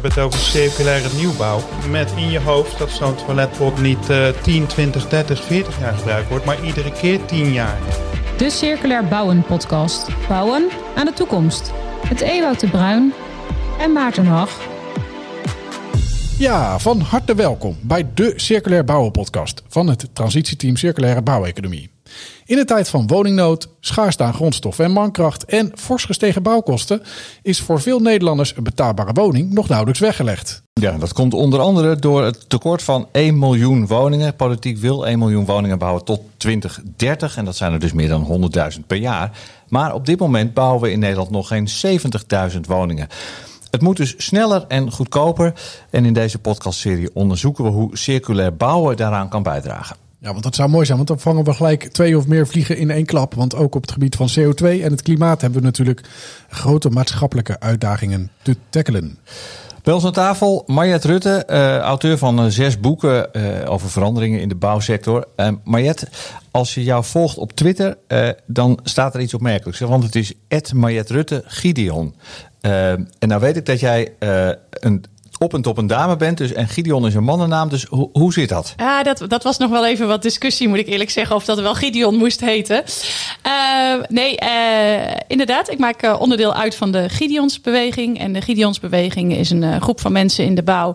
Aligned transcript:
hebben 0.00 0.22
het 0.22 0.32
over 0.32 0.50
circulaire 0.50 1.08
nieuwbouw. 1.16 1.60
Met 1.90 2.12
in 2.16 2.30
je 2.30 2.40
hoofd 2.40 2.78
dat 2.78 2.90
zo'n 2.90 3.14
toiletpot 3.14 3.80
niet 3.80 4.10
uh, 4.10 4.28
10, 4.28 4.66
20, 4.66 5.08
30, 5.08 5.44
40 5.44 5.80
jaar 5.80 5.94
gebruikt 5.94 6.28
wordt, 6.28 6.44
maar 6.44 6.64
iedere 6.64 6.92
keer 6.92 7.24
10 7.24 7.52
jaar. 7.52 7.78
De 8.36 8.50
Circulair 8.50 9.04
Bouwen 9.04 9.42
podcast. 9.42 10.08
Bouwen 10.28 10.68
aan 10.96 11.06
de 11.06 11.12
toekomst. 11.12 11.72
Met 12.08 12.20
Ewout 12.20 12.60
de 12.60 12.68
Bruin 12.68 13.12
en 13.78 13.92
Maarten 13.92 14.26
Hag. 14.26 14.60
Ja, 16.38 16.78
van 16.78 17.00
harte 17.00 17.34
welkom 17.34 17.76
bij 17.80 18.06
de 18.14 18.32
Circulair 18.36 18.84
Bouwen 18.84 19.10
podcast 19.10 19.62
van 19.68 19.88
het 19.88 20.08
transitieteam 20.12 20.76
Circulaire 20.76 21.22
Bouweconomie. 21.22 21.89
In 22.46 22.58
een 22.58 22.66
tijd 22.66 22.88
van 22.88 23.06
woningnood, 23.06 23.68
schaarste 23.80 24.22
aan 24.22 24.34
grondstoffen 24.34 24.84
en 24.84 24.90
mankracht 24.90 25.44
en 25.44 25.72
fors 25.74 26.04
gestegen 26.04 26.42
bouwkosten 26.42 27.02
is 27.42 27.60
voor 27.60 27.80
veel 27.80 27.98
Nederlanders 27.98 28.56
een 28.56 28.62
betaalbare 28.62 29.12
woning 29.12 29.52
nog 29.52 29.68
nauwelijks 29.68 30.00
weggelegd. 30.00 30.62
Ja, 30.72 30.98
dat 30.98 31.12
komt 31.12 31.34
onder 31.34 31.60
andere 31.60 31.96
door 31.96 32.24
het 32.24 32.48
tekort 32.48 32.82
van 32.82 33.08
1 33.12 33.38
miljoen 33.38 33.86
woningen. 33.86 34.36
Politiek 34.36 34.78
wil 34.78 35.06
1 35.06 35.18
miljoen 35.18 35.44
woningen 35.44 35.78
bouwen 35.78 36.04
tot 36.04 36.20
2030 36.36 37.36
en 37.36 37.44
dat 37.44 37.56
zijn 37.56 37.72
er 37.72 37.78
dus 37.78 37.92
meer 37.92 38.08
dan 38.08 38.50
100.000 38.74 38.86
per 38.86 38.96
jaar. 38.96 39.30
Maar 39.68 39.94
op 39.94 40.06
dit 40.06 40.18
moment 40.18 40.54
bouwen 40.54 40.82
we 40.82 40.90
in 40.90 40.98
Nederland 40.98 41.30
nog 41.30 41.48
geen 41.48 41.68
70.000 42.52 42.60
woningen. 42.66 43.08
Het 43.70 43.80
moet 43.80 43.96
dus 43.96 44.14
sneller 44.16 44.64
en 44.68 44.92
goedkoper. 44.92 45.52
En 45.90 46.04
in 46.04 46.12
deze 46.12 46.38
podcastserie 46.38 47.14
onderzoeken 47.14 47.64
we 47.64 47.70
hoe 47.70 47.96
circulair 47.96 48.56
bouwen 48.56 48.96
daaraan 48.96 49.28
kan 49.28 49.42
bijdragen. 49.42 49.96
Ja, 50.22 50.30
want 50.30 50.42
dat 50.42 50.54
zou 50.54 50.68
mooi 50.68 50.84
zijn, 50.84 50.96
want 50.96 51.08
dan 51.08 51.20
vangen 51.20 51.44
we 51.44 51.54
gelijk 51.54 51.88
twee 51.92 52.16
of 52.16 52.26
meer 52.26 52.46
vliegen 52.46 52.76
in 52.76 52.90
één 52.90 53.04
klap. 53.04 53.34
Want 53.34 53.54
ook 53.54 53.74
op 53.74 53.82
het 53.82 53.92
gebied 53.92 54.16
van 54.16 54.28
CO2 54.38 54.64
en 54.64 54.90
het 54.90 55.02
klimaat 55.02 55.40
hebben 55.40 55.60
we 55.60 55.66
natuurlijk 55.66 56.00
grote 56.48 56.90
maatschappelijke 56.90 57.60
uitdagingen 57.60 58.30
te 58.42 58.56
tackelen. 58.68 59.18
Bij 59.82 59.94
ons 59.94 60.04
aan 60.04 60.12
tafel 60.12 60.62
Mariette 60.66 61.06
Rutte, 61.06 61.46
uh, 61.50 61.76
auteur 61.76 62.18
van 62.18 62.44
uh, 62.44 62.50
zes 62.50 62.80
boeken 62.80 63.28
uh, 63.32 63.70
over 63.70 63.90
veranderingen 63.90 64.40
in 64.40 64.48
de 64.48 64.54
bouwsector. 64.54 65.26
Mariette, 65.64 66.08
als 66.50 66.74
je 66.74 66.84
jou 66.84 67.04
volgt 67.04 67.38
op 67.38 67.52
Twitter, 67.52 67.98
dan 68.46 68.80
staat 68.82 69.14
er 69.14 69.20
iets 69.20 69.34
opmerkelijks. 69.34 69.80
Want 69.80 70.04
het 70.04 70.16
is 70.16 70.34
Mariette 70.72 71.12
Rutte 71.12 71.42
Gideon. 71.46 72.14
en 72.60 73.08
nou 73.18 73.40
weet 73.40 73.56
ik 73.56 73.66
dat 73.66 73.80
jij 73.80 74.12
een 74.70 75.04
op 75.44 75.54
en 75.54 75.62
top 75.62 75.78
een 75.78 75.86
dame 75.86 76.16
bent. 76.16 76.38
Dus, 76.38 76.52
en 76.52 76.68
Gideon 76.68 77.06
is 77.06 77.14
een 77.14 77.24
mannennaam. 77.24 77.68
Dus 77.68 77.84
hoe, 77.84 78.08
hoe 78.12 78.32
zit 78.32 78.48
dat? 78.48 78.74
Ja, 78.76 79.02
dat, 79.02 79.24
dat 79.28 79.42
was 79.42 79.58
nog 79.58 79.70
wel 79.70 79.86
even 79.86 80.06
wat 80.06 80.22
discussie, 80.22 80.68
moet 80.68 80.78
ik 80.78 80.86
eerlijk 80.86 81.10
zeggen. 81.10 81.36
Of 81.36 81.44
dat 81.44 81.60
wel 81.60 81.74
Gideon 81.74 82.16
moest 82.16 82.40
heten. 82.40 82.84
Uh, 83.46 84.02
nee, 84.08 84.38
uh, 84.42 85.16
inderdaad. 85.26 85.70
Ik 85.70 85.78
maak 85.78 86.04
uh, 86.04 86.20
onderdeel 86.20 86.54
uit 86.54 86.74
van 86.74 86.92
de 86.92 87.08
Gideonsbeweging. 87.08 88.18
En 88.18 88.32
de 88.32 88.40
Gideonsbeweging 88.40 89.36
is 89.36 89.50
een 89.50 89.80
groep 89.80 90.00
van 90.00 90.12
mensen 90.12 90.44
in 90.44 90.54
de 90.54 90.62
bouw. 90.62 90.94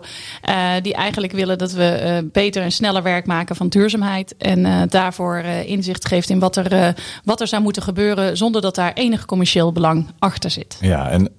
die 0.82 0.94
eigenlijk 0.94 1.32
willen 1.32 1.58
dat 1.58 1.72
we 1.72 2.28
beter 2.32 2.62
en 2.62 2.72
sneller 2.72 3.02
werk 3.02 3.26
maken 3.26 3.56
van 3.56 3.68
duurzaamheid. 3.68 4.34
En 4.38 4.88
daarvoor 4.88 5.36
inzicht 5.64 6.06
geeft 6.06 6.30
in 6.30 6.38
wat 6.38 6.56
er, 6.56 6.94
wat 7.24 7.40
er 7.40 7.48
zou 7.48 7.62
moeten 7.62 7.82
gebeuren. 7.82 8.36
Zonder 8.36 8.60
dat 8.60 8.74
daar 8.74 8.92
enig 8.92 9.24
commercieel 9.24 9.72
belang 9.72 10.06
achter 10.18 10.50
zit. 10.50 10.78
Ja, 10.80 11.10
en 11.10 11.30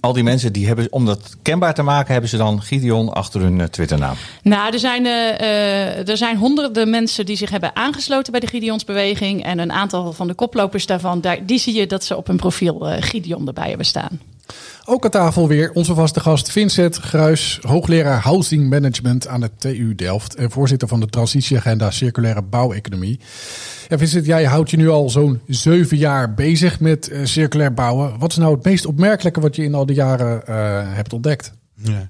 al 0.00 0.12
die 0.12 0.22
mensen 0.22 0.52
die 0.52 0.66
hebben, 0.66 0.86
om 0.90 1.06
dat 1.06 1.36
kenbaar 1.42 1.74
te 1.74 1.82
maken, 1.82 2.12
hebben 2.12 2.30
ze 2.30 2.36
dan 2.36 2.62
Gideon 2.62 3.12
achter 3.12 3.40
hun 3.40 3.58
uh, 3.58 3.64
Twitternaam? 3.64 4.16
Nou, 4.42 4.72
er 4.72 4.78
zijn, 4.78 5.04
uh, 5.04 6.08
er 6.08 6.16
zijn 6.16 6.36
honderden 6.36 6.90
mensen 6.90 7.26
die 7.26 7.36
zich 7.36 7.50
hebben 7.50 7.76
aangesloten 7.76 8.32
bij 8.32 8.40
de 8.40 8.46
Gideonsbeweging. 8.46 9.44
En 9.44 9.58
een 9.58 9.72
aantal 9.72 10.12
van 10.12 10.26
de 10.26 10.34
koplopers 10.34 10.86
daarvan, 10.86 11.20
daar, 11.20 11.46
die 11.46 11.58
zie 11.58 11.74
je 11.74 11.86
dat 11.86 12.04
ze 12.04 12.16
op 12.16 12.26
hun 12.26 12.36
profiel 12.36 12.78
Gideon 13.00 13.46
erbij 13.46 13.68
hebben 13.68 13.86
staan. 13.86 14.20
Ook 14.88 15.04
aan 15.04 15.10
tafel 15.10 15.48
weer 15.48 15.70
onze 15.72 15.94
vaste 15.94 16.20
gast 16.20 16.52
Vincent 16.52 16.96
Gruis, 16.96 17.58
hoogleraar 17.62 18.20
Housing 18.20 18.70
Management 18.70 19.26
aan 19.26 19.40
de 19.40 19.50
TU 19.58 19.94
Delft 19.94 20.34
en 20.34 20.50
voorzitter 20.50 20.88
van 20.88 21.00
de 21.00 21.06
Transitieagenda 21.06 21.90
Circulaire 21.90 22.42
Bouweconomie. 22.42 23.20
Ja, 23.88 23.98
Vincent, 23.98 24.26
jij 24.26 24.44
houdt 24.44 24.70
je 24.70 24.76
nu 24.76 24.88
al 24.88 25.10
zo'n 25.10 25.40
zeven 25.46 25.96
jaar 25.96 26.34
bezig 26.34 26.80
met 26.80 27.10
uh, 27.10 27.24
circulair 27.24 27.74
bouwen. 27.74 28.18
Wat 28.18 28.30
is 28.30 28.36
nou 28.36 28.54
het 28.54 28.64
meest 28.64 28.86
opmerkelijke 28.86 29.40
wat 29.40 29.56
je 29.56 29.62
in 29.62 29.74
al 29.74 29.86
die 29.86 29.96
jaren 29.96 30.42
uh, 30.48 30.94
hebt 30.94 31.12
ontdekt? 31.12 31.52
Ja. 31.74 32.08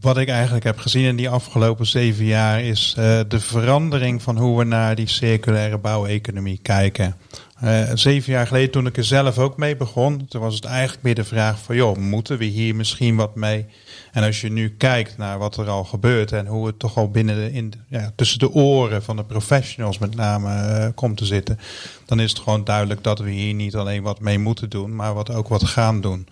Wat 0.00 0.18
ik 0.18 0.28
eigenlijk 0.28 0.64
heb 0.64 0.78
gezien 0.78 1.04
in 1.04 1.16
die 1.16 1.28
afgelopen 1.28 1.86
zeven 1.86 2.24
jaar 2.24 2.62
is 2.62 2.94
uh, 2.98 3.20
de 3.28 3.40
verandering 3.40 4.22
van 4.22 4.38
hoe 4.38 4.58
we 4.58 4.64
naar 4.64 4.94
die 4.94 5.08
circulaire 5.08 5.78
bouweconomie 5.78 6.58
kijken. 6.62 7.16
Uh, 7.64 7.90
zeven 7.94 8.32
jaar 8.32 8.46
geleden, 8.46 8.70
toen 8.70 8.86
ik 8.86 8.96
er 8.96 9.04
zelf 9.04 9.38
ook 9.38 9.56
mee 9.56 9.76
begon, 9.76 10.26
toen 10.26 10.40
was 10.40 10.54
het 10.54 10.64
eigenlijk 10.64 11.02
meer 11.02 11.14
de 11.14 11.24
vraag 11.24 11.58
van, 11.58 11.76
joh, 11.76 11.96
moeten 11.96 12.38
we 12.38 12.44
hier 12.44 12.74
misschien 12.74 13.16
wat 13.16 13.34
mee? 13.34 13.66
En 14.12 14.22
als 14.22 14.40
je 14.40 14.50
nu 14.50 14.68
kijkt 14.68 15.16
naar 15.16 15.38
wat 15.38 15.56
er 15.56 15.68
al 15.68 15.84
gebeurt 15.84 16.32
en 16.32 16.46
hoe 16.46 16.66
het 16.66 16.78
toch 16.78 16.96
al 16.96 17.10
binnen 17.10 17.36
de, 17.36 17.52
in, 17.52 17.72
ja, 17.88 18.12
tussen 18.16 18.38
de 18.38 18.52
oren 18.52 19.02
van 19.02 19.16
de 19.16 19.24
professionals 19.24 19.98
met 19.98 20.14
name 20.14 20.48
uh, 20.48 20.88
komt 20.94 21.16
te 21.16 21.24
zitten, 21.24 21.58
dan 22.06 22.20
is 22.20 22.30
het 22.30 22.38
gewoon 22.38 22.64
duidelijk 22.64 23.02
dat 23.02 23.18
we 23.18 23.30
hier 23.30 23.54
niet 23.54 23.74
alleen 23.74 24.02
wat 24.02 24.20
mee 24.20 24.38
moeten 24.38 24.70
doen, 24.70 24.96
maar 24.96 25.14
wat 25.14 25.30
ook 25.30 25.48
wat 25.48 25.64
gaan 25.64 26.00
doen. 26.00 26.28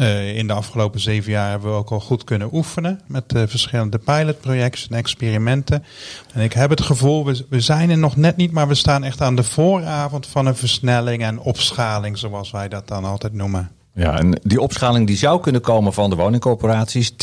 Uh, 0.00 0.36
in 0.36 0.46
de 0.46 0.52
afgelopen 0.52 1.00
zeven 1.00 1.32
jaar 1.32 1.50
hebben 1.50 1.70
we 1.70 1.76
ook 1.76 1.90
al 1.90 2.00
goed 2.00 2.24
kunnen 2.24 2.48
oefenen 2.52 3.00
met 3.06 3.34
uh, 3.34 3.42
verschillende 3.46 3.98
pilotprojecten 3.98 4.90
en 4.90 4.96
experimenten. 4.96 5.84
En 6.32 6.42
ik 6.42 6.52
heb 6.52 6.70
het 6.70 6.80
gevoel, 6.80 7.24
we, 7.24 7.44
we 7.48 7.60
zijn 7.60 7.90
er 7.90 7.98
nog 7.98 8.16
net 8.16 8.36
niet, 8.36 8.52
maar 8.52 8.68
we 8.68 8.74
staan 8.74 9.04
echt 9.04 9.20
aan 9.20 9.36
de 9.36 9.42
vooravond 9.42 10.26
van 10.26 10.46
een 10.46 10.56
versnelling 10.56 11.22
en 11.22 11.38
opschaling, 11.38 12.18
zoals 12.18 12.50
wij 12.50 12.68
dat 12.68 12.88
dan 12.88 13.04
altijd 13.04 13.32
noemen. 13.32 13.70
Ja, 13.94 14.18
en 14.18 14.40
die 14.42 14.60
opschaling 14.60 15.06
die 15.06 15.16
zou 15.16 15.40
kunnen 15.40 15.60
komen 15.60 15.92
van 15.92 16.10
de 16.10 16.16
woningcorporaties. 16.16 17.12
30% 17.12 17.14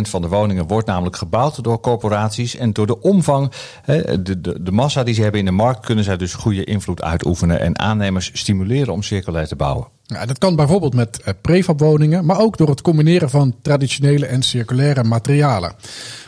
van 0.00 0.22
de 0.22 0.28
woningen 0.28 0.66
wordt 0.66 0.86
namelijk 0.86 1.16
gebouwd 1.16 1.64
door 1.64 1.80
corporaties. 1.80 2.56
En 2.56 2.72
door 2.72 2.86
de 2.86 3.00
omvang, 3.00 3.52
de, 3.84 4.40
de, 4.40 4.62
de 4.62 4.72
massa 4.72 5.02
die 5.02 5.14
ze 5.14 5.22
hebben 5.22 5.40
in 5.40 5.46
de 5.46 5.52
markt, 5.52 5.86
kunnen 5.86 6.04
zij 6.04 6.16
dus 6.16 6.34
goede 6.34 6.64
invloed 6.64 7.02
uitoefenen 7.02 7.60
en 7.60 7.78
aannemers 7.78 8.30
stimuleren 8.32 8.92
om 8.92 9.02
circulair 9.02 9.46
te 9.46 9.56
bouwen. 9.56 9.95
Ja, 10.06 10.26
dat 10.26 10.38
kan 10.38 10.56
bijvoorbeeld 10.56 10.94
met 10.94 11.20
eh, 11.20 11.34
prefabwoningen, 11.40 12.24
maar 12.24 12.40
ook 12.40 12.56
door 12.56 12.68
het 12.68 12.82
combineren 12.82 13.30
van 13.30 13.54
traditionele 13.62 14.26
en 14.26 14.42
circulaire 14.42 15.04
materialen. 15.04 15.72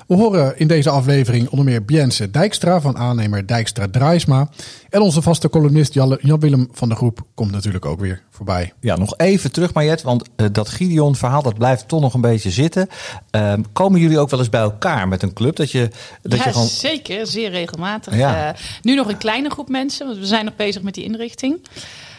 We 0.06 0.14
horen 0.14 0.58
in 0.58 0.68
deze 0.68 0.90
aflevering 0.90 1.48
onder 1.48 1.64
meer 1.64 1.84
Biense 1.84 2.30
Dijkstra 2.30 2.80
van 2.80 2.96
aannemer 2.96 3.46
Dijkstra 3.46 3.86
Draaisma. 3.90 4.48
En 4.90 5.00
onze 5.00 5.22
vaste 5.22 5.48
columnist 5.48 5.94
Jan-Willem 5.94 6.68
van 6.72 6.88
de 6.88 6.94
Groep 6.94 7.20
komt 7.34 7.50
natuurlijk 7.50 7.84
ook 7.84 8.00
weer 8.00 8.22
voorbij. 8.30 8.72
Ja, 8.80 8.96
nog 8.96 9.16
even 9.16 9.52
terug 9.52 9.74
Mariet, 9.74 10.02
want 10.02 10.28
uh, 10.36 10.46
dat 10.52 10.68
Gideon 10.68 11.16
verhaal 11.16 11.42
dat 11.42 11.58
blijft 11.58 11.88
toch 11.88 12.00
nog 12.00 12.14
een 12.14 12.20
beetje 12.20 12.50
zitten. 12.50 12.88
Uh, 13.36 13.52
komen 13.72 14.00
jullie 14.00 14.18
ook 14.18 14.30
wel 14.30 14.38
eens 14.38 14.48
bij 14.48 14.60
elkaar 14.60 15.08
met 15.08 15.22
een 15.22 15.32
club? 15.32 15.56
Dat 15.56 15.70
je, 15.70 15.90
dat 16.22 16.38
ja, 16.38 16.44
je 16.44 16.52
gewoon... 16.52 16.66
zeker. 16.66 17.26
Zeer 17.26 17.50
regelmatig. 17.50 18.16
Ja. 18.16 18.48
Uh, 18.48 18.58
nu 18.82 18.94
nog 18.94 19.08
een 19.08 19.18
kleine 19.18 19.50
groep 19.50 19.68
mensen, 19.68 20.06
want 20.06 20.18
we 20.18 20.26
zijn 20.26 20.44
nog 20.44 20.56
bezig 20.56 20.82
met 20.82 20.94
die 20.94 21.04
inrichting. 21.04 21.60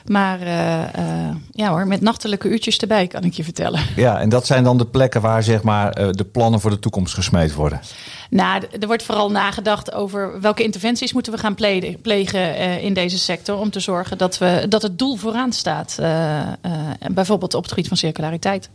Maar 0.06 0.42
uh, 0.42 0.48
uh, 0.48 1.36
ja 1.52 1.70
hoor, 1.70 1.88
met 1.88 2.02
nachtelijke 2.02 2.50
uurtjes 2.50 2.78
erbij 2.78 3.08
kan 3.08 3.24
ik 3.24 3.34
je 3.34 3.44
vertellen. 3.44 3.82
Ja, 3.96 4.20
en 4.20 4.30
dat 4.30 4.46
zijn 4.46 4.64
dan 4.64 4.78
de 4.78 4.86
plekken 4.86 5.22
waar 5.22 5.44
zeg 5.44 5.64
maar, 5.64 6.00
uh, 6.00 6.10
de 6.12 6.24
plannen 6.24 6.60
voor 6.60 6.70
de 6.70 6.80
toekomst 6.80 7.14
gesmeed 7.14 7.54
worden? 7.54 7.82
Nou, 8.30 8.64
er 8.80 8.88
wordt 8.88 9.04
vooral 9.04 9.32
nagedacht 9.32 9.94
over 9.94 10.42
welke 10.42 10.64
interventies 10.64 11.14
moeten 11.14 11.34
we 11.34 11.40
gaan 11.40 11.56
plegen, 11.56 12.02
plegen 12.02 12.82
in 12.82 12.94
deze 12.94 13.18
sector. 13.18 13.58
Om 13.58 13.70
te 13.70 13.80
zorgen 13.80 14.18
dat, 14.18 14.38
we, 14.38 14.66
dat 14.70 14.82
het 14.82 15.00
doel 15.00 15.16
vooraan 15.16 15.54
staat. 15.54 15.98
bijvoorbeeld 17.12 17.54
op 17.54 17.62
het 17.62 17.72
gebied 17.72 17.88
van 17.88 17.98
circulariteit. 17.98 18.70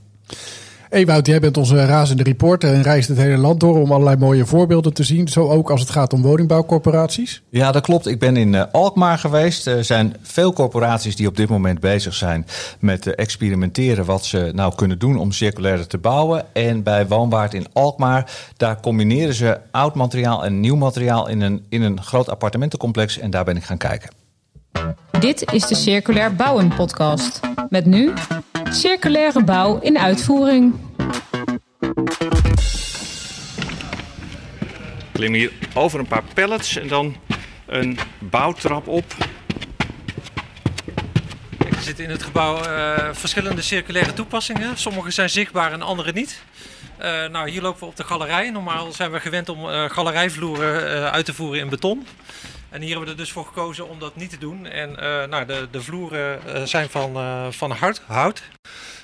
Ewout, 0.94 1.26
jij 1.26 1.40
bent 1.40 1.56
onze 1.56 1.86
razende 1.86 2.22
reporter 2.22 2.74
en 2.74 2.82
reist 2.82 3.08
het 3.08 3.18
hele 3.18 3.36
land 3.36 3.60
door 3.60 3.80
om 3.80 3.92
allerlei 3.92 4.16
mooie 4.16 4.46
voorbeelden 4.46 4.94
te 4.94 5.02
zien. 5.02 5.28
Zo 5.28 5.48
ook 5.48 5.70
als 5.70 5.80
het 5.80 5.90
gaat 5.90 6.12
om 6.12 6.22
woningbouwcorporaties. 6.22 7.42
Ja, 7.48 7.72
dat 7.72 7.82
klopt. 7.82 8.06
Ik 8.06 8.18
ben 8.18 8.36
in 8.36 8.52
uh, 8.52 8.62
Alkmaar 8.72 9.18
geweest. 9.18 9.66
Er 9.66 9.84
zijn 9.84 10.16
veel 10.22 10.52
corporaties 10.52 11.16
die 11.16 11.26
op 11.26 11.36
dit 11.36 11.48
moment 11.48 11.80
bezig 11.80 12.14
zijn 12.14 12.46
met 12.78 13.06
uh, 13.06 13.12
experimenteren 13.16 14.04
wat 14.04 14.24
ze 14.24 14.50
nou 14.54 14.74
kunnen 14.74 14.98
doen 14.98 15.18
om 15.18 15.32
circulair 15.32 15.86
te 15.86 15.98
bouwen. 15.98 16.44
En 16.52 16.82
bij 16.82 17.06
Woonwaard 17.06 17.54
in 17.54 17.66
Alkmaar, 17.72 18.30
daar 18.56 18.80
combineren 18.80 19.34
ze 19.34 19.58
oud 19.70 19.94
materiaal 19.94 20.44
en 20.44 20.60
nieuw 20.60 20.76
materiaal 20.76 21.28
in 21.28 21.40
een, 21.40 21.64
in 21.68 21.82
een 21.82 22.02
groot 22.02 22.28
appartementencomplex. 22.28 23.18
En 23.18 23.30
daar 23.30 23.44
ben 23.44 23.56
ik 23.56 23.64
gaan 23.64 23.78
kijken. 23.78 24.23
Dit 25.20 25.52
is 25.52 25.66
de 25.66 25.74
Circulair 25.74 26.34
Bouwen 26.34 26.68
podcast. 26.68 27.40
Met 27.68 27.86
nu 27.86 28.12
circulaire 28.70 29.44
bouw 29.44 29.78
in 29.80 29.98
uitvoering. 29.98 30.74
Klim 35.12 35.32
hier 35.32 35.52
over 35.74 35.98
een 35.98 36.06
paar 36.06 36.22
pallets 36.34 36.76
en 36.76 36.88
dan 36.88 37.16
een 37.66 37.98
bouwtrap 38.18 38.88
op. 38.88 39.04
Er 41.58 41.80
zitten 41.80 42.04
in 42.04 42.10
het 42.10 42.22
gebouw 42.22 42.56
uh, 42.56 43.08
verschillende 43.12 43.62
circulaire 43.62 44.12
toepassingen. 44.12 44.78
Sommige 44.78 45.10
zijn 45.10 45.30
zichtbaar 45.30 45.72
en 45.72 45.82
andere 45.82 46.12
niet. 46.12 46.42
Uh, 47.02 47.26
nou, 47.26 47.50
hier 47.50 47.62
lopen 47.62 47.80
we 47.80 47.86
op 47.86 47.96
de 47.96 48.04
galerij. 48.04 48.50
Normaal 48.50 48.92
zijn 48.92 49.10
we 49.10 49.20
gewend 49.20 49.48
om 49.48 49.64
uh, 49.64 49.84
galerijvloeren 49.90 51.12
uit 51.12 51.24
te 51.24 51.34
voeren 51.34 51.60
in 51.60 51.68
beton. 51.68 52.06
En 52.74 52.80
hier 52.80 52.88
hebben 52.88 53.06
we 53.06 53.12
er 53.12 53.24
dus 53.24 53.32
voor 53.32 53.44
gekozen 53.44 53.88
om 53.88 53.98
dat 53.98 54.16
niet 54.16 54.30
te 54.30 54.38
doen. 54.38 54.66
En 54.66 54.90
uh, 54.90 55.24
nou, 55.24 55.46
de, 55.46 55.68
de 55.70 55.82
vloeren 55.82 56.40
uh, 56.46 56.62
zijn 56.62 56.88
van, 56.90 57.16
uh, 57.16 57.46
van 57.50 57.70
hard, 57.70 58.00
hout. 58.06 58.42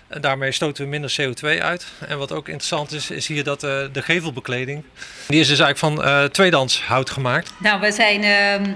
En 0.08 0.20
daarmee 0.20 0.52
stoten 0.52 0.84
we 0.84 0.90
minder 0.90 1.16
CO2 1.20 1.62
uit. 1.62 1.86
En 2.06 2.18
wat 2.18 2.32
ook 2.32 2.48
interessant 2.48 2.92
is, 2.92 3.10
is 3.10 3.26
hier 3.26 3.44
dat 3.44 3.60
de 3.60 3.90
gevelbekleding, 3.92 4.84
die 5.28 5.40
is 5.40 5.48
dus 5.48 5.58
eigenlijk 5.58 6.00
van 6.02 6.30
tweedans 6.30 6.82
hout 6.82 7.10
gemaakt. 7.10 7.52
Nou, 7.58 7.80
we 7.80 7.92
zijn 7.92 8.22
ehm, 8.22 8.72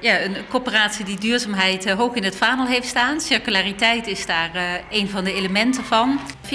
ja, 0.00 0.20
een 0.20 0.36
coöperatie 0.48 1.04
die 1.04 1.18
duurzaamheid 1.18 1.90
hoog 1.90 2.14
in 2.14 2.24
het 2.24 2.36
vaandel 2.36 2.66
heeft 2.66 2.86
staan. 2.86 3.20
Circulariteit 3.20 4.06
is 4.06 4.26
daar 4.26 4.82
een 4.90 5.08
van 5.08 5.24
de 5.24 5.32
elementen 5.32 5.84
van. 5.84 6.20
40% 6.44 6.48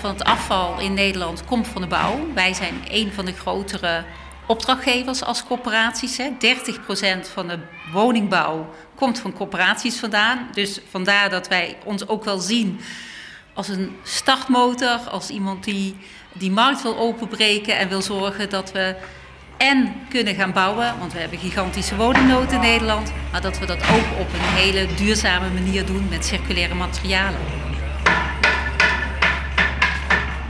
van 0.00 0.10
het 0.10 0.24
afval 0.24 0.80
in 0.80 0.94
Nederland 0.94 1.44
komt 1.44 1.68
van 1.68 1.82
de 1.82 1.88
bouw. 1.88 2.32
Wij 2.34 2.54
zijn 2.54 2.74
een 2.88 3.12
van 3.12 3.24
de 3.24 3.32
grotere 3.32 4.04
opdrachtgevers 4.50 5.22
als 5.22 5.44
coöperaties. 5.44 6.16
Hè. 6.16 6.30
30% 6.30 7.32
van 7.32 7.48
de 7.48 7.58
woningbouw 7.92 8.74
komt 8.94 9.18
van 9.18 9.32
coöperaties 9.32 9.98
vandaan. 9.98 10.48
Dus 10.52 10.80
vandaar 10.90 11.30
dat 11.30 11.48
wij 11.48 11.76
ons 11.84 12.08
ook 12.08 12.24
wel 12.24 12.38
zien 12.38 12.80
als 13.54 13.68
een 13.68 13.96
startmotor, 14.02 14.98
als 15.10 15.28
iemand 15.28 15.64
die 15.64 15.96
die 16.32 16.50
markt 16.50 16.82
wil 16.82 16.98
openbreken 16.98 17.78
en 17.78 17.88
wil 17.88 18.02
zorgen 18.02 18.50
dat 18.50 18.72
we 18.72 18.96
en 19.56 19.94
kunnen 20.08 20.34
gaan 20.34 20.52
bouwen, 20.52 20.98
want 20.98 21.12
we 21.12 21.18
hebben 21.18 21.38
gigantische 21.38 21.96
woningnood 21.96 22.52
in 22.52 22.60
Nederland, 22.60 23.12
maar 23.32 23.40
dat 23.40 23.58
we 23.58 23.66
dat 23.66 23.82
ook 23.82 24.20
op 24.20 24.32
een 24.32 24.40
hele 24.40 24.86
duurzame 24.94 25.50
manier 25.50 25.86
doen 25.86 26.08
met 26.08 26.24
circulaire 26.24 26.74
materialen. 26.74 27.40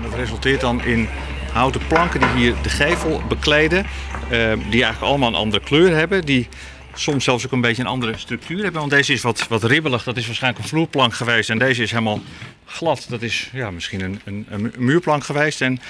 Dat 0.03 0.15
resulteert 0.15 0.61
dan 0.61 0.85
in 0.85 1.09
houten 1.53 1.87
planken 1.87 2.21
die 2.21 2.29
hier 2.29 2.55
de 2.63 2.69
gevel 2.69 3.23
bekleden, 3.29 3.79
eh, 3.79 4.53
die 4.71 4.83
eigenlijk 4.83 5.01
allemaal 5.01 5.29
een 5.29 5.35
andere 5.35 5.63
kleur 5.63 5.97
hebben, 5.97 6.25
die 6.25 6.49
soms 6.95 7.25
zelfs 7.25 7.47
ook 7.47 7.53
een 7.53 7.61
beetje 7.61 7.83
een 7.83 7.89
andere 7.89 8.19
structuur 8.19 8.63
hebben. 8.63 8.81
Want 8.81 8.93
deze 8.93 9.13
is 9.13 9.23
wat, 9.23 9.49
wat 9.49 9.65
ribbelig, 9.65 10.03
dat 10.03 10.17
is 10.17 10.27
waarschijnlijk 10.27 10.63
een 10.63 10.71
vloerplank 10.71 11.15
geweest. 11.15 11.51
En 11.51 11.59
deze 11.59 11.83
is 11.83 11.91
helemaal 11.91 12.21
glad, 12.67 13.07
dat 13.09 13.23
is 13.23 13.51
ja, 13.53 13.71
misschien 13.71 14.01
een, 14.01 14.21
een, 14.25 14.47
een 14.49 14.73
muurplank 14.77 15.25
geweest. 15.25 15.61
En 15.61 15.81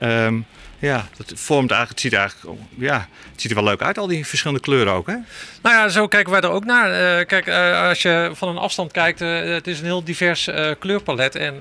um, 0.00 0.46
ja, 0.78 1.08
dat 1.16 1.32
vormt 1.34 1.70
eigenlijk, 1.70 1.90
het 1.90 2.00
ziet, 2.00 2.12
eigenlijk, 2.12 2.60
ja, 2.78 3.08
het 3.32 3.40
ziet 3.40 3.50
er 3.50 3.56
wel 3.56 3.66
leuk 3.66 3.82
uit, 3.82 3.98
al 3.98 4.06
die 4.06 4.26
verschillende 4.26 4.62
kleuren 4.62 4.92
ook. 4.92 5.06
Hè? 5.06 5.16
Nou 5.62 5.76
ja, 5.76 5.88
zo 5.88 6.08
kijken 6.08 6.32
wij 6.32 6.40
er 6.40 6.50
ook 6.50 6.64
naar. 6.64 6.90
Uh, 6.90 7.26
kijk, 7.26 7.46
uh, 7.46 7.82
als 7.88 8.02
je 8.02 8.30
van 8.34 8.48
een 8.48 8.58
afstand 8.58 8.92
kijkt, 8.92 9.18
het 9.20 9.66
is 9.66 9.78
een 9.78 9.84
heel 9.84 10.04
divers 10.04 10.50
kleurpalet. 10.78 11.34
En 11.34 11.60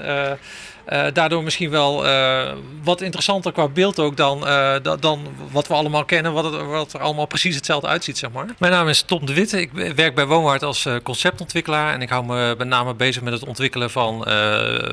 daardoor 1.14 1.44
misschien 1.44 1.70
wel 1.70 2.06
uh, 2.06 2.52
wat 2.84 3.02
interessanter 3.02 3.52
qua 3.52 3.68
beeld 3.68 4.00
ook 4.00 4.18
dan, 4.18 4.48
uh, 4.48 4.76
dan 5.00 5.28
wat 5.52 5.68
we 5.68 5.74
allemaal 5.74 6.06
kennen, 6.06 6.34
wat, 6.34 6.66
wat 6.66 6.94
er 6.94 7.00
allemaal 7.00 7.26
precies 7.26 7.56
hetzelfde 7.56 7.88
uitziet, 7.88 8.18
zeg 8.18 8.32
maar. 8.32 8.46
Mijn 8.58 8.72
naam 8.72 8.88
is 8.88 9.02
Tom 9.02 9.26
de 9.26 9.34
Witte. 9.34 9.62
Ik 9.62 9.72
werk 9.96 10.16
bij 10.16 10.26
Woonwaard 10.26 10.64
als 10.64 10.88
conceptontwikkelaar 11.04 11.94
en 11.94 12.02
ik 12.02 12.10
hou 12.10 12.26
me 12.26 12.56
met 12.58 12.68
name 12.68 12.94
bezig 12.94 13.22
met 13.22 13.34
het 13.34 13.46
ontwikkelen 13.46 13.92
van 13.92 14.28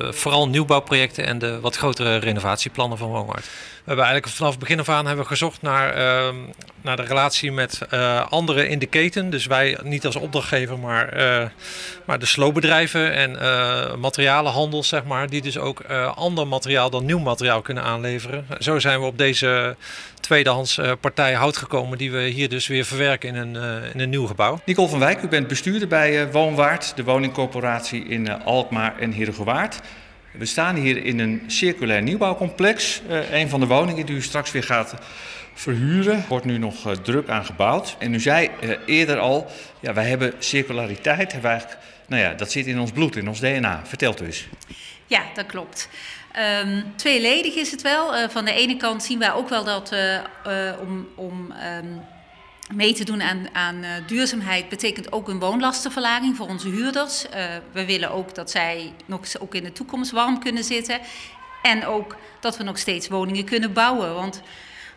vooral 0.09 0.47
nieuwbouwprojecten 0.47 1.25
en 1.25 1.39
de 1.39 1.59
wat 1.59 1.77
grotere 1.77 2.17
renovatieplannen 2.17 2.97
van 2.97 3.09
Woonwaard. 3.09 3.45
We 3.45 3.91
hebben 3.91 4.05
eigenlijk 4.05 4.35
vanaf 4.35 4.51
het 4.51 4.59
begin 4.59 4.79
af 4.79 4.89
aan 4.89 5.05
hebben 5.05 5.23
we 5.23 5.29
gezocht 5.29 5.61
naar, 5.61 5.93
ehm, 5.93 6.35
naar 6.81 6.95
de 6.95 7.03
relatie 7.03 7.51
met 7.51 7.79
anderen 8.29 8.69
in 8.69 8.79
de 8.79 8.85
keten. 8.85 9.29
Dus 9.29 9.45
wij 9.45 9.77
niet 9.83 10.05
als 10.05 10.15
opdrachtgever, 10.15 10.79
maar, 10.79 11.13
maar 12.05 12.19
de 12.19 12.25
sloopbedrijven 12.25 13.13
en 13.13 13.31
materialenhandel, 13.99 14.83
zeg 14.83 15.03
maar, 15.03 15.29
die 15.29 15.41
dus 15.41 15.57
ook 15.57 15.84
ander 16.15 16.47
materiaal 16.47 16.89
dan 16.89 17.05
nieuw 17.05 17.19
materiaal 17.19 17.61
kunnen 17.61 17.83
aanleveren. 17.83 18.45
Zo 18.59 18.79
zijn 18.79 18.99
we 18.99 19.05
op 19.05 19.17
deze 19.17 19.75
tweedehands 20.19 20.79
partij 20.99 21.33
hout 21.33 21.57
gekomen, 21.57 21.97
die 21.97 22.11
we 22.11 22.21
hier 22.21 22.49
dus 22.49 22.67
weer 22.67 22.85
verwerken 22.85 23.29
in 23.29 23.35
een, 23.35 23.55
in 23.93 23.99
een 23.99 24.09
nieuw 24.09 24.25
gebouw. 24.25 24.59
Nicole 24.65 24.87
van 24.87 24.99
Wijk, 24.99 25.21
u 25.21 25.27
bent 25.27 25.47
bestuurder 25.47 25.87
bij 25.87 26.31
Woonwaard, 26.31 26.95
de 26.95 27.03
woningcorporatie 27.03 28.05
in 28.05 28.43
Alkmaar 28.43 28.99
en 28.99 29.11
Heerdegewaard. 29.11 29.81
We 30.31 30.45
staan 30.45 30.75
hier 30.75 31.05
in 31.05 31.19
een 31.19 31.43
circulair 31.47 32.01
nieuwbouwcomplex. 32.01 33.01
Een 33.31 33.49
van 33.49 33.59
de 33.59 33.67
woningen 33.67 34.05
die 34.05 34.15
u 34.15 34.21
straks 34.21 34.51
weer 34.51 34.63
gaat 34.63 34.95
verhuren. 35.53 36.25
Wordt 36.27 36.45
nu 36.45 36.57
nog 36.57 36.95
druk 37.03 37.29
aan 37.29 37.45
gebouwd. 37.45 37.95
En 37.99 38.13
u 38.13 38.19
zei 38.19 38.49
eerder 38.85 39.17
al, 39.17 39.51
ja, 39.79 39.93
wij 39.93 40.05
hebben 40.05 40.33
circulariteit. 40.39 41.31
Eigenlijk, 41.31 41.77
nou 42.07 42.21
ja, 42.21 42.33
dat 42.33 42.51
zit 42.51 42.65
in 42.65 42.79
ons 42.79 42.91
bloed, 42.91 43.15
in 43.15 43.27
ons 43.27 43.39
DNA. 43.39 43.81
Vertelt 43.83 44.21
u 44.21 44.25
eens. 44.25 44.47
Ja, 45.07 45.23
dat 45.33 45.45
klopt. 45.45 45.89
Um, 46.63 46.93
tweeledig 46.95 47.55
is 47.55 47.71
het 47.71 47.81
wel. 47.81 48.29
van 48.29 48.45
de 48.45 48.53
ene 48.53 48.77
kant 48.77 49.03
zien 49.03 49.19
wij 49.19 49.33
ook 49.33 49.49
wel 49.49 49.63
dat 49.63 49.95
om, 50.81 51.07
om 51.15 51.53
um, 51.77 52.01
mee 52.73 52.93
te 52.93 53.03
doen 53.03 53.21
aan, 53.21 53.47
aan 53.53 53.83
uh, 53.83 53.89
duurzaamheid 54.07 54.69
betekent 54.69 55.11
ook 55.11 55.27
een 55.27 55.39
woonlastenverlaging 55.39 56.35
voor 56.35 56.47
onze 56.47 56.69
huurders. 56.69 57.25
Uh, 57.25 57.31
we 57.71 57.85
willen 57.85 58.11
ook 58.11 58.35
dat 58.35 58.51
zij 58.51 58.93
nog 59.05 59.39
ook 59.39 59.55
in 59.55 59.63
de 59.63 59.71
toekomst 59.71 60.11
warm 60.11 60.39
kunnen 60.39 60.63
zitten. 60.63 60.99
En 61.61 61.85
ook 61.85 62.15
dat 62.39 62.57
we 62.57 62.63
nog 62.63 62.77
steeds 62.77 63.07
woningen 63.07 63.45
kunnen 63.45 63.73
bouwen. 63.73 64.13
Want 64.13 64.41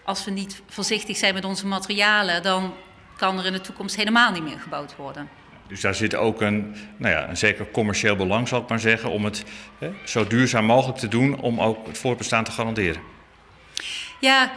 als 0.04 0.24
we 0.24 0.30
niet 0.30 0.62
voorzichtig 0.68 1.16
zijn 1.16 1.34
met 1.34 1.44
onze 1.44 1.66
materialen, 1.66 2.42
dan 2.42 2.74
kan 3.16 3.38
er 3.38 3.46
in 3.46 3.52
de 3.52 3.60
toekomst 3.60 3.96
helemaal 3.96 4.32
niet 4.32 4.42
meer 4.42 4.60
gebouwd 4.60 4.96
worden. 4.96 5.28
Dus 5.68 5.80
daar 5.80 5.94
zit 5.94 6.14
ook 6.14 6.40
een, 6.40 6.74
nou 6.96 7.14
ja, 7.14 7.28
een 7.28 7.36
zeker 7.36 7.70
commercieel 7.70 8.16
belang, 8.16 8.48
zal 8.48 8.60
ik 8.60 8.68
maar 8.68 8.80
zeggen, 8.80 9.10
om 9.10 9.24
het 9.24 9.44
hè, 9.78 9.90
zo 10.04 10.26
duurzaam 10.26 10.64
mogelijk 10.64 10.98
te 10.98 11.08
doen 11.08 11.40
om 11.40 11.60
ook 11.60 11.86
het 11.86 11.98
voortbestaan 11.98 12.44
te 12.44 12.50
garanderen. 12.50 13.00
Ja, 14.20 14.50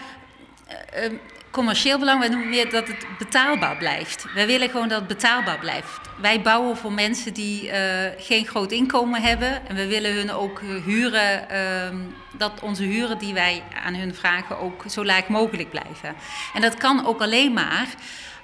uh, 0.95 1.11
commercieel 1.51 1.99
belang, 1.99 2.19
wij 2.19 2.29
noemen 2.29 2.49
meer 2.49 2.69
dat 2.69 2.87
het 2.87 3.05
betaalbaar 3.17 3.77
blijft. 3.77 4.25
Wij 4.33 4.47
willen 4.47 4.69
gewoon 4.69 4.87
dat 4.87 4.99
het 4.99 5.07
betaalbaar 5.07 5.59
blijft. 5.59 5.99
Wij 6.21 6.41
bouwen 6.41 6.77
voor 6.77 6.91
mensen 6.91 7.33
die 7.33 7.67
uh, 7.67 7.73
geen 8.17 8.45
groot 8.47 8.71
inkomen 8.71 9.21
hebben. 9.21 9.67
En 9.67 9.75
we 9.75 9.87
willen 9.87 10.13
hun 10.13 10.31
ook 10.31 10.61
huren, 10.85 11.45
uh, 11.51 11.99
dat 12.37 12.59
onze 12.61 12.83
huren 12.83 13.17
die 13.17 13.33
wij 13.33 13.63
aan 13.83 13.95
hun 13.95 14.15
vragen 14.15 14.57
ook 14.57 14.83
zo 14.87 15.05
laag 15.05 15.27
mogelijk 15.27 15.69
blijven. 15.69 16.15
En 16.53 16.61
dat 16.61 16.77
kan 16.77 17.05
ook 17.05 17.21
alleen 17.21 17.53
maar 17.53 17.87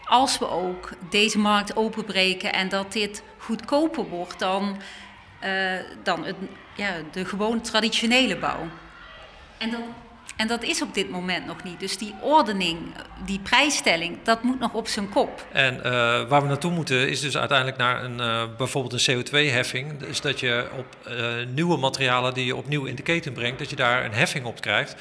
als 0.08 0.38
we 0.38 0.50
ook 0.50 0.90
deze 1.10 1.40
markt 1.40 1.76
openbreken 1.76 2.54
en 2.54 2.70
dat 2.70 2.94
dit 2.94 3.24
goedkoper 3.38 4.04
wordt 4.04 4.40
dan, 4.40 4.78
uh, 5.44 5.74
dan 6.04 6.26
het, 6.26 6.36
ja, 6.76 6.92
de 7.12 7.26
gewoon 7.26 7.62
traditionele 7.62 8.38
bouw. 8.38 8.68
En 9.58 9.72
dat 9.72 9.82
en 10.36 10.48
dat 10.48 10.64
is 10.64 10.82
op 10.82 10.94
dit 10.94 11.10
moment 11.10 11.46
nog 11.46 11.64
niet. 11.64 11.80
Dus 11.80 11.98
die 11.98 12.14
ordening, 12.22 12.78
die 13.26 13.40
prijsstelling, 13.40 14.18
dat 14.24 14.44
moet 14.44 14.60
nog 14.60 14.74
op 14.74 14.88
zijn 14.88 15.10
kop. 15.10 15.46
En 15.52 15.76
uh, 15.78 15.84
waar 16.28 16.42
we 16.42 16.48
naartoe 16.48 16.72
moeten 16.72 17.10
is 17.10 17.20
dus 17.20 17.38
uiteindelijk 17.38 17.78
naar 17.78 18.04
een, 18.04 18.20
uh, 18.20 18.44
bijvoorbeeld 18.58 19.08
een 19.08 19.24
CO2-heffing. 19.24 19.98
Dus 20.00 20.22
dat 20.22 20.40
je 20.40 20.68
op 20.78 21.12
nieuwe 21.54 21.78
materialen 21.78 22.34
die 22.34 22.46
je 22.46 22.56
opnieuw 22.56 22.86
in 22.86 22.96
de 22.96 23.02
keten 23.02 23.34
brengt, 23.34 23.60
dat 23.60 23.70
je 23.70 23.76
daar 23.76 24.06
een 24.06 24.14
heffing 24.14 24.46
op 24.46 24.62
krijgt. 24.62 24.96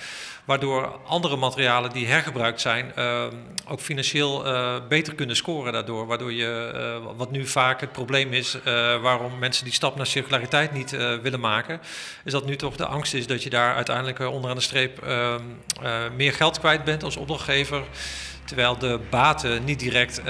Waardoor 0.47 1.01
andere 1.05 1.37
materialen 1.37 1.91
die 1.91 2.07
hergebruikt 2.07 2.61
zijn 2.61 2.93
uh, 2.99 3.25
ook 3.69 3.81
financieel 3.81 4.47
uh, 4.47 4.75
beter 4.89 5.15
kunnen 5.15 5.37
scoren 5.37 5.73
daardoor. 5.73 6.07
Waardoor 6.07 6.33
je, 6.33 6.73
uh, 6.75 7.11
wat 7.17 7.31
nu 7.31 7.47
vaak 7.47 7.81
het 7.81 7.93
probleem 7.93 8.33
is, 8.33 8.59
waarom 9.03 9.39
mensen 9.39 9.65
die 9.65 9.73
stap 9.73 9.97
naar 9.97 10.07
circulariteit 10.07 10.73
niet 10.73 10.91
willen 11.23 11.41
maken, 11.41 11.81
is 12.25 12.33
dat 12.33 12.47
nu 12.47 12.57
toch 12.57 12.77
de 12.77 12.87
angst 12.87 13.15
is 13.15 13.27
dat 13.27 13.43
je 13.43 13.51
daar 13.51 13.75
uiteindelijk 13.75 14.19
onderaan 14.21 14.57
de 14.57 14.63
streep 14.63 15.03
ehm, 15.03 15.43
meer 16.17 16.33
geld 16.33 16.59
kwijt 16.59 16.85
bent 16.85 17.03
als 17.03 17.17
opdrachtgever. 17.17 17.83
Terwijl 18.47 18.79
de 18.79 19.01
baten 19.11 19.65
niet 19.65 19.79
direct 19.79 20.19
uh, 20.19 20.27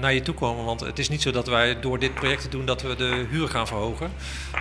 naar 0.00 0.14
je 0.14 0.22
toe 0.22 0.34
komen. 0.34 0.64
Want 0.64 0.80
het 0.80 0.98
is 0.98 1.08
niet 1.08 1.22
zo 1.22 1.30
dat 1.30 1.46
wij 1.46 1.80
door 1.80 1.98
dit 1.98 2.14
project 2.14 2.42
te 2.42 2.48
doen 2.48 2.66
dat 2.66 2.82
we 2.82 2.96
de 2.96 3.26
huur 3.30 3.48
gaan 3.48 3.66
verhogen. 3.66 4.12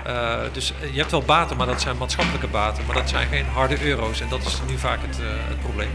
Uh, 0.07 0.39
dus 0.51 0.73
je 0.91 0.99
hebt 0.99 1.11
wel 1.11 1.21
baten, 1.21 1.57
maar 1.57 1.67
dat 1.67 1.81
zijn 1.81 1.97
maatschappelijke 1.97 2.47
baten. 2.47 2.85
Maar 2.85 2.95
dat 2.95 3.09
zijn 3.09 3.27
geen 3.27 3.45
harde 3.45 3.85
euro's. 3.85 4.21
En 4.21 4.29
dat 4.29 4.45
is 4.45 4.59
nu 4.67 4.77
vaak 4.77 4.99
het, 5.01 5.17
het 5.21 5.59
probleem. 5.59 5.91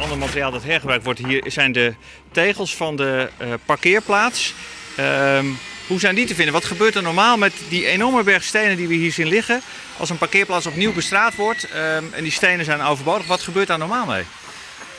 Ander 0.00 0.18
materiaal 0.18 0.50
dat 0.50 0.64
hergebruikt 0.64 1.04
wordt 1.04 1.26
hier 1.26 1.44
zijn 1.46 1.72
de 1.72 1.94
tegels 2.30 2.76
van 2.76 2.96
de 2.96 3.28
parkeerplaats. 3.64 4.54
Ehm, 4.96 5.46
hoe 5.86 6.00
zijn 6.00 6.14
die 6.14 6.26
te 6.26 6.34
vinden? 6.34 6.54
Wat 6.54 6.64
gebeurt 6.64 6.94
er 6.94 7.02
normaal 7.02 7.36
met 7.36 7.52
die 7.68 7.86
enorme 7.86 8.22
berg 8.22 8.44
stenen 8.44 8.76
die 8.76 8.88
we 8.88 8.94
hier 8.94 9.12
zien 9.12 9.28
liggen? 9.28 9.60
Als 9.96 10.10
een 10.10 10.18
parkeerplaats 10.18 10.66
opnieuw 10.66 10.92
bestraat 10.92 11.34
wordt 11.34 11.64
um, 11.64 12.12
en 12.12 12.22
die 12.22 12.32
stenen 12.32 12.64
zijn 12.64 12.82
overbodig, 12.82 13.26
wat 13.26 13.40
gebeurt 13.40 13.66
daar 13.66 13.78
normaal 13.78 14.06
mee? 14.06 14.24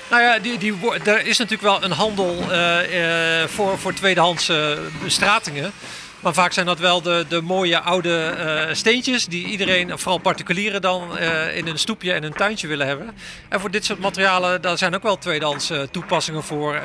Nou 0.09 0.21
ja, 0.21 0.39
die, 0.39 0.57
die, 0.57 0.73
er 1.03 1.25
is 1.25 1.37
natuurlijk 1.37 1.61
wel 1.61 1.83
een 1.83 1.91
handel 1.91 2.43
uh, 2.51 3.41
uh, 3.41 3.47
voor, 3.47 3.79
voor 3.79 3.93
tweedehands 3.93 4.49
uh, 4.49 4.71
bestratingen. 5.03 5.71
Maar 6.19 6.33
vaak 6.33 6.51
zijn 6.51 6.65
dat 6.65 6.79
wel 6.79 7.01
de, 7.01 7.25
de 7.29 7.41
mooie 7.41 7.79
oude 7.79 8.35
uh, 8.37 8.73
steentjes 8.73 9.25
die 9.25 9.45
iedereen, 9.45 9.99
vooral 9.99 10.17
particulieren, 10.17 10.81
dan 10.81 11.17
uh, 11.17 11.57
in 11.57 11.67
een 11.67 11.79
stoepje 11.79 12.13
en 12.13 12.23
een 12.23 12.33
tuintje 12.33 12.67
willen 12.67 12.87
hebben. 12.87 13.11
En 13.49 13.59
voor 13.59 13.71
dit 13.71 13.85
soort 13.85 13.99
materialen, 13.99 14.61
daar 14.61 14.77
zijn 14.77 14.95
ook 14.95 15.03
wel 15.03 15.17
tweedehands 15.17 15.71
uh, 15.71 15.81
toepassingen 15.81 16.43
voor. 16.43 16.81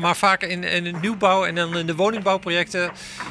Maar, 0.00 0.16
vaak 0.16 0.42
in, 0.42 0.64
in 0.64 0.96
nieuwbouw 1.00 1.44
en 1.44 1.54
dan 1.54 1.76
in 1.76 1.86
de 1.86 1.94
woningbouwprojecten, 1.94 2.90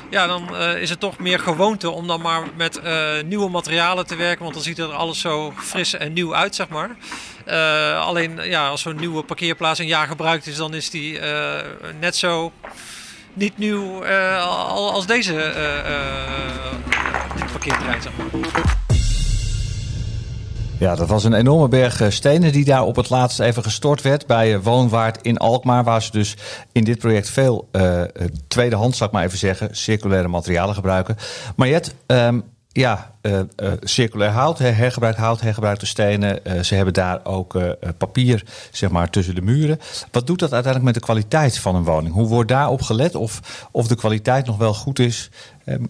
ja, 0.09 0.27
dan 0.27 0.55
is 0.55 0.89
het 0.89 0.99
toch 0.99 1.19
meer 1.19 1.39
gewoonte 1.39 1.89
om 1.89 2.07
dan 2.07 2.21
maar 2.21 2.41
met 2.55 2.81
nieuwe 3.25 3.49
materialen 3.49 4.07
te 4.07 4.15
werken. 4.15 4.43
Want 4.43 4.53
dan 4.53 4.63
ziet 4.63 4.77
er 4.77 4.91
alles 4.91 5.19
zo 5.19 5.53
fris 5.57 5.93
en 5.93 6.13
nieuw 6.13 6.35
uit, 6.35 6.55
zeg 6.55 6.67
maar. 6.67 6.95
alleen 7.99 8.39
ja, 8.43 8.67
als 8.67 8.81
zo'n 8.81 8.95
nieuwe 8.95 9.23
parkeerplaats 9.23 9.79
een 9.79 9.87
jaar 9.87 10.07
gebruikt 10.07 10.47
is, 10.47 10.55
dan 10.55 10.73
is 10.73 10.89
die 10.89 11.19
net 11.99 12.15
zo 12.15 12.51
niet 13.37 13.57
nieuw 13.57 14.03
uh, 14.03 14.45
als 14.93 15.07
deze 15.07 15.33
dit 17.35 17.51
parkeerterrein. 17.51 18.01
Zeg 18.01 18.11
maar. 18.17 18.85
Ja, 20.79 20.95
dat 20.95 21.07
was 21.07 21.23
een 21.23 21.33
enorme 21.33 21.67
berg 21.67 22.01
stenen 22.09 22.51
die 22.51 22.65
daar 22.65 22.83
op 22.83 22.95
het 22.95 23.09
laatst 23.09 23.39
even 23.39 23.63
gestort 23.63 24.01
werd 24.01 24.27
bij 24.27 24.61
Woonwaard 24.61 25.21
in 25.21 25.37
Alkmaar. 25.37 25.83
Waar 25.83 26.01
ze 26.01 26.11
dus 26.11 26.35
in 26.71 26.83
dit 26.83 26.97
project 26.99 27.29
veel 27.29 27.67
uh, 27.71 28.01
tweedehands, 28.47 28.97
zal 28.97 29.07
ik 29.07 29.13
maar 29.13 29.23
even 29.23 29.37
zeggen, 29.37 29.75
circulaire 29.75 30.27
materialen 30.27 30.75
gebruiken. 30.75 31.17
Maar 31.55 31.67
Jet, 31.67 31.95
um, 32.07 32.43
ja, 32.77 33.11
uh, 33.21 33.39
circulair 33.81 34.31
hout, 34.31 34.59
hergebruikt 34.59 35.17
hout, 35.17 35.41
hergebruikte 35.41 35.85
stenen. 35.85 36.39
Uh, 36.43 36.59
ze 36.59 36.75
hebben 36.75 36.93
daar 36.93 37.19
ook 37.23 37.59
papier 37.97 38.43
zeg 38.71 38.89
maar, 38.89 39.09
tussen 39.09 39.35
de 39.35 39.41
muren. 39.41 39.79
Wat 40.11 40.27
doet 40.27 40.39
dat 40.39 40.53
uiteindelijk 40.53 40.93
met 40.93 40.93
de 40.93 41.11
kwaliteit 41.11 41.59
van 41.59 41.75
een 41.75 41.83
woning? 41.83 42.13
Hoe 42.13 42.27
wordt 42.27 42.49
daarop 42.49 42.81
gelet 42.81 43.15
of, 43.15 43.67
of 43.71 43.87
de 43.87 43.95
kwaliteit 43.95 44.45
nog 44.45 44.57
wel 44.57 44.73
goed 44.73 44.99
is 44.99 45.29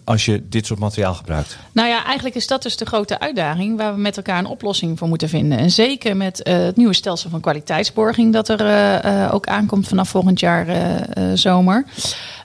als 0.03 0.25
je 0.25 0.49
dit 0.49 0.65
soort 0.65 0.79
materiaal 0.79 1.13
gebruikt? 1.13 1.57
Nou 1.71 1.89
ja, 1.89 2.05
eigenlijk 2.05 2.35
is 2.35 2.47
dat 2.47 2.63
dus 2.63 2.77
de 2.77 2.85
grote 2.85 3.19
uitdaging 3.19 3.77
waar 3.77 3.93
we 3.93 4.01
met 4.01 4.17
elkaar 4.17 4.39
een 4.39 4.45
oplossing 4.45 4.97
voor 4.97 5.07
moeten 5.07 5.29
vinden. 5.29 5.57
En 5.57 5.71
zeker 5.71 6.17
met 6.17 6.39
het 6.43 6.75
nieuwe 6.75 6.93
stelsel 6.93 7.29
van 7.29 7.41
kwaliteitsborging 7.41 8.33
dat 8.33 8.49
er 8.49 9.31
ook 9.31 9.47
aankomt 9.47 9.87
vanaf 9.87 10.09
volgend 10.09 10.39
jaar 10.39 10.67
zomer. 11.33 11.85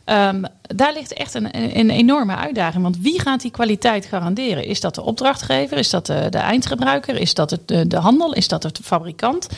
Um, 0.06 0.44
daar 0.74 0.92
ligt 0.92 1.12
echt 1.12 1.34
een, 1.34 1.78
een, 1.78 1.90
enorme 1.90 2.36
uitdaging. 2.36 2.82
Want 2.82 2.98
wie 3.00 3.20
gaat 3.20 3.40
die 3.40 3.50
kwaliteit 3.50 4.04
garanderen? 4.04 4.64
Is 4.64 4.80
dat 4.80 4.94
de 4.94 5.02
opdrachtgever? 5.02 5.78
Is 5.78 5.90
dat 5.90 6.06
de, 6.06 6.26
de 6.30 6.38
eindgebruiker? 6.38 7.16
Is 7.16 7.34
dat 7.34 7.50
het, 7.50 7.68
de, 7.68 7.86
de 7.86 7.96
handel? 7.96 8.34
Is 8.34 8.48
dat 8.48 8.62
het 8.62 8.80
fabrikant? 8.82 9.48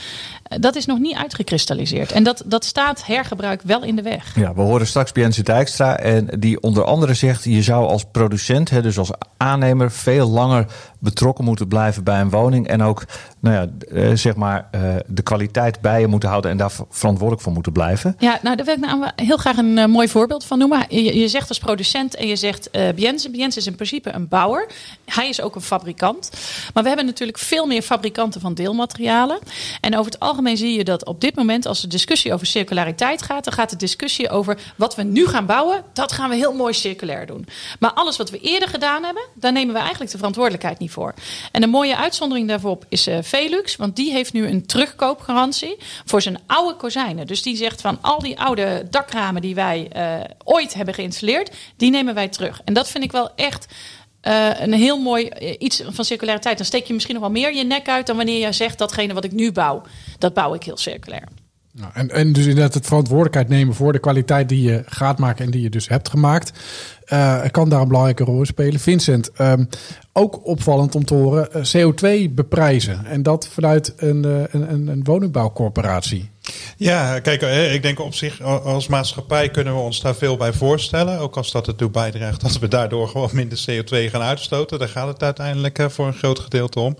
Eh, 0.44 0.58
dat 0.60 0.76
is 0.76 0.86
nog 0.86 0.98
niet 0.98 1.16
uitgekristalliseerd. 1.16 2.12
En 2.12 2.22
dat, 2.22 2.42
dat 2.46 2.64
staat 2.64 3.06
hergebruik 3.06 3.62
wel 3.62 3.82
in 3.82 3.96
de 3.96 4.02
weg. 4.02 4.34
Ja, 4.36 4.54
we 4.54 4.60
horen 4.60 4.86
straks 4.86 5.12
Biense 5.12 5.42
Dijkstra. 5.42 5.98
En 5.98 6.28
die 6.38 6.60
onder 6.60 6.84
andere 6.84 7.14
zegt: 7.14 7.44
je 7.44 7.62
zou 7.62 7.86
als 7.86 8.04
producent, 8.12 8.70
hè, 8.70 8.82
dus 8.82 8.98
als 8.98 9.10
aannemer, 9.36 9.90
veel 9.90 10.28
langer 10.28 10.66
betrokken 10.98 11.44
moeten 11.44 11.68
blijven 11.68 12.04
bij 12.04 12.20
een 12.20 12.30
woning. 12.30 12.68
En 12.68 12.82
ook 12.82 13.04
nou 13.40 13.54
ja, 13.54 13.66
eh, 13.94 14.10
zeg 14.14 14.36
maar, 14.36 14.68
eh, 14.70 14.80
de 15.06 15.22
kwaliteit 15.22 15.80
bij 15.80 16.00
je 16.00 16.06
moeten 16.06 16.28
houden 16.28 16.50
en 16.50 16.56
daar 16.56 16.72
verantwoordelijk 16.90 17.42
voor 17.42 17.52
moeten 17.52 17.72
blijven. 17.72 18.16
Ja, 18.18 18.38
nou 18.42 18.56
daar 18.56 18.66
wil 18.66 18.74
ik 18.74 18.80
nou 18.80 19.10
heel 19.16 19.36
graag 19.36 19.56
een 19.56 19.90
mooi 19.90 20.08
voorbeeld 20.08 20.44
van 20.44 20.58
noemen. 20.58 20.86
Je, 21.12 21.28
zegt 21.28 21.48
als 21.48 21.58
producent 21.58 22.14
en 22.14 22.26
je 22.26 22.36
zegt 22.36 22.68
uh, 22.72 22.88
Biense. 22.94 23.30
Biense 23.30 23.58
is 23.58 23.66
in 23.66 23.74
principe 23.74 24.12
een 24.12 24.28
bouwer. 24.28 24.66
Hij 25.04 25.28
is 25.28 25.40
ook 25.40 25.54
een 25.54 25.60
fabrikant. 25.60 26.30
Maar 26.74 26.82
we 26.82 26.88
hebben 26.88 27.06
natuurlijk 27.06 27.38
veel 27.38 27.66
meer 27.66 27.82
fabrikanten 27.82 28.40
van 28.40 28.54
deelmaterialen. 28.54 29.38
En 29.80 29.98
over 29.98 30.12
het 30.12 30.20
algemeen 30.20 30.56
zie 30.56 30.76
je 30.76 30.84
dat 30.84 31.04
op 31.04 31.20
dit 31.20 31.34
moment, 31.34 31.66
als 31.66 31.80
de 31.80 31.86
discussie 31.86 32.32
over 32.32 32.46
circulariteit 32.46 33.22
gaat, 33.22 33.44
dan 33.44 33.52
gaat 33.52 33.70
de 33.70 33.76
discussie 33.76 34.30
over 34.30 34.58
wat 34.76 34.94
we 34.94 35.02
nu 35.02 35.26
gaan 35.26 35.46
bouwen, 35.46 35.84
dat 35.92 36.12
gaan 36.12 36.30
we 36.30 36.36
heel 36.36 36.52
mooi 36.52 36.74
circulair 36.74 37.26
doen. 37.26 37.46
Maar 37.78 37.92
alles 37.92 38.16
wat 38.16 38.30
we 38.30 38.38
eerder 38.38 38.68
gedaan 38.68 39.04
hebben, 39.04 39.22
daar 39.34 39.52
nemen 39.52 39.74
we 39.74 39.80
eigenlijk 39.80 40.10
de 40.10 40.16
verantwoordelijkheid 40.16 40.78
niet 40.78 40.90
voor. 40.90 41.14
En 41.52 41.62
een 41.62 41.70
mooie 41.70 41.96
uitzondering 41.96 42.48
daarvoor 42.48 42.78
is 42.88 43.08
uh, 43.08 43.18
Velux, 43.22 43.76
want 43.76 43.96
die 43.96 44.12
heeft 44.12 44.32
nu 44.32 44.46
een 44.46 44.66
terugkoopgarantie 44.66 45.76
voor 46.04 46.22
zijn 46.22 46.40
oude 46.46 46.76
kozijnen. 46.76 47.26
Dus 47.26 47.42
die 47.42 47.56
zegt 47.56 47.80
van 47.80 47.98
al 48.00 48.18
die 48.18 48.40
oude 48.40 48.86
dakramen 48.90 49.42
die 49.42 49.54
wij 49.54 49.90
uh, 49.96 50.24
ooit 50.44 50.74
hebben 50.74 50.93
geïnstalleerd, 50.94 51.50
die 51.76 51.90
nemen 51.90 52.14
wij 52.14 52.28
terug. 52.28 52.60
En 52.64 52.74
dat 52.74 52.90
vind 52.90 53.04
ik 53.04 53.12
wel 53.12 53.34
echt 53.34 53.66
uh, 54.22 54.60
een 54.60 54.72
heel 54.72 54.98
mooi 54.98 55.28
iets 55.58 55.82
van 55.88 56.04
circulariteit. 56.04 56.56
Dan 56.56 56.66
steek 56.66 56.84
je 56.84 56.92
misschien 56.92 57.14
nog 57.14 57.22
wel 57.24 57.32
meer 57.32 57.54
je 57.54 57.64
nek 57.64 57.88
uit 57.88 58.06
dan 58.06 58.16
wanneer 58.16 58.46
je 58.46 58.52
zegt 58.52 58.78
datgene 58.78 59.14
wat 59.14 59.24
ik 59.24 59.32
nu 59.32 59.52
bouw, 59.52 59.82
dat 60.18 60.34
bouw 60.34 60.54
ik 60.54 60.62
heel 60.62 60.76
circulair. 60.76 61.28
Nou, 61.72 61.90
en, 61.94 62.10
en 62.10 62.32
dus 62.32 62.46
inderdaad 62.46 62.74
het 62.74 62.86
verantwoordelijkheid 62.86 63.48
nemen 63.48 63.74
voor 63.74 63.92
de 63.92 63.98
kwaliteit 63.98 64.48
die 64.48 64.62
je 64.62 64.82
gaat 64.86 65.18
maken 65.18 65.44
en 65.44 65.50
die 65.50 65.62
je 65.62 65.70
dus 65.70 65.88
hebt 65.88 66.08
gemaakt. 66.08 66.52
Uh, 67.08 67.44
kan 67.50 67.68
daar 67.68 67.80
een 67.80 67.88
belangrijke 67.88 68.24
rol 68.24 68.44
spelen. 68.44 68.80
Vincent, 68.80 69.30
um, 69.40 69.68
ook 70.12 70.46
opvallend 70.46 70.94
om 70.94 71.04
te 71.04 71.14
horen, 71.14 71.48
uh, 71.56 71.62
CO2 71.62 72.34
beprijzen. 72.34 73.06
En 73.06 73.22
dat 73.22 73.48
vanuit 73.48 73.92
een, 73.96 74.24
een, 74.50 74.88
een 74.88 75.04
woningbouwcorporatie. 75.04 76.30
Ja, 76.76 77.20
kijk, 77.20 77.42
ik 77.72 77.82
denk 77.82 78.00
op 78.00 78.14
zich 78.14 78.40
als 78.42 78.86
maatschappij 78.86 79.48
kunnen 79.48 79.74
we 79.74 79.80
ons 79.80 80.00
daar 80.00 80.14
veel 80.14 80.36
bij 80.36 80.52
voorstellen. 80.52 81.18
Ook 81.18 81.36
als 81.36 81.52
dat 81.52 81.66
ertoe 81.66 81.90
bijdraagt 81.90 82.40
dat 82.40 82.58
we 82.58 82.68
daardoor 82.68 83.08
gewoon 83.08 83.30
minder 83.32 83.64
CO2 83.70 84.10
gaan 84.10 84.22
uitstoten. 84.22 84.78
Daar 84.78 84.88
gaat 84.88 85.08
het 85.08 85.22
uiteindelijk 85.22 85.86
voor 85.88 86.06
een 86.06 86.14
groot 86.14 86.38
gedeelte 86.38 86.80
om. 86.80 86.96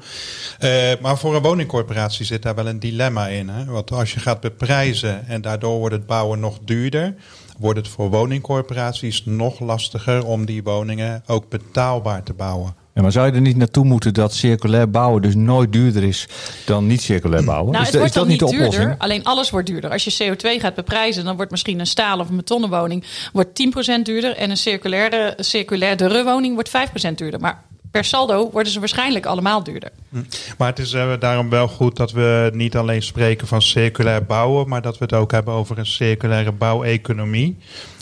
maar 1.00 1.18
voor 1.18 1.34
een 1.34 1.42
woningcorporatie 1.42 2.24
zit 2.24 2.42
daar 2.42 2.54
wel 2.54 2.66
een 2.66 2.80
dilemma 2.80 3.28
in. 3.28 3.48
Hè? 3.48 3.64
Want 3.64 3.90
als 3.90 4.14
je 4.14 4.20
gaat 4.20 4.40
beprijzen 4.40 5.26
en 5.26 5.40
daardoor 5.40 5.78
wordt 5.78 5.94
het 5.94 6.06
bouwen 6.06 6.40
nog 6.40 6.58
duurder 6.64 7.14
wordt 7.58 7.78
het 7.78 7.88
voor 7.88 8.10
woningcorporaties 8.10 9.24
nog 9.24 9.60
lastiger 9.60 10.24
om 10.24 10.44
die 10.44 10.62
woningen 10.62 11.22
ook 11.26 11.48
betaalbaar 11.48 12.22
te 12.22 12.32
bouwen. 12.32 12.83
Ja, 12.94 13.02
maar 13.02 13.12
zou 13.12 13.26
je 13.26 13.32
er 13.32 13.40
niet 13.40 13.56
naartoe 13.56 13.84
moeten 13.84 14.14
dat 14.14 14.34
circulair 14.34 14.90
bouwen 14.90 15.22
dus 15.22 15.34
nooit 15.34 15.72
duurder 15.72 16.02
is 16.02 16.28
dan 16.66 16.86
niet 16.86 17.02
circulair 17.02 17.44
bouwen? 17.54 17.72
Nou, 17.72 17.84
is, 17.84 17.88
het 17.90 17.98
wordt 17.98 18.14
is 18.14 18.20
dat 18.20 18.28
niet 18.28 18.38
de 18.38 18.46
duurder, 18.46 18.66
oplossing? 18.66 18.94
alleen 18.98 19.24
alles 19.24 19.50
wordt 19.50 19.66
duurder. 19.66 19.90
Als 19.90 20.04
je 20.04 20.34
CO2 20.34 20.60
gaat 20.60 20.74
beprijzen, 20.74 21.24
dan 21.24 21.36
wordt 21.36 21.50
misschien 21.50 21.80
een 21.80 21.86
staal 21.86 22.18
of 22.18 22.28
een 22.28 22.36
betonnen 22.36 22.70
woning 22.70 23.04
wordt 23.32 23.62
10% 23.98 24.02
duurder 24.02 24.36
en 24.36 24.50
een 24.50 24.56
circulaire, 24.56 25.34
circulaire 25.36 26.24
woning 26.24 26.54
wordt 26.54 26.68
5% 26.68 27.14
duurder. 27.14 27.40
Maar 27.40 27.62
per 27.90 28.04
saldo 28.04 28.50
worden 28.50 28.72
ze 28.72 28.78
waarschijnlijk 28.78 29.26
allemaal 29.26 29.62
duurder. 29.62 29.90
Hm. 30.08 30.22
Maar 30.58 30.68
het 30.68 30.78
is 30.78 30.92
uh, 30.92 31.12
daarom 31.18 31.50
wel 31.50 31.68
goed 31.68 31.96
dat 31.96 32.12
we 32.12 32.50
niet 32.52 32.76
alleen 32.76 33.02
spreken 33.02 33.46
van 33.46 33.62
circulair 33.62 34.24
bouwen, 34.24 34.68
maar 34.68 34.82
dat 34.82 34.98
we 34.98 35.04
het 35.04 35.12
ook 35.12 35.30
hebben 35.30 35.54
over 35.54 35.78
een 35.78 35.86
circulaire 35.86 36.52
bouweconomie. 36.52 37.56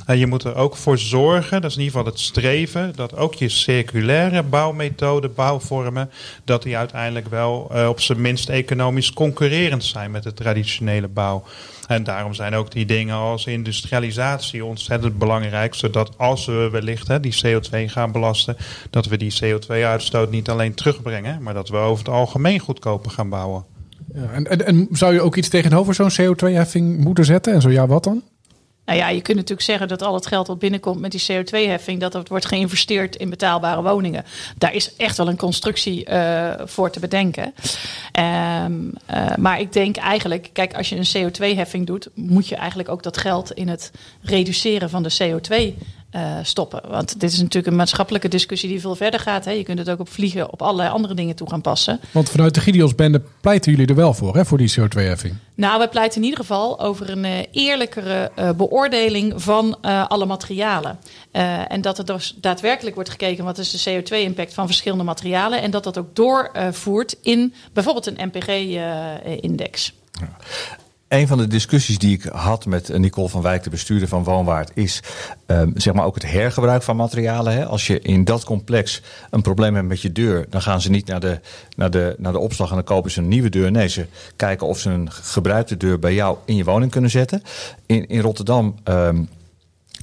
En 0.06 0.18
je 0.18 0.26
moet 0.26 0.44
er 0.44 0.54
ook 0.54 0.76
voor 0.76 0.99
zorgen, 0.99 1.61
dat 1.61 1.71
is 1.71 1.76
in 1.76 1.82
ieder 1.82 1.99
geval 1.99 2.12
het 2.12 2.23
streven, 2.23 2.92
dat 2.97 3.16
ook 3.16 3.35
je 3.35 3.49
circulaire 3.49 4.42
bouwmethoden, 4.42 5.35
bouwvormen, 5.35 6.11
dat 6.44 6.62
die 6.62 6.76
uiteindelijk 6.76 7.28
wel 7.28 7.71
uh, 7.73 7.88
op 7.88 8.00
zijn 8.00 8.21
minst 8.21 8.49
economisch 8.49 9.12
concurrerend 9.12 9.85
zijn 9.85 10.11
met 10.11 10.23
de 10.23 10.35
traditionele 10.35 11.09
bouw. 11.09 11.44
En 11.87 12.04
daarom 12.04 12.35
zijn 12.35 12.54
ook 12.54 12.71
die 12.71 12.87
dingen 12.87 13.14
als 13.14 13.47
industrialisatie 13.47 14.64
ontzettend 14.64 15.18
belangrijk. 15.18 15.75
Zodat 15.75 16.18
als 16.18 16.47
we 16.47 16.68
wellicht 16.73 17.09
hè, 17.09 17.21
die 17.21 17.40
CO2 17.47 17.85
gaan 17.87 18.12
belasten, 18.12 18.56
dat 18.90 19.06
we 19.06 19.16
die 19.16 19.35
CO2-uitstoot 19.42 20.30
niet 20.30 20.49
alleen 20.49 20.75
terugbrengen, 20.75 21.42
maar 21.42 21.54
dat 21.54 21.68
we 21.68 21.76
over 21.76 22.04
het 22.04 22.14
algemeen 22.14 22.59
goedkoper 22.59 23.11
gaan 23.11 23.28
bouwen. 23.28 23.64
Ja, 24.14 24.32
en 24.56 24.88
zou 24.90 25.12
je 25.12 25.21
ook 25.21 25.37
iets 25.37 25.49
tegenover 25.49 25.94
zo'n 25.94 26.11
CO2-heffing 26.21 26.99
moeten 26.99 27.25
zetten? 27.25 27.52
En 27.52 27.61
zo 27.61 27.71
ja, 27.71 27.87
wat 27.87 28.04
dan? 28.04 28.23
Nou 28.84 28.98
ja, 28.98 29.08
je 29.08 29.20
kunt 29.20 29.36
natuurlijk 29.36 29.66
zeggen 29.66 29.88
dat 29.88 30.02
al 30.02 30.14
het 30.14 30.26
geld 30.26 30.46
wat 30.46 30.58
binnenkomt 30.58 31.00
met 31.00 31.10
die 31.10 31.22
CO2-heffing, 31.32 32.00
dat 32.00 32.12
dat 32.12 32.28
wordt 32.28 32.46
geïnvesteerd 32.46 33.16
in 33.16 33.30
betaalbare 33.30 33.82
woningen. 33.82 34.24
Daar 34.58 34.74
is 34.74 34.96
echt 34.96 35.16
wel 35.16 35.28
een 35.28 35.36
constructie 35.36 36.08
uh, 36.08 36.52
voor 36.64 36.90
te 36.90 37.00
bedenken. 37.00 37.54
Um, 38.64 38.92
uh, 39.10 39.36
maar 39.36 39.60
ik 39.60 39.72
denk 39.72 39.96
eigenlijk, 39.96 40.50
kijk, 40.52 40.74
als 40.74 40.88
je 40.88 40.96
een 40.96 41.30
CO2-heffing 41.32 41.86
doet, 41.86 42.08
moet 42.14 42.48
je 42.48 42.56
eigenlijk 42.56 42.88
ook 42.88 43.02
dat 43.02 43.16
geld 43.16 43.52
in 43.52 43.68
het 43.68 43.90
reduceren 44.22 44.90
van 44.90 45.02
de 45.02 45.16
CO2 45.22 45.74
uh, 46.16 46.37
stoppen. 46.42 46.83
Want 46.88 47.21
dit 47.21 47.33
is 47.33 47.38
natuurlijk 47.38 47.66
een 47.66 47.76
maatschappelijke 47.76 48.28
discussie 48.28 48.69
die 48.69 48.81
veel 48.81 48.95
verder 48.95 49.21
gaat. 49.21 49.45
Hè. 49.45 49.50
Je 49.50 49.62
kunt 49.62 49.78
het 49.78 49.90
ook 49.90 50.00
op 50.00 50.09
vliegen 50.09 50.52
op 50.52 50.62
allerlei 50.62 50.88
andere 50.88 51.14
dingen 51.14 51.35
toe 51.35 51.49
gaan 51.49 51.61
passen. 51.61 52.00
Want 52.11 52.31
vanuit 52.31 52.54
de 52.54 52.61
Gideonsbende 52.61 53.23
pleiten 53.40 53.71
jullie 53.71 53.87
er 53.87 53.95
wel 53.95 54.14
voor, 54.14 54.37
hè, 54.37 54.45
voor 54.45 54.59
die 54.59 54.75
CO2-heffing? 54.81 55.35
Nou, 55.54 55.81
we 55.81 55.88
pleiten 55.88 56.19
in 56.19 56.25
ieder 56.25 56.40
geval 56.40 56.81
over 56.81 57.11
een 57.11 57.25
uh, 57.25 57.38
eerlijkere 57.50 58.31
uh, 58.38 58.50
beoordeling 58.50 59.42
van 59.42 59.81
alle 60.09 60.26
materialen. 60.26 60.99
en 61.69 61.81
dat 61.81 61.99
er 61.99 62.04
dus 62.04 62.37
daadwerkelijk 62.40 62.95
wordt 62.95 63.11
gekeken 63.11 63.45
wat 63.45 63.59
is 63.59 63.83
de 63.83 64.02
CO2-impact 64.02 64.54
van 64.54 64.66
verschillende 64.66 65.04
materialen. 65.04 65.62
En 65.62 65.71
dat 65.71 65.85
dat 65.85 65.99
ook 65.99 66.16
doorvoert 66.16 67.16
in 67.23 67.54
bijvoorbeeld 67.73 68.07
een 68.07 68.31
MPG-index. 68.33 69.92
Ja 70.21 70.37
een 71.12 71.26
van 71.26 71.38
de 71.38 71.47
discussies 71.47 71.99
die 71.99 72.16
ik 72.16 72.23
had 72.23 72.66
met 72.66 72.99
Nicole 72.99 73.28
van 73.28 73.42
Wijk, 73.42 73.62
de 73.62 73.71
bestuurder 73.71 74.09
van 74.09 74.25
Woonwaard, 74.25 74.71
is 74.75 75.02
um, 75.47 75.73
zeg 75.76 75.95
maar 75.95 76.04
ook 76.04 76.14
het 76.14 76.31
hergebruik 76.31 76.83
van 76.83 76.97
materialen. 76.97 77.52
Hè. 77.52 77.66
Als 77.66 77.87
je 77.87 78.00
in 78.00 78.25
dat 78.25 78.45
complex 78.45 79.02
een 79.31 79.42
probleem 79.42 79.75
hebt 79.75 79.88
met 79.88 80.00
je 80.00 80.12
deur, 80.12 80.47
dan 80.50 80.62
gaan 80.62 80.81
ze 80.81 80.90
niet 80.90 81.07
naar 81.07 81.21
de, 81.21 81.40
naar, 81.76 81.90
de, 81.90 82.14
naar 82.19 82.33
de 82.33 82.38
opslag 82.38 82.69
en 82.69 82.75
dan 82.75 82.85
kopen 82.85 83.11
ze 83.11 83.21
een 83.21 83.28
nieuwe 83.28 83.49
deur. 83.49 83.71
Nee, 83.71 83.88
ze 83.88 84.07
kijken 84.37 84.66
of 84.66 84.78
ze 84.78 84.90
een 84.90 85.11
gebruikte 85.12 85.76
deur 85.76 85.99
bij 85.99 86.14
jou 86.14 86.37
in 86.45 86.57
je 86.57 86.64
woning 86.64 86.90
kunnen 86.90 87.11
zetten. 87.11 87.42
In, 87.87 88.07
in 88.07 88.21
Rotterdam. 88.21 88.75
Um, 88.85 89.28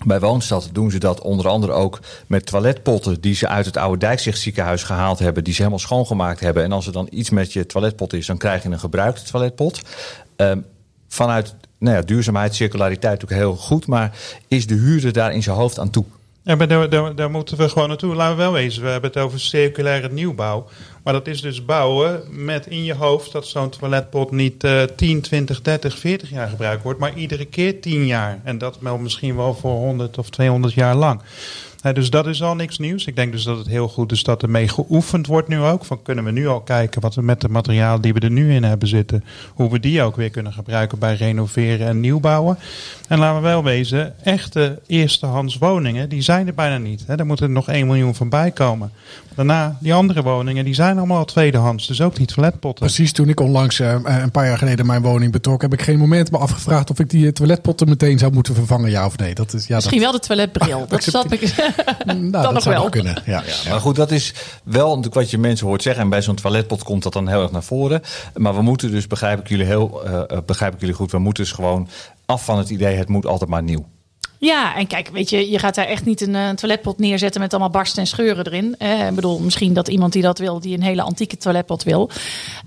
bij 0.05 0.19
Woonstad 0.19 0.69
doen 0.71 0.91
ze 0.91 0.97
dat 0.99 1.21
onder 1.21 1.47
andere 1.47 1.71
ook 1.71 1.99
met 2.27 2.45
toiletpotten 2.45 3.21
die 3.21 3.35
ze 3.35 3.47
uit 3.47 3.65
het 3.65 3.77
oude 3.77 3.97
Dijkzichtziekenhuis 3.97 4.83
gehaald 4.83 5.19
hebben, 5.19 5.43
die 5.43 5.53
ze 5.53 5.59
helemaal 5.59 5.79
schoongemaakt 5.79 6.39
hebben. 6.39 6.63
En 6.63 6.71
als 6.71 6.87
er 6.87 6.93
dan 6.93 7.07
iets 7.11 7.29
met 7.29 7.53
je 7.53 7.65
toiletpot 7.65 8.13
is, 8.13 8.25
dan 8.25 8.37
krijg 8.37 8.63
je 8.63 8.69
een 8.69 8.79
gebruikte 8.79 9.23
toiletpot. 9.23 9.81
Um, 10.35 10.65
vanuit 11.09 11.55
nou 11.77 11.95
ja, 11.95 12.01
duurzaamheid, 12.01 12.55
circulariteit 12.55 13.21
natuurlijk 13.21 13.41
heel 13.41 13.55
goed. 13.55 13.87
Maar 13.87 14.17
is 14.47 14.67
de 14.67 14.75
huurder 14.75 15.13
daar 15.13 15.33
in 15.33 15.43
zijn 15.43 15.55
hoofd 15.55 15.79
aan 15.79 15.89
toe? 15.89 16.05
Ja, 16.43 16.55
maar 16.55 16.67
daar, 16.67 16.89
daar, 16.89 17.15
daar, 17.15 17.31
moeten 17.31 17.57
we 17.57 17.69
gewoon 17.69 17.87
naartoe. 17.87 18.15
Laten 18.15 18.37
we 18.37 18.41
wel 18.41 18.51
wezen, 18.51 18.83
we 18.83 18.89
hebben 18.89 19.09
het 19.09 19.19
over 19.19 19.39
circulaire 19.39 20.09
nieuwbouw. 20.11 20.67
Maar 21.03 21.13
dat 21.13 21.27
is 21.27 21.41
dus 21.41 21.65
bouwen 21.65 22.23
met 22.29 22.67
in 22.67 22.83
je 22.83 22.93
hoofd 22.93 23.31
dat 23.31 23.45
zo'n 23.45 23.69
toiletpot 23.69 24.31
niet 24.31 24.63
uh, 24.63 24.83
10, 24.83 25.21
20, 25.21 25.61
30, 25.61 25.97
40 25.97 26.29
jaar 26.29 26.49
gebruikt 26.49 26.83
wordt, 26.83 26.99
maar 26.99 27.13
iedere 27.13 27.45
keer 27.45 27.81
10 27.81 28.05
jaar. 28.05 28.39
En 28.43 28.57
dat 28.57 28.77
wel 28.79 28.97
misschien 28.97 29.35
wel 29.35 29.53
voor 29.53 29.75
100 29.75 30.17
of 30.17 30.29
200 30.29 30.73
jaar 30.73 30.95
lang 30.95 31.21
dus 31.81 32.09
dat 32.09 32.27
is 32.27 32.43
al 32.43 32.55
niks 32.55 32.77
nieuws. 32.77 33.05
Ik 33.05 33.15
denk 33.15 33.31
dus 33.31 33.43
dat 33.43 33.57
het 33.57 33.67
heel 33.67 33.87
goed 33.87 34.11
is 34.11 34.23
dat 34.23 34.41
er 34.41 34.49
mee 34.49 34.67
geoefend 34.67 35.27
wordt 35.27 35.47
nu 35.47 35.59
ook. 35.61 35.85
Van 35.85 36.01
kunnen 36.01 36.23
we 36.23 36.31
nu 36.31 36.47
al 36.47 36.61
kijken 36.61 37.01
wat 37.01 37.15
we 37.15 37.21
met 37.21 37.41
de 37.41 37.49
materiaal 37.49 38.01
die 38.01 38.13
we 38.13 38.19
er 38.19 38.31
nu 38.31 38.53
in 38.53 38.63
hebben 38.63 38.87
zitten, 38.87 39.23
hoe 39.53 39.71
we 39.71 39.79
die 39.79 40.01
ook 40.01 40.15
weer 40.15 40.29
kunnen 40.29 40.53
gebruiken 40.53 40.99
bij 40.99 41.15
renoveren 41.15 41.87
en 41.87 41.99
nieuwbouwen. 41.99 42.57
En 43.07 43.19
laten 43.19 43.41
we 43.41 43.47
wel 43.47 43.63
wezen, 43.63 44.25
echte 44.25 44.79
eerstehands 44.87 45.57
woningen, 45.57 46.09
die 46.09 46.21
zijn 46.21 46.47
er 46.47 46.53
bijna 46.53 46.77
niet. 46.77 47.03
He, 47.07 47.15
daar 47.15 47.25
moet 47.25 47.39
er 47.39 47.49
nog 47.49 47.67
1 47.67 47.87
miljoen 47.87 48.15
van 48.15 48.29
bij 48.29 48.51
komen. 48.51 48.91
Daarna, 49.35 49.77
die 49.79 49.93
andere 49.93 50.21
woningen, 50.21 50.65
die 50.65 50.73
zijn 50.73 50.97
allemaal 50.97 51.25
tweedehands. 51.25 51.87
Dus 51.87 52.01
ook 52.01 52.15
die 52.15 52.25
toiletpotten. 52.25 52.85
Precies, 52.85 53.11
toen 53.11 53.29
ik 53.29 53.39
onlangs 53.39 53.79
uh, 53.79 53.95
een 54.03 54.31
paar 54.31 54.45
jaar 54.45 54.57
geleden 54.57 54.85
mijn 54.85 55.01
woning 55.01 55.31
betrok, 55.31 55.61
heb 55.61 55.73
ik 55.73 55.81
geen 55.81 55.97
moment 55.97 56.31
me 56.31 56.37
afgevraagd 56.37 56.89
of 56.89 56.99
ik 56.99 57.09
die 57.09 57.31
toiletpotten 57.31 57.89
meteen 57.89 58.17
zou 58.17 58.33
moeten 58.33 58.55
vervangen, 58.55 58.89
ja 58.89 59.05
of 59.05 59.17
nee. 59.17 59.35
Dat 59.35 59.53
is, 59.53 59.67
ja, 59.67 59.75
Misschien 59.75 60.01
dat... 60.01 60.11
wel 60.11 60.19
de 60.19 60.27
toiletbril. 60.27 60.85
dat 60.89 61.03
snap 61.03 61.33
ik. 61.33 61.68
nou, 62.05 62.31
dat, 62.31 62.53
nog 62.53 62.63
wel. 62.63 62.89
kunnen. 62.89 63.21
Ja. 63.25 63.43
ja. 63.63 63.69
maar 63.69 63.79
goed, 63.79 63.95
dat 63.95 64.11
is 64.11 64.33
wel 64.63 64.87
natuurlijk 64.87 65.15
wat 65.15 65.29
je 65.29 65.37
mensen 65.37 65.67
hoort 65.67 65.81
zeggen. 65.81 66.03
En 66.03 66.09
bij 66.09 66.21
zo'n 66.21 66.35
toiletpot 66.35 66.83
komt 66.83 67.03
dat 67.03 67.13
dan 67.13 67.27
heel 67.27 67.41
erg 67.41 67.51
naar 67.51 67.63
voren. 67.63 68.01
Maar 68.35 68.55
we 68.55 68.61
moeten 68.61 68.91
dus, 68.91 69.07
begrijp 69.07 69.39
ik 69.39 69.49
jullie 69.49 69.65
heel, 69.65 70.01
uh, 70.07 70.21
begrijp 70.45 70.73
ik 70.73 70.79
jullie 70.79 70.95
goed, 70.95 71.11
we 71.11 71.19
moeten 71.19 71.43
dus 71.43 71.53
gewoon 71.53 71.87
af 72.25 72.45
van 72.45 72.57
het 72.57 72.69
idee, 72.69 72.95
het 72.95 73.09
moet 73.09 73.25
altijd 73.25 73.49
maar 73.49 73.63
nieuw. 73.63 73.85
Ja, 74.39 74.75
en 74.75 74.87
kijk, 74.87 75.09
weet 75.11 75.29
je, 75.29 75.49
je 75.49 75.59
gaat 75.59 75.75
daar 75.75 75.85
echt 75.85 76.05
niet 76.05 76.21
een, 76.21 76.33
een 76.33 76.55
toiletpot 76.55 76.99
neerzetten 76.99 77.41
met 77.41 77.51
allemaal 77.51 77.69
barsten 77.69 78.01
en 78.01 78.07
scheuren 78.07 78.45
erin. 78.45 78.75
Eh, 78.77 79.07
ik 79.07 79.15
bedoel, 79.15 79.39
misschien 79.39 79.73
dat 79.73 79.87
iemand 79.87 80.13
die 80.13 80.21
dat 80.21 80.39
wil, 80.39 80.59
die 80.59 80.77
een 80.77 80.83
hele 80.83 81.01
antieke 81.01 81.37
toiletpot 81.37 81.83
wil. 81.83 82.09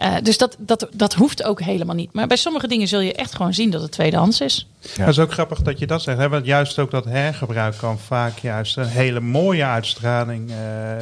Uh, 0.01 0.15
dus 0.23 0.39
dat, 0.39 0.57
dat, 0.59 0.89
dat 0.95 1.15
hoeft 1.15 1.43
ook 1.43 1.61
helemaal 1.61 1.95
niet. 1.95 2.13
Maar 2.13 2.27
bij 2.27 2.37
sommige 2.37 2.69
dingen 2.69 2.89
zul 2.89 3.01
je 3.01 3.15
echt 3.15 3.35
gewoon 3.35 3.55
zien 3.55 3.71
dat 3.71 3.83
het 3.83 3.91
tweedehands 3.91 4.41
is. 4.41 4.69
Ja. 4.81 4.89
Het 5.01 5.09
is 5.09 5.19
ook 5.19 5.33
grappig 5.33 5.63
dat 5.63 5.79
je 5.79 5.87
dat 5.87 6.03
zegt. 6.03 6.19
Hè? 6.19 6.29
Want 6.29 6.47
juist 6.47 6.79
ook 6.79 6.91
dat 6.91 7.05
hergebruik 7.05 7.77
kan 7.77 7.99
vaak 7.99 8.39
juist 8.39 8.77
een 8.77 8.87
hele 8.87 9.21
mooie 9.21 9.65
uitstraling 9.65 10.51
uh, 10.51 10.57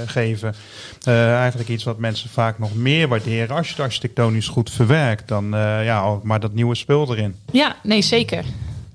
geven. 0.06 0.54
eigenlijk 1.04 1.68
iets 1.68 1.84
wat 1.84 1.98
mensen 1.98 2.30
vaak 2.30 2.58
nog 2.58 2.74
meer 2.74 3.08
waarderen 3.08 3.56
als 3.56 3.66
je 3.66 3.72
het 3.72 3.82
architectonisch 3.82 4.48
goed 4.48 4.70
verwerkt 4.70 5.28
dan 5.28 5.48
ja, 5.82 6.18
maar 6.22 6.40
dat 6.40 6.52
nieuwe 6.52 6.74
spul 6.74 7.12
erin. 7.12 7.34
Ja, 7.52 7.76
nee, 7.82 8.02
zeker. 8.02 8.44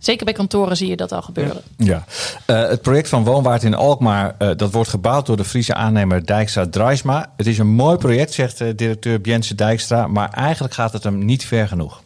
Zeker 0.05 0.25
bij 0.25 0.33
kantoren 0.33 0.77
zie 0.77 0.87
je 0.87 0.95
dat 0.95 1.11
al 1.11 1.21
gebeuren. 1.21 1.61
Ja. 1.77 2.03
Uh, 2.47 2.67
het 2.67 2.81
project 2.81 3.09
van 3.09 3.23
Woonwaard 3.23 3.63
in 3.63 3.73
Alkmaar, 3.73 4.35
uh, 4.39 4.49
dat 4.55 4.71
wordt 4.71 4.89
gebouwd 4.89 5.25
door 5.25 5.37
de 5.37 5.45
Friese 5.45 5.73
aannemer 5.73 6.25
Dijkstra 6.25 6.67
Draisma. 6.69 7.31
Het 7.37 7.47
is 7.47 7.57
een 7.57 7.67
mooi 7.67 7.97
project, 7.97 8.33
zegt 8.33 8.61
uh, 8.61 8.69
directeur 8.75 9.21
Bjense 9.21 9.55
Dijkstra, 9.55 10.07
maar 10.07 10.29
eigenlijk 10.29 10.73
gaat 10.73 10.93
het 10.93 11.03
hem 11.03 11.25
niet 11.25 11.45
ver 11.45 11.67
genoeg. 11.67 12.01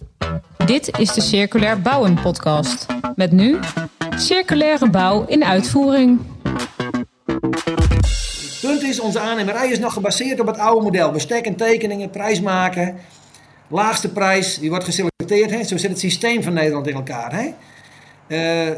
Dit 0.65 0.97
is 0.99 1.13
de 1.13 1.21
Circulair 1.21 1.81
Bouwen 1.81 2.21
podcast. 2.21 2.85
Met 3.15 3.31
nu 3.31 3.59
circulaire 4.15 4.89
bouw 4.89 5.25
in 5.25 5.43
uitvoering. 5.43 6.19
Het 7.23 8.59
punt 8.61 8.83
is, 8.83 8.99
onze 8.99 9.19
aannemerij 9.19 9.69
is 9.69 9.79
nog 9.79 9.93
gebaseerd 9.93 10.39
op 10.39 10.47
het 10.47 10.57
oude 10.57 10.83
model. 10.83 11.11
Bestek 11.11 11.45
en 11.45 11.55
tekeningen, 11.55 12.09
prijs 12.09 12.41
maken. 12.41 12.95
Laagste 13.67 14.09
prijs, 14.09 14.57
die 14.57 14.69
wordt 14.69 14.85
geselecteerd. 14.85 15.51
Hè? 15.51 15.63
Zo 15.63 15.77
zit 15.77 15.89
het 15.89 15.99
systeem 15.99 16.43
van 16.43 16.53
Nederland 16.53 16.87
in 16.87 16.95
elkaar. 16.95 17.33
Hè? 17.33 17.53
Uh, 18.29 18.69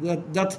dat, 0.00 0.18
dat, 0.32 0.58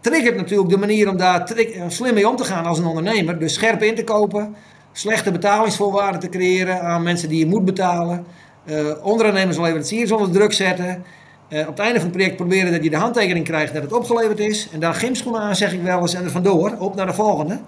triggert 0.00 0.36
natuurlijk 0.36 0.70
de 0.70 0.76
manier 0.76 1.08
om 1.08 1.16
daar 1.16 1.52
slim 1.88 2.14
mee 2.14 2.28
om 2.28 2.36
te 2.36 2.44
gaan 2.44 2.66
als 2.66 2.78
een 2.78 2.86
ondernemer. 2.86 3.38
Dus 3.38 3.54
scherp 3.54 3.82
in 3.82 3.94
te 3.94 4.04
kopen, 4.04 4.56
slechte 4.92 5.32
betalingsvoorwaarden 5.32 6.20
te 6.20 6.28
creëren 6.28 6.80
aan 6.80 7.02
mensen 7.02 7.28
die 7.28 7.38
je 7.38 7.46
moet 7.46 7.64
betalen. 7.64 8.26
Uh, 8.64 8.86
ondernemers 9.02 9.58
leveranciers 9.58 10.12
onder 10.12 10.30
druk 10.30 10.52
zetten. 10.52 11.04
Op 11.50 11.66
het 11.66 11.78
einde 11.78 11.94
van 11.94 12.08
het 12.08 12.16
project 12.16 12.36
proberen 12.36 12.72
dat 12.72 12.84
je 12.84 12.90
de 12.90 12.96
handtekening 12.96 13.44
krijgt 13.44 13.72
dat 13.72 13.82
het 13.82 13.92
opgeleverd 13.92 14.38
is. 14.38 14.68
En 14.72 14.80
daar 14.80 14.94
gymschoenen 14.94 15.40
aan 15.40 15.56
zeg 15.56 15.72
ik 15.72 15.82
wel 15.82 16.00
eens 16.00 16.14
en 16.14 16.24
er 16.24 16.30
vandoor, 16.30 16.76
op 16.78 16.94
naar 16.94 17.06
de 17.06 17.12
volgende. 17.12 17.60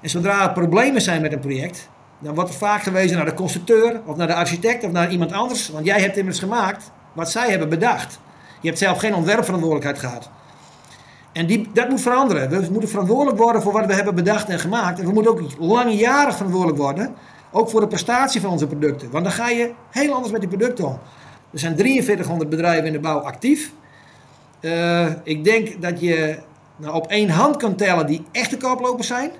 En 0.00 0.10
zodra 0.10 0.42
er 0.42 0.52
problemen 0.52 1.00
zijn 1.00 1.22
met 1.22 1.32
een 1.32 1.40
project, 1.40 1.88
dan 2.18 2.34
wordt 2.34 2.50
er 2.50 2.56
vaak 2.56 2.82
gewezen 2.82 3.16
naar 3.16 3.26
de 3.26 3.34
constructeur 3.34 4.00
of 4.06 4.16
naar 4.16 4.26
de 4.26 4.34
architect 4.34 4.84
of 4.84 4.92
naar 4.92 5.10
iemand 5.10 5.32
anders. 5.32 5.68
Want 5.68 5.86
jij 5.86 6.00
hebt 6.00 6.16
immers 6.16 6.38
gemaakt 6.38 6.90
wat 7.12 7.30
zij 7.30 7.50
hebben 7.50 7.68
bedacht. 7.68 8.20
Je 8.60 8.68
hebt 8.68 8.78
zelf 8.78 8.98
geen 8.98 9.14
ontwerpverantwoordelijkheid 9.14 9.98
gehad. 9.98 10.30
En 11.32 11.46
die, 11.46 11.70
dat 11.72 11.88
moet 11.88 12.00
veranderen. 12.00 12.50
We 12.50 12.68
moeten 12.70 12.88
verantwoordelijk 12.88 13.38
worden 13.38 13.62
voor 13.62 13.72
wat 13.72 13.86
we 13.86 13.94
hebben 13.94 14.14
bedacht 14.14 14.48
en 14.48 14.58
gemaakt. 14.58 14.98
En 14.98 15.06
we 15.06 15.12
moeten 15.12 15.32
ook 15.32 15.42
langjarig 15.58 16.34
verantwoordelijk 16.36 16.78
worden. 16.78 17.14
Ook 17.50 17.70
voor 17.70 17.80
de 17.80 17.86
prestatie 17.86 18.40
van 18.40 18.50
onze 18.50 18.66
producten. 18.66 19.10
Want 19.10 19.24
dan 19.24 19.32
ga 19.32 19.48
je 19.48 19.72
heel 19.90 20.12
anders 20.12 20.32
met 20.32 20.40
die 20.40 20.48
producten 20.48 20.86
om. 20.86 20.98
Er 21.52 21.58
zijn 21.58 21.76
4300 21.76 22.50
bedrijven 22.50 22.86
in 22.86 22.92
de 22.92 23.00
bouw 23.00 23.18
actief. 23.18 23.72
Uh, 24.60 25.06
ik 25.22 25.44
denk 25.44 25.82
dat 25.82 26.00
je 26.00 26.38
nou, 26.76 26.94
op 26.94 27.06
één 27.06 27.30
hand 27.30 27.56
kan 27.56 27.76
tellen 27.76 28.06
die 28.06 28.24
echte 28.32 28.56
kooplopers 28.56 29.06
zijn. 29.06 29.30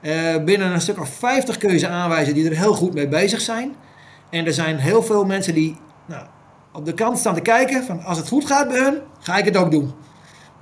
Uh, 0.00 0.44
binnen 0.44 0.72
een 0.72 0.80
stuk 0.80 1.00
of 1.00 1.08
50 1.08 1.56
kun 1.58 1.86
aanwijzen 1.86 2.34
die 2.34 2.50
er 2.50 2.56
heel 2.56 2.74
goed 2.74 2.94
mee 2.94 3.08
bezig 3.08 3.40
zijn. 3.40 3.74
En 4.30 4.46
er 4.46 4.52
zijn 4.52 4.78
heel 4.78 5.02
veel 5.02 5.24
mensen 5.24 5.54
die 5.54 5.76
nou, 6.06 6.26
op 6.74 6.84
de 6.84 6.94
kant 6.94 7.18
staan 7.18 7.34
te 7.34 7.40
kijken 7.40 7.84
van 7.84 8.04
als 8.04 8.18
het 8.18 8.28
goed 8.28 8.46
gaat 8.46 8.68
bij 8.68 8.78
hun, 8.78 8.98
ga 9.20 9.36
ik 9.36 9.44
het 9.44 9.56
ook 9.56 9.70
doen. 9.70 9.92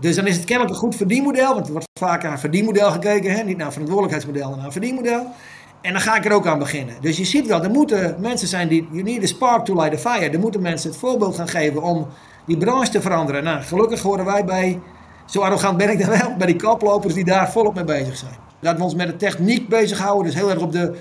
Dus 0.01 0.17
dan 0.17 0.27
is 0.27 0.37
het 0.37 0.45
kennelijk 0.45 0.75
een 0.75 0.81
goed 0.81 0.97
verdienmodel, 0.97 1.55
want 1.55 1.67
er 1.67 1.73
wordt 1.73 1.89
vaak 1.99 2.23
naar 2.23 2.39
verdienmodel 2.41 2.91
gekeken, 2.91 3.33
hè? 3.33 3.43
niet 3.43 3.57
naar 3.57 3.73
verantwoordelijkheidsmodel, 3.73 4.51
maar 4.51 4.59
naar 4.59 4.73
verdienmodel. 4.73 5.27
En 5.81 5.93
dan 5.93 6.03
ga 6.03 6.17
ik 6.17 6.25
er 6.25 6.33
ook 6.33 6.47
aan 6.47 6.59
beginnen. 6.59 6.95
Dus 7.01 7.17
je 7.17 7.25
ziet 7.25 7.47
wel, 7.47 7.63
er 7.63 7.71
moeten 7.71 8.17
mensen 8.19 8.49
zijn 8.49 8.69
die, 8.69 8.89
you 8.91 9.03
need 9.03 9.23
a 9.23 9.27
spark 9.27 9.65
to 9.65 9.75
light 9.75 10.07
a 10.07 10.11
fire. 10.11 10.31
Er 10.31 10.39
moeten 10.39 10.63
mensen 10.63 10.91
het 10.91 10.99
voorbeeld 10.99 11.37
gaan 11.37 11.49
geven 11.49 11.83
om 11.83 12.09
die 12.47 12.57
branche 12.57 12.91
te 12.91 13.01
veranderen. 13.01 13.45
Nou, 13.45 13.63
gelukkig 13.63 14.03
horen 14.03 14.25
wij 14.25 14.45
bij, 14.45 14.81
zo 15.27 15.41
arrogant 15.41 15.77
ben 15.77 15.91
ik 15.91 15.99
dan 15.99 16.19
wel, 16.19 16.37
bij 16.37 16.47
die 16.47 16.57
koplopers 16.57 17.15
die 17.15 17.25
daar 17.25 17.51
volop 17.53 17.75
mee 17.75 17.85
bezig 17.85 18.17
zijn. 18.17 18.35
Laten 18.61 18.79
we 18.79 18.85
ons 18.85 18.95
met 18.95 19.07
de 19.07 19.17
techniek 19.17 19.69
bezighouden, 19.69 20.25
dus 20.25 20.35
heel 20.35 20.51
erg 20.51 20.61
op 20.61 20.73
de 20.73 20.95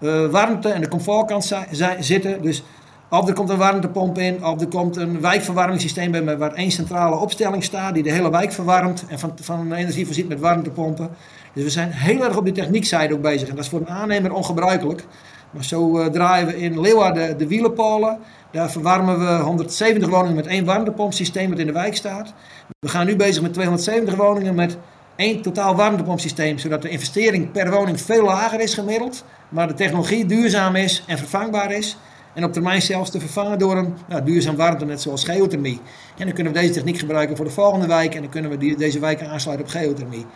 uh, 0.00 0.26
warmte 0.26 0.68
en 0.68 0.80
de 0.80 0.88
comfortkant 0.88 1.54
zitten. 1.98 2.42
Dus 2.42 2.62
of 3.10 3.28
er 3.28 3.34
komt 3.34 3.48
een 3.48 3.56
warmtepomp 3.56 4.18
in, 4.18 4.44
of 4.44 4.60
er 4.60 4.68
komt 4.68 4.96
een 4.96 5.20
wijkverwarmingssysteem 5.20 6.10
bij 6.10 6.38
waar 6.38 6.52
één 6.52 6.70
centrale 6.70 7.16
opstelling 7.16 7.64
staat 7.64 7.94
die 7.94 8.02
de 8.02 8.12
hele 8.12 8.30
wijk 8.30 8.52
verwarmt 8.52 9.04
en 9.08 9.18
van, 9.18 9.32
van 9.40 9.72
energie 9.72 10.04
voorziet 10.04 10.28
met 10.28 10.40
warmtepompen. 10.40 11.08
Dus 11.52 11.64
we 11.64 11.70
zijn 11.70 11.90
heel 11.90 12.24
erg 12.24 12.36
op 12.36 12.44
de 12.44 12.52
techniekzijde 12.52 13.14
ook 13.14 13.20
bezig 13.20 13.48
en 13.48 13.54
dat 13.54 13.64
is 13.64 13.70
voor 13.70 13.80
een 13.80 13.88
aannemer 13.88 14.32
ongebruikelijk. 14.32 15.04
Maar 15.50 15.64
zo 15.64 15.98
uh, 15.98 16.06
draaien 16.06 16.46
we 16.46 16.56
in 16.56 16.80
Leeuwarden 16.80 17.38
de 17.38 17.46
wielenpolen. 17.46 18.18
Daar 18.52 18.70
verwarmen 18.70 19.18
we 19.18 19.42
170 19.42 20.08
woningen 20.08 20.34
met 20.34 20.46
één 20.46 20.64
warmtepompsysteem 20.64 21.50
wat 21.50 21.58
in 21.58 21.66
de 21.66 21.72
wijk 21.72 21.96
staat. 21.96 22.32
We 22.78 22.88
gaan 22.88 23.06
nu 23.06 23.16
bezig 23.16 23.42
met 23.42 23.52
270 23.52 24.14
woningen 24.14 24.54
met 24.54 24.76
één 25.16 25.42
totaal 25.42 25.76
warmtepompsysteem, 25.76 26.58
zodat 26.58 26.82
de 26.82 26.88
investering 26.88 27.50
per 27.50 27.70
woning 27.70 28.00
veel 28.00 28.24
lager 28.24 28.60
is 28.60 28.74
gemiddeld, 28.74 29.24
maar 29.48 29.68
de 29.68 29.74
technologie 29.74 30.26
duurzaam 30.26 30.76
is 30.76 31.04
en 31.06 31.18
vervangbaar 31.18 31.72
is. 31.72 31.96
En 32.36 32.44
op 32.44 32.52
termijn 32.52 32.82
zelfs 32.82 33.10
te 33.10 33.20
vervangen 33.20 33.58
door 33.58 33.76
een 33.76 33.94
nou, 34.08 34.24
duurzaam 34.24 34.56
warmtenet 34.56 35.00
zoals 35.00 35.24
geothermie. 35.24 35.80
En 36.16 36.24
dan 36.24 36.34
kunnen 36.34 36.52
we 36.52 36.58
deze 36.58 36.72
techniek 36.72 36.98
gebruiken 36.98 37.36
voor 37.36 37.44
de 37.44 37.50
volgende 37.50 37.86
wijk. 37.86 38.14
En 38.14 38.20
dan 38.20 38.30
kunnen 38.30 38.50
we 38.50 38.58
die, 38.58 38.76
deze 38.76 38.98
wijken 38.98 39.28
aansluiten 39.28 39.66
op 39.66 39.72
geothermie. 39.72 40.26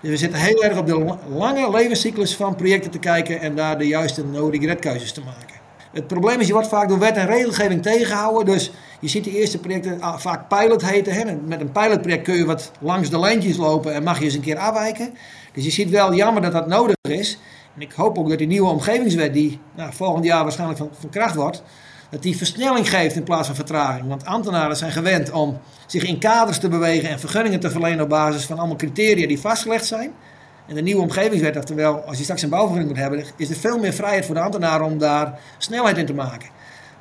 Dus 0.00 0.10
we 0.10 0.16
zitten 0.16 0.38
heel 0.38 0.64
erg 0.64 0.78
op 0.78 0.86
de 0.86 1.16
lange 1.34 1.70
levenscyclus 1.70 2.36
van 2.36 2.54
projecten 2.54 2.90
te 2.90 2.98
kijken 2.98 3.40
en 3.40 3.54
daar 3.54 3.78
de 3.78 3.86
juiste 3.86 4.24
no 4.24 4.50
keuzes 4.80 5.12
te 5.12 5.20
maken. 5.20 5.58
Het 5.92 6.06
probleem 6.06 6.40
is, 6.40 6.46
je 6.46 6.52
wordt 6.52 6.68
vaak 6.68 6.88
door 6.88 6.98
wet 6.98 7.16
en 7.16 7.26
regelgeving 7.26 7.82
tegengehouden. 7.82 8.54
Dus 8.54 8.70
je 9.00 9.08
ziet 9.08 9.24
de 9.24 9.38
eerste 9.38 9.58
projecten 9.58 10.00
ah, 10.00 10.18
vaak 10.18 10.48
pilot 10.48 10.82
heten. 10.82 11.12
Hè? 11.12 11.24
Met 11.46 11.60
een 11.60 11.72
pilotproject 11.72 12.22
kun 12.22 12.34
je 12.34 12.44
wat 12.44 12.70
langs 12.80 13.10
de 13.10 13.18
lijntjes 13.18 13.56
lopen 13.56 13.94
en 13.94 14.02
mag 14.02 14.18
je 14.18 14.24
eens 14.24 14.34
een 14.34 14.40
keer 14.40 14.58
afwijken. 14.58 15.14
Dus 15.52 15.64
je 15.64 15.70
ziet 15.70 15.90
wel 15.90 16.14
jammer 16.14 16.42
dat 16.42 16.52
dat 16.52 16.66
nodig 16.66 16.96
is. 17.08 17.38
En 17.80 17.86
ik 17.86 17.92
hoop 17.92 18.18
ook 18.18 18.28
dat 18.28 18.38
die 18.38 18.46
nieuwe 18.46 18.70
omgevingswet, 18.70 19.32
die 19.32 19.60
nou, 19.76 19.92
volgend 19.92 20.24
jaar 20.24 20.42
waarschijnlijk 20.42 20.78
van, 20.78 20.90
van 21.00 21.10
kracht 21.10 21.34
wordt, 21.34 21.62
dat 22.10 22.22
die 22.22 22.36
versnelling 22.36 22.90
geeft 22.90 23.16
in 23.16 23.22
plaats 23.22 23.46
van 23.46 23.56
vertraging. 23.56 24.08
Want 24.08 24.24
ambtenaren 24.24 24.76
zijn 24.76 24.92
gewend 24.92 25.30
om 25.30 25.58
zich 25.86 26.02
in 26.02 26.18
kaders 26.18 26.58
te 26.58 26.68
bewegen 26.68 27.08
en 27.08 27.20
vergunningen 27.20 27.60
te 27.60 27.70
verlenen 27.70 28.00
op 28.00 28.08
basis 28.08 28.44
van 28.44 28.58
allemaal 28.58 28.76
criteria 28.76 29.26
die 29.26 29.40
vastgelegd 29.40 29.86
zijn. 29.86 30.12
En 30.66 30.74
de 30.74 30.82
nieuwe 30.82 31.02
omgevingswet, 31.02 31.56
oftewel 31.56 32.00
als 32.00 32.16
je 32.16 32.22
straks 32.22 32.42
een 32.42 32.48
bouwvergunning 32.48 32.90
moet 32.90 33.02
hebben, 33.02 33.24
is 33.36 33.50
er 33.50 33.56
veel 33.56 33.78
meer 33.78 33.92
vrijheid 33.92 34.26
voor 34.26 34.34
de 34.34 34.40
ambtenaren 34.40 34.86
om 34.86 34.98
daar 34.98 35.38
snelheid 35.58 35.96
in 35.98 36.06
te 36.06 36.14
maken. 36.14 36.48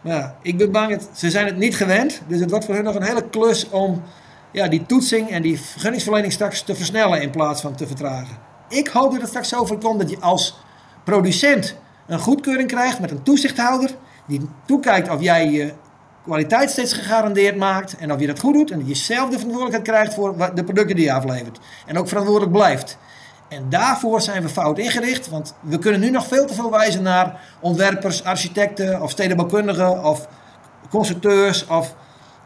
Maar 0.02 0.14
ja, 0.16 0.36
ik 0.42 0.58
ben 0.58 0.72
bang, 0.72 0.90
dat 0.90 1.10
ze 1.14 1.30
zijn 1.30 1.46
het 1.46 1.58
niet 1.58 1.76
gewend. 1.76 2.22
Dus 2.28 2.40
het 2.40 2.50
wordt 2.50 2.66
voor 2.66 2.76
hen 2.76 2.84
nog 2.84 2.96
een 2.96 3.04
hele 3.04 3.30
klus 3.30 3.70
om 3.70 4.04
ja, 4.52 4.68
die 4.68 4.86
toetsing 4.86 5.30
en 5.30 5.42
die 5.42 5.60
vergunningsverlening 5.62 6.34
straks 6.34 6.62
te 6.62 6.76
versnellen 6.76 7.22
in 7.22 7.30
plaats 7.30 7.62
van 7.62 7.76
te 7.76 7.88
vertragen. 7.88 8.38
Ik 8.70 8.88
hoop 8.88 9.12
dat 9.12 9.20
het 9.20 9.30
straks 9.30 9.50
zover 9.50 9.78
komt 9.78 10.00
dat 10.00 10.10
je 10.10 10.20
als 10.20 10.58
producent 11.10 11.76
een 12.08 12.20
goedkeuring 12.20 12.68
krijgt 12.68 13.00
met 13.00 13.12
een 13.12 13.24
toezichthouder 13.24 13.96
die 14.26 14.50
toekijkt 14.66 15.10
of 15.10 15.22
jij 15.22 15.50
je 15.50 15.74
kwaliteit 16.24 16.70
steeds 16.70 16.94
gegarandeerd 16.94 17.56
maakt 17.56 17.98
en 17.98 18.14
of 18.14 18.20
je 18.20 18.28
dat 18.28 18.40
goed 18.40 18.54
doet 18.54 18.72
en 18.72 18.80
dat 18.80 18.88
je 18.88 19.14
de 19.16 19.26
verantwoordelijkheid 19.30 19.84
krijgt 19.84 20.14
voor 20.14 20.38
de 20.56 20.64
producten 20.64 20.96
die 20.96 21.06
je 21.06 21.14
aflevert. 21.14 21.60
En 21.86 21.98
ook 21.98 22.08
verantwoordelijk 22.08 22.52
blijft. 22.52 22.98
En 23.48 23.70
daarvoor 23.70 24.22
zijn 24.22 24.42
we 24.42 24.50
fout 24.50 24.78
ingericht, 24.78 25.30
want 25.30 25.54
we 25.60 25.80
kunnen 25.80 26.00
nu 26.00 26.10
nog 26.10 26.28
veel 26.28 26.46
te 26.46 26.54
veel 26.54 26.72
wijzen 26.72 27.04
naar 27.04 27.40
ontwerpers, 27.60 28.24
architecten 28.24 29.02
of 29.02 29.12
stedenbouwkundigen 29.12 30.04
of 30.04 30.28
constructeurs 30.90 31.68
of 31.68 31.96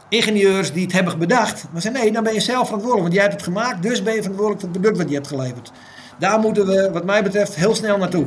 ingenieurs 0.08 0.72
die 0.72 0.82
het 0.82 0.92
hebben 0.92 1.18
bedacht. 1.18 1.64
Maar 1.72 1.82
zeggen 1.82 2.02
nee, 2.02 2.12
dan 2.12 2.24
ben 2.24 2.34
je 2.34 2.40
zelf 2.40 2.64
verantwoordelijk, 2.64 3.02
want 3.02 3.14
jij 3.14 3.22
hebt 3.22 3.34
het 3.34 3.44
gemaakt, 3.44 3.82
dus 3.82 4.02
ben 4.02 4.14
je 4.14 4.22
verantwoordelijk 4.22 4.60
voor 4.60 4.70
het 4.72 4.80
product 4.80 5.02
wat 5.02 5.08
je 5.08 5.14
hebt 5.14 5.28
geleverd. 5.28 5.72
Daar 6.18 6.38
moeten 6.38 6.66
we, 6.66 6.90
wat 6.92 7.04
mij 7.04 7.22
betreft, 7.22 7.54
heel 7.54 7.74
snel 7.74 7.98
naartoe. 7.98 8.26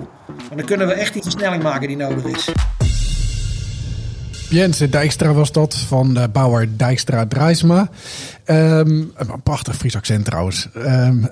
En 0.50 0.58
dan 0.58 0.66
kunnen 0.66 0.88
we 0.88 0.94
echt 0.94 1.14
die 1.14 1.22
versnelling 1.22 1.64
maken 1.64 1.88
die 1.88 1.98
nodig 1.98 2.24
is. 2.24 2.50
Jens 4.50 4.78
Dijkstra 4.78 5.34
was 5.34 5.52
dat, 5.52 5.76
van 5.76 6.14
de 6.14 6.30
bouwer 6.30 6.78
Dijkstra 6.78 7.26
Drijsma. 7.26 7.90
Ehm, 8.44 9.04
een 9.16 9.42
prachtig 9.44 9.76
Fries 9.76 9.96
accent 9.96 10.26
trouwens. 10.26 10.68
Ehm, 10.74 11.26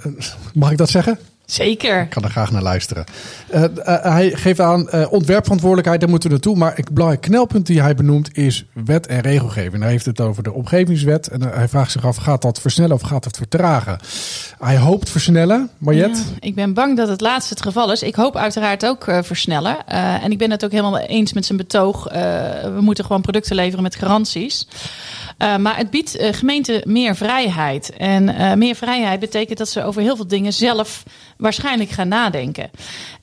mag 0.54 0.72
ik 0.72 0.78
dat 0.78 0.90
zeggen? 0.90 1.20
Zeker. 1.46 2.02
Ik 2.02 2.10
kan 2.10 2.24
er 2.24 2.30
graag 2.30 2.52
naar 2.52 2.62
luisteren. 2.62 3.06
Uh, 3.54 3.62
uh, 3.62 3.68
hij 4.02 4.32
geeft 4.32 4.60
aan 4.60 4.88
uh, 4.94 5.12
ontwerpverantwoordelijkheid, 5.12 6.00
daar 6.00 6.10
moeten 6.10 6.30
we 6.30 6.36
naartoe. 6.36 6.58
Maar 6.58 6.76
het 6.76 6.90
belangrijk 6.90 7.24
knelpunt 7.24 7.66
die 7.66 7.82
hij 7.82 7.96
benoemt 7.96 8.38
is 8.38 8.66
wet 8.74 9.08
en 9.08 9.22
regelgeving. 9.22 9.82
Hij 9.84 9.92
heeft 9.92 10.06
het 10.06 10.22
over 10.22 10.44
de 10.44 10.54
omgevingswet. 10.54 11.28
En 11.28 11.42
hij 11.42 11.68
vraagt 11.68 11.92
zich 11.92 12.06
af, 12.06 12.16
gaat 12.16 12.42
dat 12.42 12.62
versnellen 12.62 12.96
of 12.96 13.02
gaat 13.02 13.24
dat 13.24 13.38
vertragen? 13.38 14.00
Hij 14.60 14.78
hoopt 14.78 15.10
versnellen. 15.10 15.70
Mariette? 15.78 16.20
Ja, 16.20 16.26
ik 16.40 16.56
ben 16.56 16.74
bang 16.74 16.98
dat 16.98 17.08
het 17.08 17.22
laatste 17.22 17.54
het 17.54 17.64
geval 17.64 17.92
is. 17.92 18.04
Ik 18.04 18.16
hoop 18.16 18.36
uiteraard 18.36 18.86
ook 18.86 19.04
versnellen. 19.22 19.88
en 19.88 20.32
ik 20.32 20.38
ben 20.38 20.52
het 20.52 20.66
ook 20.66 20.72
helemaal 20.72 21.00
eens 21.00 21.34
met 21.34 21.46
zijn 21.46 21.58
betoog. 21.58 22.04
we 22.64 22.80
moeten 22.80 23.06
gewoon 23.06 23.22
producten 23.22 23.56
leveren 23.56 23.84
met 23.84 23.96
garanties. 23.96 24.68
Maar 25.38 25.78
het 25.78 25.90
biedt 25.90 26.18
gemeenten 26.20 26.82
meer 26.86 27.16
vrijheid. 27.16 27.94
En 27.98 28.58
meer 28.58 28.76
vrijheid 28.76 29.20
betekent 29.20 29.58
dat 29.58 29.70
ze 29.70 29.84
over 29.84 30.02
heel 30.02 30.16
veel 30.16 30.28
dingen 30.28 30.54
zelf 30.54 31.04
waarschijnlijk 31.38 31.90
gaan 31.90 32.08
nadenken. 32.08 32.72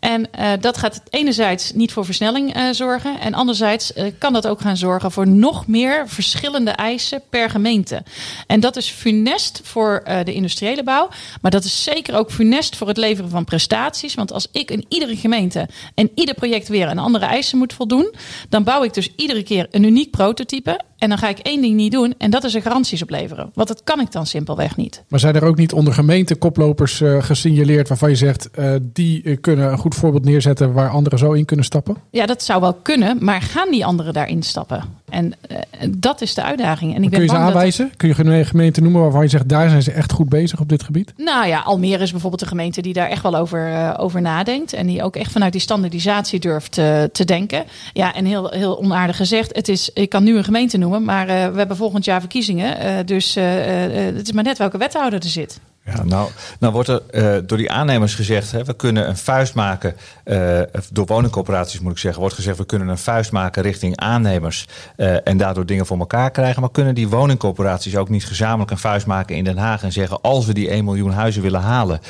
En 0.00 0.30
dat 0.60 0.78
gaat 0.78 1.02
enerzijds 1.10 1.72
niet 1.72 1.92
voor 1.92 2.04
versnelling 2.04 2.54
zorgen. 2.70 3.20
En 3.20 3.34
anderzijds 3.34 3.92
kan 4.18 4.32
dat 4.32 4.46
ook 4.46 4.60
gaan 4.60 4.76
zorgen 4.76 5.12
voor 5.12 5.28
nog 5.28 5.66
meer 5.66 6.08
verschillende 6.08 6.70
eisen 6.70 7.22
per 7.30 7.50
gemeente. 7.50 8.02
En 8.46 8.60
dat 8.60 8.76
is 8.76 8.88
funest 8.88 9.60
voor 9.62 10.02
de 10.24 10.32
industriële 10.32 10.82
bouw. 10.82 11.08
Maar 11.40 11.50
dat 11.50 11.64
is 11.64 11.82
zeker 11.82 12.14
ook 12.14 12.30
funest 12.32 12.76
voor 12.76 12.88
het 12.88 12.96
leveren 12.96 13.30
van 13.30 13.44
prestaties. 13.44 14.14
Want 14.14 14.32
als 14.32 14.48
ik 14.52 14.70
in 14.70 14.84
iedere 14.88 15.16
gemeente 15.16 15.68
en 15.94 16.10
ieder 16.14 16.34
project 16.34 16.68
weer 16.68 16.88
een 16.88 16.98
andere 16.98 17.24
eisen 17.24 17.58
moet 17.58 17.72
voldoen. 17.72 18.14
Dan 18.48 18.64
bouw 18.64 18.84
ik 18.84 18.94
dus 18.94 19.08
iedere 19.16 19.42
keer 19.42 19.66
een 19.70 19.84
uniek 19.84 20.10
prototype. 20.10 20.80
En 21.02 21.08
dan 21.08 21.18
ga 21.18 21.28
ik 21.28 21.38
één 21.38 21.60
ding 21.60 21.74
niet 21.74 21.92
doen 21.92 22.14
en 22.18 22.30
dat 22.30 22.44
is 22.44 22.54
er 22.54 22.62
garanties 22.62 23.02
opleveren. 23.02 23.50
Want 23.54 23.68
dat 23.68 23.82
kan 23.84 24.00
ik 24.00 24.12
dan 24.12 24.26
simpelweg 24.26 24.76
niet. 24.76 25.02
Maar 25.08 25.20
zijn 25.20 25.34
er 25.34 25.44
ook 25.44 25.56
niet 25.56 25.72
onder 25.72 25.92
gemeente 25.92 26.34
koplopers 26.34 27.00
uh, 27.00 27.22
gesignaleerd 27.22 27.88
waarvan 27.88 28.08
je 28.08 28.16
zegt 28.16 28.48
uh, 28.58 28.74
die 28.82 29.36
kunnen 29.36 29.72
een 29.72 29.78
goed 29.78 29.94
voorbeeld 29.94 30.24
neerzetten 30.24 30.72
waar 30.72 30.90
anderen 30.90 31.18
zo 31.18 31.32
in 31.32 31.44
kunnen 31.44 31.64
stappen? 31.64 31.96
Ja, 32.10 32.26
dat 32.26 32.42
zou 32.42 32.60
wel 32.60 32.74
kunnen, 32.74 33.18
maar 33.20 33.42
gaan 33.42 33.70
die 33.70 33.86
anderen 33.86 34.12
daarin 34.12 34.42
stappen? 34.42 34.84
En 35.12 35.32
uh, 35.50 35.58
dat 35.98 36.20
is 36.20 36.34
de 36.34 36.42
uitdaging. 36.42 36.94
En 36.94 37.02
ik 37.02 37.10
kun 37.10 37.18
ben 37.18 37.28
je 37.28 37.34
ze 37.34 37.36
aanwijzen? 37.36 37.86
Dat... 37.86 37.96
Kun 37.96 38.08
je 38.08 38.24
een 38.24 38.46
gemeente 38.46 38.80
noemen 38.80 39.02
waarvan 39.02 39.22
je 39.22 39.28
zegt 39.28 39.48
daar 39.48 39.68
zijn 39.68 39.82
ze 39.82 39.92
echt 39.92 40.12
goed 40.12 40.28
bezig 40.28 40.60
op 40.60 40.68
dit 40.68 40.82
gebied? 40.82 41.12
Nou 41.16 41.46
ja, 41.46 41.60
Almere 41.60 42.02
is 42.02 42.10
bijvoorbeeld 42.10 42.42
een 42.42 42.48
gemeente 42.48 42.82
die 42.82 42.92
daar 42.92 43.08
echt 43.08 43.22
wel 43.22 43.36
over, 43.36 43.94
over 43.98 44.20
nadenkt. 44.20 44.72
En 44.72 44.86
die 44.86 45.02
ook 45.02 45.16
echt 45.16 45.32
vanuit 45.32 45.52
die 45.52 45.60
standaardisatie 45.60 46.40
durft 46.40 46.72
te 47.12 47.24
denken. 47.24 47.64
Ja, 47.92 48.14
en 48.14 48.24
heel, 48.24 48.50
heel 48.50 48.78
onaardig 48.78 49.16
gezegd, 49.16 49.56
het 49.56 49.68
is, 49.68 49.90
ik 49.94 50.08
kan 50.08 50.24
nu 50.24 50.36
een 50.36 50.44
gemeente 50.44 50.78
noemen, 50.78 51.04
maar 51.04 51.26
we 51.26 51.58
hebben 51.58 51.76
volgend 51.76 52.04
jaar 52.04 52.20
verkiezingen. 52.20 53.06
Dus 53.06 53.34
het 53.34 54.26
is 54.26 54.32
maar 54.32 54.44
net 54.44 54.58
welke 54.58 54.78
wethouder 54.78 55.20
er 55.22 55.28
zit. 55.28 55.60
Ja, 55.84 56.04
nou, 56.04 56.30
nou 56.58 56.72
wordt 56.72 56.88
er 56.88 57.02
uh, 57.10 57.46
door 57.46 57.58
die 57.58 57.70
aannemers 57.70 58.14
gezegd, 58.14 58.52
hè, 58.52 58.64
we 58.64 58.74
kunnen 58.74 59.08
een 59.08 59.16
vuist 59.16 59.54
maken, 59.54 59.96
uh, 60.24 60.60
door 60.92 61.06
woningcorporaties 61.06 61.80
moet 61.80 61.92
ik 61.92 61.98
zeggen, 61.98 62.20
wordt 62.20 62.34
gezegd, 62.36 62.58
we 62.58 62.64
kunnen 62.64 62.88
een 62.88 62.98
vuist 62.98 63.32
maken 63.32 63.62
richting 63.62 63.96
aannemers 63.96 64.68
uh, 64.96 65.26
en 65.26 65.36
daardoor 65.36 65.66
dingen 65.66 65.86
voor 65.86 65.98
elkaar 65.98 66.30
krijgen. 66.30 66.60
Maar 66.60 66.70
kunnen 66.70 66.94
die 66.94 67.08
woningcorporaties 67.08 67.96
ook 67.96 68.08
niet 68.08 68.24
gezamenlijk 68.26 68.70
een 68.70 68.78
vuist 68.78 69.06
maken 69.06 69.36
in 69.36 69.44
Den 69.44 69.58
Haag 69.58 69.82
en 69.82 69.92
zeggen, 69.92 70.20
als 70.20 70.46
we 70.46 70.54
die 70.54 70.68
1 70.68 70.84
miljoen 70.84 71.12
huizen 71.12 71.42
willen 71.42 71.60
halen, 71.60 72.00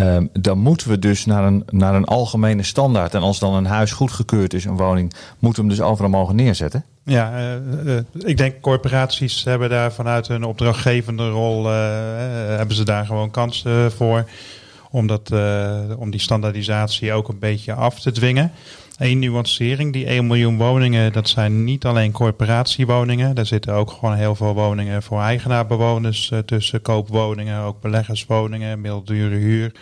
Um, 0.00 0.28
dan 0.32 0.58
moeten 0.58 0.88
we 0.88 0.98
dus 0.98 1.26
naar 1.26 1.44
een, 1.44 1.62
naar 1.70 1.94
een 1.94 2.04
algemene 2.04 2.62
standaard. 2.62 3.14
En 3.14 3.20
als 3.20 3.38
dan 3.38 3.54
een 3.54 3.66
huis 3.66 3.92
goedgekeurd 3.92 4.54
is, 4.54 4.64
een 4.64 4.76
woning, 4.76 5.12
moeten 5.38 5.62
we 5.62 5.68
hem 5.68 5.78
dus 5.78 5.86
overal 5.86 6.10
mogen 6.10 6.36
neerzetten? 6.36 6.84
Ja, 7.08 7.32
uh, 7.38 7.84
uh, 7.84 8.00
ik 8.14 8.36
denk 8.36 8.60
corporaties 8.60 9.44
hebben 9.44 9.68
daar 9.68 9.92
vanuit 9.92 10.28
hun 10.28 10.44
opdrachtgevende 10.44 11.28
rol, 11.28 11.64
uh, 11.64 11.72
hebben 12.56 12.76
ze 12.76 12.84
daar 12.84 13.06
gewoon 13.06 13.30
kansen 13.30 13.92
voor. 13.92 14.28
Om, 14.90 15.06
dat, 15.06 15.32
om 15.96 16.10
die 16.10 16.20
standaardisatie 16.20 17.12
ook 17.12 17.28
een 17.28 17.38
beetje 17.38 17.72
af 17.72 18.00
te 18.00 18.12
dwingen. 18.12 18.52
Eén 18.96 19.18
nuancering, 19.18 19.92
die 19.92 20.06
1 20.06 20.26
miljoen 20.26 20.56
woningen, 20.56 21.12
dat 21.12 21.28
zijn 21.28 21.64
niet 21.64 21.84
alleen 21.84 22.12
corporatiewoningen. 22.12 23.34
Daar 23.34 23.46
zitten 23.46 23.72
ook 23.72 23.90
gewoon 23.90 24.14
heel 24.14 24.34
veel 24.34 24.54
woningen 24.54 25.02
voor 25.02 25.20
eigenaarbewoners 25.20 26.30
uh, 26.30 26.38
tussen. 26.38 26.82
Koopwoningen, 26.82 27.60
ook 27.60 27.80
beleggerswoningen, 27.80 28.80
middeldure 28.80 29.34
huur. 29.34 29.72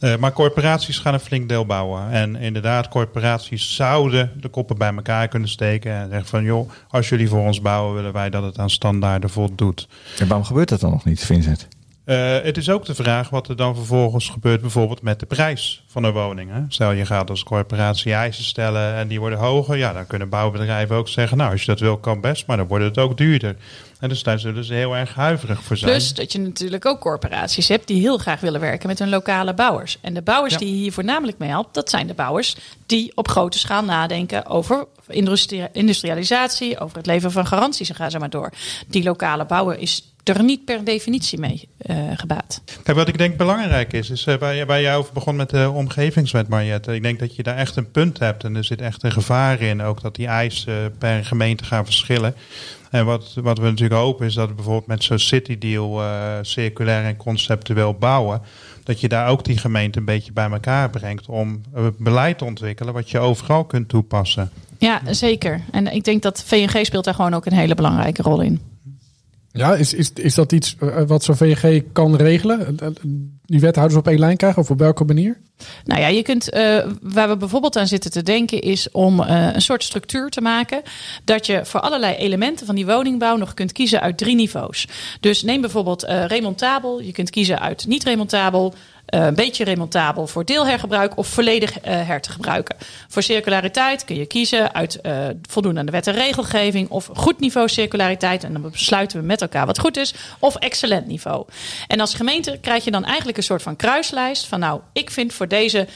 Uh, 0.00 0.16
maar 0.16 0.32
corporaties 0.32 0.98
gaan 0.98 1.14
een 1.14 1.20
flink 1.20 1.48
deel 1.48 1.66
bouwen. 1.66 2.10
En 2.10 2.36
inderdaad, 2.36 2.88
corporaties 2.88 3.74
zouden 3.74 4.30
de 4.40 4.48
koppen 4.48 4.78
bij 4.78 4.94
elkaar 4.94 5.28
kunnen 5.28 5.48
steken. 5.48 5.92
En 5.92 6.08
zeggen 6.08 6.28
van, 6.28 6.44
joh, 6.44 6.70
als 6.88 7.08
jullie 7.08 7.28
voor 7.28 7.40
ons 7.46 7.60
bouwen, 7.60 7.94
willen 7.94 8.12
wij 8.12 8.30
dat 8.30 8.42
het 8.42 8.58
aan 8.58 8.70
standaarden 8.70 9.30
voldoet. 9.30 9.88
En 10.18 10.26
waarom 10.28 10.46
gebeurt 10.46 10.68
dat 10.68 10.80
dan 10.80 10.90
nog 10.90 11.04
niet, 11.04 11.24
Vincent? 11.24 11.68
Uh, 12.06 12.38
het 12.42 12.56
is 12.56 12.70
ook 12.70 12.84
de 12.84 12.94
vraag 12.94 13.30
wat 13.30 13.48
er 13.48 13.56
dan 13.56 13.76
vervolgens 13.76 14.28
gebeurt, 14.28 14.60
bijvoorbeeld 14.60 15.02
met 15.02 15.20
de 15.20 15.26
prijs 15.26 15.84
van 15.86 16.04
een 16.04 16.12
woning. 16.12 16.50
Hè? 16.50 16.60
Stel 16.68 16.92
je 16.92 17.06
gaat 17.06 17.30
als 17.30 17.42
corporatie 17.42 18.12
eisen 18.12 18.44
stellen 18.44 18.94
en 18.94 19.08
die 19.08 19.20
worden 19.20 19.38
hoger, 19.38 19.76
ja, 19.76 19.92
dan 19.92 20.06
kunnen 20.06 20.28
bouwbedrijven 20.28 20.96
ook 20.96 21.08
zeggen, 21.08 21.36
nou, 21.36 21.50
als 21.52 21.60
je 21.60 21.66
dat 21.66 21.80
wil, 21.80 21.96
kan 21.96 22.20
best, 22.20 22.46
maar 22.46 22.56
dan 22.56 22.66
wordt 22.66 22.84
het 22.84 22.98
ook 22.98 23.16
duurder. 23.16 23.56
En 24.04 24.10
dus 24.10 24.22
daar 24.22 24.38
zullen 24.38 24.64
ze 24.64 24.74
heel 24.74 24.96
erg 24.96 25.14
huiverig 25.14 25.62
voor 25.62 25.76
zijn. 25.76 25.90
Plus 25.90 26.14
dat 26.14 26.32
je 26.32 26.38
natuurlijk 26.38 26.86
ook 26.86 27.00
corporaties 27.00 27.68
hebt 27.68 27.86
die 27.86 28.00
heel 28.00 28.18
graag 28.18 28.40
willen 28.40 28.60
werken 28.60 28.88
met 28.88 28.98
hun 28.98 29.08
lokale 29.08 29.54
bouwers. 29.54 29.98
En 30.00 30.14
de 30.14 30.22
bouwers 30.22 30.52
ja. 30.52 30.58
die 30.58 30.68
je 30.68 30.74
hier 30.74 30.92
voornamelijk 30.92 31.38
mee 31.38 31.48
helpt, 31.48 31.74
dat 31.74 31.90
zijn 31.90 32.06
de 32.06 32.14
bouwers 32.14 32.56
die 32.86 33.12
op 33.14 33.28
grote 33.28 33.58
schaal 33.58 33.84
nadenken 33.84 34.46
over 34.46 34.86
industri 35.08 35.68
industrialisatie, 35.72 36.78
over 36.78 36.96
het 36.96 37.06
leveren 37.06 37.32
van 37.32 37.46
garanties 37.46 37.88
en 37.88 37.94
ga 37.94 38.10
zo 38.10 38.18
maar 38.18 38.30
door. 38.30 38.52
Die 38.86 39.02
lokale 39.02 39.44
bouwer 39.44 39.78
is 39.78 40.12
er 40.24 40.42
niet 40.42 40.64
per 40.64 40.84
definitie 40.84 41.38
mee 41.38 41.68
uh, 41.86 41.96
gebaat. 42.14 42.62
Kijk, 42.82 42.96
wat 42.96 43.08
ik 43.08 43.18
denk 43.18 43.36
belangrijk 43.36 43.92
is, 43.92 44.10
is 44.10 44.26
uh, 44.26 44.34
waar, 44.34 44.66
waar 44.66 44.80
jij 44.80 44.96
over 44.96 45.12
begon 45.12 45.36
met 45.36 45.50
de 45.50 45.70
omgevingswet, 45.70 46.48
Mariette. 46.48 46.94
Ik 46.94 47.02
denk 47.02 47.18
dat 47.18 47.36
je 47.36 47.42
daar 47.42 47.56
echt 47.56 47.76
een 47.76 47.90
punt 47.90 48.18
hebt 48.18 48.44
en 48.44 48.56
er 48.56 48.64
zit 48.64 48.80
echt 48.80 49.02
een 49.02 49.12
gevaar 49.12 49.60
in, 49.60 49.82
ook 49.82 50.00
dat 50.00 50.14
die 50.14 50.26
eisen 50.26 50.94
per 50.98 51.24
gemeente 51.24 51.64
gaan 51.64 51.84
verschillen. 51.84 52.34
En 52.94 53.04
wat, 53.04 53.34
wat 53.34 53.58
we 53.58 53.64
natuurlijk 53.64 54.00
hopen 54.00 54.26
is 54.26 54.34
dat 54.34 54.54
bijvoorbeeld 54.54 54.86
met 54.86 55.04
zo'n 55.04 55.18
City 55.18 55.58
Deal 55.58 56.02
uh, 56.02 56.38
circulair 56.42 57.04
en 57.04 57.16
conceptueel 57.16 57.94
bouwen, 57.94 58.42
dat 58.84 59.00
je 59.00 59.08
daar 59.08 59.28
ook 59.28 59.44
die 59.44 59.58
gemeente 59.58 59.98
een 59.98 60.04
beetje 60.04 60.32
bij 60.32 60.50
elkaar 60.50 60.90
brengt 60.90 61.26
om 61.26 61.60
beleid 61.98 62.38
te 62.38 62.44
ontwikkelen 62.44 62.94
wat 62.94 63.10
je 63.10 63.18
overal 63.18 63.64
kunt 63.64 63.88
toepassen. 63.88 64.50
Ja, 64.78 65.00
zeker. 65.10 65.60
En 65.70 65.86
ik 65.86 66.04
denk 66.04 66.22
dat 66.22 66.44
VNG 66.46 66.86
speelt 66.86 67.04
daar 67.04 67.14
gewoon 67.14 67.34
ook 67.34 67.46
een 67.46 67.52
hele 67.52 67.74
belangrijke 67.74 68.22
rol 68.22 68.40
in. 68.40 68.60
Ja, 69.56 69.74
is, 69.74 69.94
is, 69.94 70.10
is 70.14 70.34
dat 70.34 70.52
iets 70.52 70.76
wat 71.06 71.24
zo'n 71.24 71.36
VNG 71.36 71.82
kan 71.92 72.16
regelen? 72.16 72.76
Die 73.44 73.60
wethouders 73.60 73.98
op 73.98 74.08
één 74.08 74.18
lijn 74.18 74.36
krijgen 74.36 74.62
of 74.62 74.70
op 74.70 74.78
welke 74.78 75.04
manier? 75.04 75.38
Nou 75.84 76.00
ja, 76.00 76.06
je 76.06 76.22
kunt, 76.22 76.48
waar 77.02 77.28
we 77.28 77.36
bijvoorbeeld 77.36 77.76
aan 77.76 77.86
zitten 77.86 78.10
te 78.10 78.22
denken, 78.22 78.60
is 78.60 78.90
om 78.90 79.20
een 79.20 79.62
soort 79.62 79.82
structuur 79.82 80.30
te 80.30 80.40
maken. 80.40 80.82
Dat 81.24 81.46
je 81.46 81.64
voor 81.64 81.80
allerlei 81.80 82.14
elementen 82.14 82.66
van 82.66 82.74
die 82.74 82.86
woningbouw 82.86 83.36
nog 83.36 83.54
kunt 83.54 83.72
kiezen 83.72 84.00
uit 84.00 84.18
drie 84.18 84.34
niveaus. 84.34 84.88
Dus 85.20 85.42
neem 85.42 85.60
bijvoorbeeld 85.60 86.02
remontabel. 86.02 87.00
Je 87.00 87.12
kunt 87.12 87.30
kiezen 87.30 87.60
uit 87.60 87.86
niet 87.86 88.04
remontabel. 88.04 88.74
Uh, 89.14 89.26
een 89.26 89.34
beetje 89.34 89.64
remontabel 89.64 90.26
voor 90.26 90.44
deelhergebruik 90.44 91.16
of 91.16 91.26
volledig 91.26 91.76
uh, 91.76 91.82
her 91.84 92.20
te 92.20 92.30
gebruiken. 92.30 92.76
Voor 93.08 93.22
circulariteit 93.22 94.04
kun 94.04 94.16
je 94.16 94.26
kiezen 94.26 94.74
uit 94.74 94.98
uh, 95.02 95.26
voldoen 95.48 95.78
aan 95.78 95.86
de 95.86 95.92
wet 95.92 96.06
en 96.06 96.14
regelgeving 96.14 96.88
of 96.88 97.10
goed 97.12 97.40
niveau 97.40 97.68
circulariteit. 97.68 98.44
En 98.44 98.52
dan 98.52 98.70
besluiten 98.70 99.20
we 99.20 99.26
met 99.26 99.40
elkaar 99.40 99.66
wat 99.66 99.78
goed 99.78 99.96
is. 99.96 100.14
Of 100.38 100.56
excellent 100.56 101.06
niveau. 101.06 101.46
En 101.86 102.00
als 102.00 102.14
gemeente 102.14 102.58
krijg 102.60 102.84
je 102.84 102.90
dan 102.90 103.04
eigenlijk 103.04 103.36
een 103.36 103.42
soort 103.42 103.62
van 103.62 103.76
kruislijst 103.76 104.46
van 104.46 104.60
nou, 104.60 104.80
ik 104.92 105.10
vind 105.10 105.32
voor 105.32 105.48
deze 105.48 105.86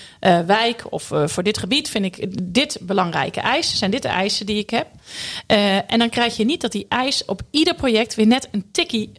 wijk 0.46 0.84
of 0.90 1.10
voor 1.24 1.42
dit 1.42 1.58
gebied 1.58 1.88
vind 1.88 2.04
ik 2.04 2.26
dit 2.52 2.78
belangrijke 2.82 3.40
eisen. 3.40 3.78
Zijn 3.78 3.90
dit 3.90 4.02
de 4.02 4.08
eisen 4.08 4.46
die 4.46 4.58
ik 4.58 4.70
heb? 4.70 4.86
en 5.86 5.98
dan 5.98 6.08
krijg 6.08 6.36
je 6.36 6.44
niet 6.44 6.60
dat 6.60 6.72
die 6.72 6.86
eis 6.88 7.24
op 7.24 7.42
ieder 7.50 7.74
project 7.74 8.14
weer 8.14 8.26
net 8.26 8.48
een 8.50 8.64
tikkie 8.72 9.12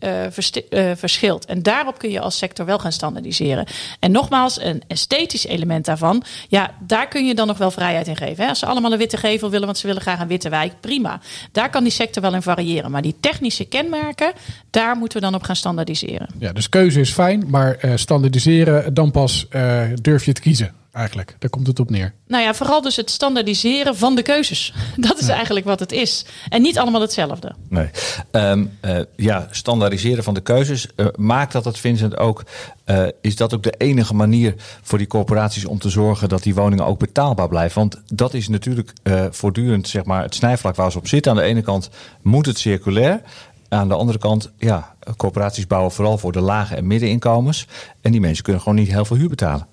verschilt. 0.95 1.45
En 1.45 1.63
daarop 1.63 1.97
kun 1.97 2.11
je 2.11 2.19
als 2.19 2.37
sector 2.37 2.65
wel 2.65 2.79
gaan 2.79 2.91
standaardiseren. 2.91 3.67
En 3.99 4.11
nogmaals, 4.11 4.61
een 4.61 4.83
esthetisch 4.87 5.45
element 5.45 5.85
daarvan, 5.85 6.23
ja, 6.47 6.71
daar 6.79 7.07
kun 7.07 7.25
je 7.25 7.35
dan 7.35 7.47
nog 7.47 7.57
wel 7.57 7.71
vrijheid 7.71 8.07
in 8.07 8.15
geven. 8.15 8.43
Hè? 8.43 8.49
Als 8.49 8.59
ze 8.59 8.65
allemaal 8.65 8.91
een 8.91 8.97
witte 8.97 9.17
gevel 9.17 9.49
willen, 9.49 9.65
want 9.65 9.77
ze 9.77 9.87
willen 9.87 10.01
graag 10.01 10.19
een 10.19 10.27
witte 10.27 10.49
wijk, 10.49 10.73
prima. 10.79 11.19
Daar 11.51 11.69
kan 11.69 11.83
die 11.83 11.91
sector 11.91 12.21
wel 12.21 12.33
in 12.33 12.41
variëren. 12.41 12.91
Maar 12.91 13.01
die 13.01 13.15
technische 13.19 13.65
kenmerken, 13.65 14.31
daar 14.69 14.95
moeten 14.95 15.19
we 15.19 15.25
dan 15.25 15.35
op 15.35 15.43
gaan 15.43 15.55
standaardiseren. 15.55 16.27
Ja, 16.39 16.53
dus 16.53 16.69
keuze 16.69 16.99
is 16.99 17.11
fijn, 17.11 17.45
maar 17.47 17.77
uh, 17.81 17.91
standaardiseren, 17.95 18.93
dan 18.93 19.11
pas 19.11 19.45
uh, 19.51 19.81
durf 20.01 20.25
je 20.25 20.31
het 20.31 20.39
kiezen 20.39 20.73
eigenlijk. 20.91 21.35
Daar 21.39 21.49
komt 21.49 21.67
het 21.67 21.79
op 21.79 21.89
neer. 21.89 22.13
Nou 22.27 22.43
ja, 22.43 22.53
vooral 22.53 22.81
dus 22.81 22.95
het 22.95 23.09
standaardiseren 23.09 23.95
van 23.95 24.15
de 24.15 24.21
keuzes. 24.21 24.73
Dat 24.95 25.19
is 25.19 25.27
eigenlijk 25.27 25.65
wat 25.65 25.79
het 25.79 25.91
is. 25.91 26.25
En 26.49 26.61
niet 26.61 26.79
allemaal 26.79 27.01
hetzelfde. 27.01 27.55
Nee. 27.69 27.89
Um, 28.31 28.77
uh, 28.85 28.99
ja, 29.15 29.47
standaardiseren 29.51 30.23
van 30.23 30.33
de 30.33 30.41
keuzes. 30.41 30.87
Uh, 30.95 31.07
maakt 31.15 31.51
dat 31.51 31.65
het, 31.65 31.77
Vincent, 31.77 32.17
ook... 32.17 32.43
Uh, 32.85 33.07
is 33.21 33.35
dat 33.35 33.53
ook 33.53 33.63
de 33.63 33.73
enige 33.77 34.13
manier 34.13 34.53
voor 34.81 34.97
die 34.97 35.07
corporaties 35.07 35.65
om 35.65 35.79
te 35.79 35.89
zorgen 35.89 36.29
dat 36.29 36.43
die 36.43 36.55
woningen 36.55 36.85
ook 36.85 36.99
betaalbaar 36.99 37.47
blijven? 37.47 37.79
Want 37.79 38.01
dat 38.05 38.33
is 38.33 38.47
natuurlijk 38.47 38.93
voortdurend 39.31 39.87
zeg 39.87 40.05
maar, 40.05 40.23
het 40.23 40.35
snijvlak 40.35 40.75
waar 40.75 40.91
ze 40.91 40.97
op 40.97 41.07
zitten. 41.07 41.31
Aan 41.31 41.37
de 41.37 41.43
ene 41.43 41.61
kant 41.61 41.89
moet 42.21 42.45
het 42.45 42.59
circulair. 42.59 43.21
Aan 43.69 43.87
de 43.87 43.95
andere 43.95 44.17
kant, 44.17 44.51
ja, 44.57 44.95
corporaties 45.17 45.67
bouwen 45.67 45.91
vooral 45.91 46.17
voor 46.17 46.31
de 46.31 46.41
lage 46.41 46.75
en 46.75 46.87
middeninkomens. 46.87 47.67
En 48.01 48.11
die 48.11 48.21
mensen 48.21 48.43
kunnen 48.43 48.61
gewoon 48.61 48.77
niet 48.77 48.91
heel 48.91 49.05
veel 49.05 49.17
huur 49.17 49.29
betalen. 49.29 49.67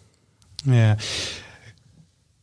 Ja. 0.70 0.96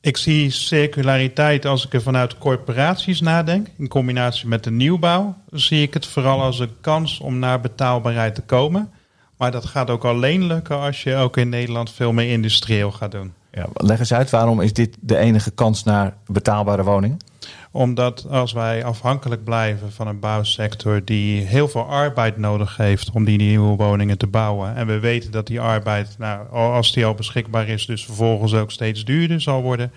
Ik 0.01 0.17
zie 0.17 0.49
circulariteit 0.49 1.65
als 1.65 1.85
ik 1.85 1.93
er 1.93 2.01
vanuit 2.01 2.37
corporaties 2.37 3.21
nadenk, 3.21 3.67
in 3.77 3.87
combinatie 3.87 4.47
met 4.47 4.63
de 4.63 4.71
nieuwbouw, 4.71 5.35
zie 5.51 5.81
ik 5.81 5.93
het 5.93 6.05
vooral 6.05 6.41
als 6.41 6.59
een 6.59 6.75
kans 6.81 7.19
om 7.19 7.39
naar 7.39 7.61
betaalbaarheid 7.61 8.35
te 8.35 8.41
komen. 8.41 8.91
Maar 9.37 9.51
dat 9.51 9.65
gaat 9.65 9.89
ook 9.89 10.05
alleen 10.05 10.43
lukken 10.43 10.79
als 10.79 11.03
je 11.03 11.15
ook 11.15 11.37
in 11.37 11.49
Nederland 11.49 11.91
veel 11.91 12.13
meer 12.13 12.31
industrieel 12.31 12.91
gaat 12.91 13.11
doen. 13.11 13.33
Ja, 13.51 13.67
leg 13.73 13.99
eens 13.99 14.13
uit, 14.13 14.29
waarom 14.29 14.61
is 14.61 14.73
dit 14.73 14.97
de 14.99 15.17
enige 15.17 15.51
kans 15.51 15.83
naar 15.83 16.13
betaalbare 16.25 16.83
woningen? 16.83 17.17
Omdat 17.75 18.25
als 18.29 18.51
wij 18.51 18.83
afhankelijk 18.83 19.43
blijven 19.43 19.91
van 19.91 20.07
een 20.07 20.19
bouwsector 20.19 21.01
die 21.05 21.41
heel 21.41 21.67
veel 21.67 21.85
arbeid 21.85 22.37
nodig 22.37 22.77
heeft 22.77 23.11
om 23.11 23.25
die 23.25 23.37
nieuwe 23.37 23.75
woningen 23.75 24.17
te 24.17 24.27
bouwen. 24.27 24.75
En 24.75 24.87
we 24.87 24.99
weten 24.99 25.31
dat 25.31 25.47
die 25.47 25.59
arbeid, 25.59 26.15
nou, 26.17 26.49
als 26.49 26.93
die 26.93 27.05
al 27.05 27.13
beschikbaar 27.13 27.67
is, 27.67 27.85
dus 27.85 28.05
vervolgens 28.05 28.53
ook 28.53 28.71
steeds 28.71 29.05
duurder 29.05 29.41
zal 29.41 29.61
worden. 29.61 29.91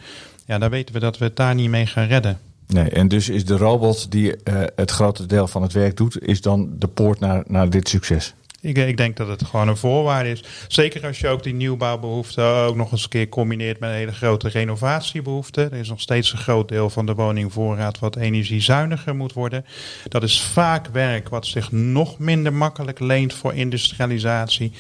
Ja, 0.47 0.59
dan 0.59 0.71
weten 0.71 0.95
we 0.95 1.01
dat 1.01 1.19
we 1.19 1.25
het 1.25 1.37
daar 1.37 1.55
niet 1.55 1.71
mee 1.71 1.87
gaan 1.87 2.07
redden. 2.07 2.39
Nee, 2.67 2.91
en 2.91 3.09
dus 3.09 3.29
is 3.29 3.45
de 3.45 3.57
robot 3.57 4.11
die 4.11 4.31
uh, 4.31 4.63
het 4.77 4.91
grote 4.91 5.27
deel 5.27 5.49
van 5.49 5.63
het 5.63 5.73
werk 5.73 5.97
doet, 5.97 6.23
is 6.23 6.41
dan 6.41 6.71
de 6.79 6.89
poort 6.89 7.21
naar, 7.21 7.45
naar 7.47 7.71
dit 7.71 7.89
succes? 7.89 8.35
Ik, 8.67 8.97
denk 8.97 9.17
dat 9.17 9.29
het 9.29 9.45
gewoon 9.45 9.69
een 9.69 9.77
voorwaarde 9.77 10.31
is. 10.31 10.45
Zeker 10.69 11.07
als 11.07 11.19
je 11.19 11.29
ook 11.29 11.43
die 11.43 11.55
nieuwbouwbehoefte 11.55 12.43
ook 12.43 12.77
nog 12.77 12.93
eens 12.93 13.03
een 13.03 13.09
keer 13.09 13.29
combineert 13.29 13.81
met 13.81 13.91
een 13.91 13.97
hele 13.97 14.13
grote 14.13 14.49
renovatiebehoefte. 14.49 15.63
Er 15.63 15.73
is 15.73 15.89
nog 15.89 16.01
steeds 16.01 16.33
een 16.33 16.39
groot 16.39 16.69
deel 16.69 16.91
van 16.91 17.07
de 17.07 17.15
woningvoorraad 17.15 17.99
wat 17.99 18.17
energiezuiniger 18.17 19.17
moet 19.17 19.33
worden. 19.33 19.65
Dat 20.09 20.23
is 20.23 20.43
vaak 20.43 20.87
werk 20.87 21.29
wat 21.29 21.47
zich 21.47 21.73
nog 21.73 22.19
minder 22.19 22.53
makkelijk 22.53 22.99
leent 22.99 23.35
voor 23.35 23.55
industrialisatie. 23.55 24.73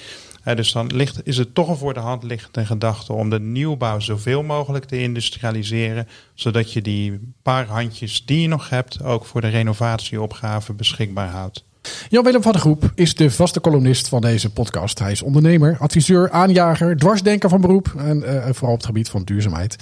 dus 0.54 0.72
dan 0.72 0.86
ligt, 0.86 1.26
is 1.26 1.36
het 1.36 1.54
toch 1.54 1.68
een 1.68 1.76
voor 1.76 1.94
de 1.94 2.00
hand 2.00 2.22
liggende 2.22 2.66
gedachte 2.66 3.12
om 3.12 3.30
de 3.30 3.40
nieuwbouw 3.40 4.00
zoveel 4.00 4.42
mogelijk 4.42 4.84
te 4.84 5.00
industrialiseren. 5.00 6.08
Zodat 6.34 6.72
je 6.72 6.82
die 6.82 7.32
paar 7.42 7.66
handjes 7.66 8.24
die 8.24 8.40
je 8.40 8.48
nog 8.48 8.68
hebt 8.68 9.02
ook 9.02 9.24
voor 9.24 9.40
de 9.40 9.48
renovatieopgave 9.48 10.72
beschikbaar 10.72 11.28
houdt. 11.28 11.64
Jan-Willem 12.08 12.42
van 12.42 12.52
de 12.52 12.58
Groep 12.58 12.90
is 12.94 13.14
de 13.14 13.30
vaste 13.30 13.60
columnist 13.60 14.08
van 14.08 14.20
deze 14.20 14.52
podcast. 14.52 14.98
Hij 14.98 15.12
is 15.12 15.22
ondernemer, 15.22 15.76
adviseur, 15.78 16.30
aanjager, 16.30 16.96
dwarsdenker 16.96 17.48
van 17.48 17.60
beroep. 17.60 17.94
En 17.96 18.22
uh, 18.22 18.44
vooral 18.50 18.72
op 18.72 18.76
het 18.76 18.86
gebied 18.86 19.08
van 19.08 19.22
duurzaamheid. 19.24 19.76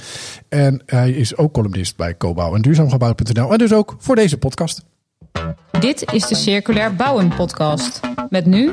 En 0.49 0.83
hij 0.87 1.11
is 1.11 1.37
ook 1.37 1.53
columnist 1.53 1.97
bij 1.97 2.17
Cobouw 2.17 2.55
en 2.55 2.63
duurzaamgebouw.nl. 2.63 3.53
En 3.53 3.59
dus 3.59 3.73
ook 3.73 3.97
voor 3.99 4.15
deze 4.15 4.39
podcast. 4.39 4.85
Dit 5.81 6.13
is 6.13 6.27
de 6.27 6.35
Circulair 6.35 6.95
Bouwen 6.95 7.29
podcast. 7.29 8.01
Met 8.29 8.47
nu 8.47 8.73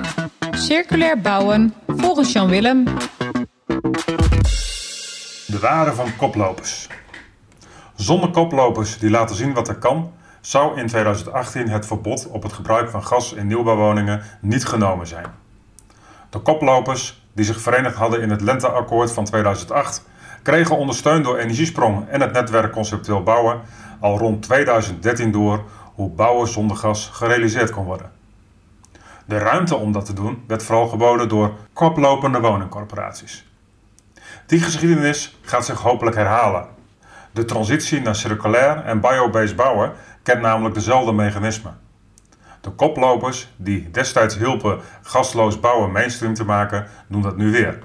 Circulair 0.52 1.22
Bouwen 1.22 1.74
volgens 1.88 2.32
Jan-Willem. 2.32 2.84
De 5.48 5.60
waarde 5.62 5.94
van 5.94 6.16
koplopers. 6.16 6.88
Zonder 7.96 8.30
koplopers 8.30 8.98
die 8.98 9.10
laten 9.10 9.36
zien 9.36 9.54
wat 9.54 9.68
er 9.68 9.78
kan 9.78 10.12
zou 10.42 10.80
in 10.80 10.88
2018 10.88 11.70
het 11.70 11.86
verbod 11.86 12.28
op 12.28 12.44
het 12.44 12.54
gebruik 12.54 12.90
van 12.90 13.04
gas 13.04 13.34
in 13.34 13.48
nieuwbouwwoningen 13.48 14.22
niet 14.42 14.66
genomen 14.66 15.08
zijn. 15.08 15.26
De 16.30 16.40
koplopers, 16.40 17.26
die 17.34 17.46
zich 17.46 17.62
verenigd 17.62 17.96
hadden 17.96 18.22
in 18.22 18.30
het 18.30 18.42
Lenteakkoord 18.42 19.12
van 19.12 19.26
2008, 19.26 20.04
kregen 20.42 20.78
ondersteund 20.78 21.24
door 21.24 21.38
Energiesprong 21.38 22.08
en 22.10 22.22
het 22.22 22.32
netwerk 22.32 22.72
Conceptueel 22.72 23.24
Bouwen 23.24 23.62
al 24.00 24.18
rond 24.18 24.42
2013 24.42 25.32
door 25.32 25.64
hoe 25.94 26.10
bouwen 26.10 26.48
zonder 26.48 26.78
gas 26.78 27.10
gerealiseerd 27.14 27.70
kon 27.70 27.86
worden. 27.86 28.12
De 29.26 29.38
ruimte 29.38 29.76
om 29.76 29.92
dat 29.92 30.06
te 30.06 30.14
doen 30.14 30.44
werd 30.48 30.64
vooral 30.64 30.88
geboden 30.88 31.30
door 31.30 31.54
koplopende 31.74 32.40
woningcorporaties. 32.40 33.46
Die 34.46 34.60
geschiedenis 34.60 35.40
gaat 35.42 35.66
zich 35.66 35.80
hopelijk 35.80 36.16
herhalen. 36.16 36.68
De 37.32 37.46
transitie 37.46 38.02
naar 38.02 38.16
circulair 38.16 38.84
en 38.86 39.02
biobased 39.02 39.56
bouwen 39.56 39.92
kent 40.24 40.42
namelijk 40.42 40.76
dezelfde 40.76 41.12
mechanismen. 41.12 41.80
De 42.62 42.70
koplopers 42.70 43.54
die 43.56 43.92
destijds 43.92 44.38
hielpen 44.38 44.80
gasloos 45.02 45.60
bouwen 45.60 45.92
mainstream 45.92 46.34
te 46.34 46.46
maken, 46.46 46.88
doen 47.08 47.22
dat 47.22 47.38
nu 47.38 47.52
weer. 47.52 47.80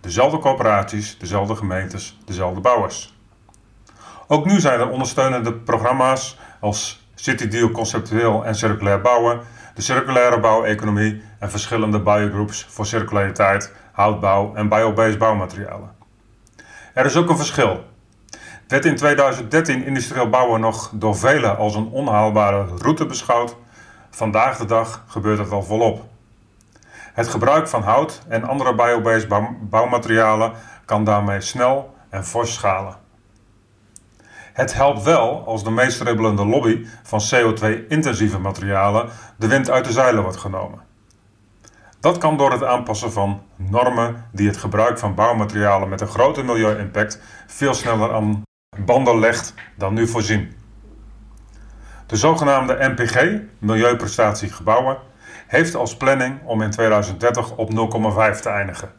Dezelfde 0.00 0.38
corporaties, 0.38 1.18
dezelfde 1.18 1.56
gemeentes, 1.56 2.18
dezelfde 2.24 2.60
bouwers. 2.60 3.14
Ook 4.26 4.46
nu 4.46 4.60
zijn 4.60 4.80
er 4.80 4.90
ondersteunende 4.90 5.52
programma's 5.52 6.38
als 6.60 7.06
City 7.14 7.48
Deal 7.48 7.70
conceptueel 7.70 8.44
en 8.44 8.54
circulair 8.54 9.00
bouwen, 9.00 9.40
de 9.74 9.82
circulaire 9.82 10.40
bouweconomie 10.40 11.22
en 11.38 11.50
verschillende 11.50 12.00
biogroups 12.00 12.66
voor 12.68 12.86
circulariteit, 12.86 13.72
houtbouw 13.92 14.54
en 14.54 14.68
biobased 14.68 15.18
bouwmaterialen. 15.18 15.90
Er 16.94 17.04
is 17.04 17.16
ook 17.16 17.28
een 17.28 17.36
verschil 17.36 17.84
werd 18.68 18.84
in 18.84 18.96
2013 18.96 19.84
industrieel 19.84 20.28
bouwen 20.28 20.60
nog 20.60 20.90
door 20.92 21.16
velen 21.16 21.56
als 21.56 21.74
een 21.74 21.88
onhaalbare 21.88 22.66
route 22.78 23.06
beschouwd. 23.06 23.56
Vandaag 24.10 24.56
de 24.56 24.64
dag 24.64 25.04
gebeurt 25.06 25.38
het 25.38 25.50
al 25.50 25.62
volop. 25.62 26.04
Het 27.14 27.28
gebruik 27.28 27.68
van 27.68 27.82
hout 27.82 28.22
en 28.28 28.44
andere 28.44 28.74
biobased 28.74 29.28
bouwmaterialen 29.60 30.52
kan 30.84 31.04
daarmee 31.04 31.40
snel 31.40 31.94
en 32.08 32.24
fors 32.24 32.54
schalen. 32.54 32.96
Het 34.52 34.74
helpt 34.74 35.02
wel 35.02 35.46
als 35.46 35.64
de 35.64 35.70
meest 35.70 36.00
ribbelende 36.00 36.46
lobby 36.46 36.86
van 37.02 37.20
CO2-intensieve 37.20 38.38
materialen 38.38 39.08
de 39.36 39.46
wind 39.46 39.70
uit 39.70 39.84
de 39.84 39.92
zeilen 39.92 40.22
wordt 40.22 40.36
genomen. 40.36 40.78
Dat 42.00 42.18
kan 42.18 42.36
door 42.36 42.52
het 42.52 42.64
aanpassen 42.64 43.12
van 43.12 43.42
normen 43.56 44.24
die 44.32 44.46
het 44.46 44.56
gebruik 44.56 44.98
van 44.98 45.14
bouwmaterialen 45.14 45.88
met 45.88 46.00
een 46.00 46.06
grote 46.06 46.42
milieu-impact 46.42 47.20
veel 47.46 47.74
sneller 47.74 48.12
aan 48.12 48.42
banden 48.78 49.18
legt 49.18 49.54
dan 49.76 49.94
nu 49.94 50.06
voorzien. 50.06 50.54
De 52.06 52.16
zogenaamde 52.16 52.76
MPG, 52.80 53.40
Milieuprestatie 53.58 54.52
Gebouwen, 54.52 54.96
heeft 55.46 55.74
als 55.74 55.96
planning 55.96 56.38
om 56.44 56.62
in 56.62 56.70
2030 56.70 57.56
op 57.56 57.70
0,5 58.34 58.40
te 58.40 58.48
eindigen. 58.48 58.92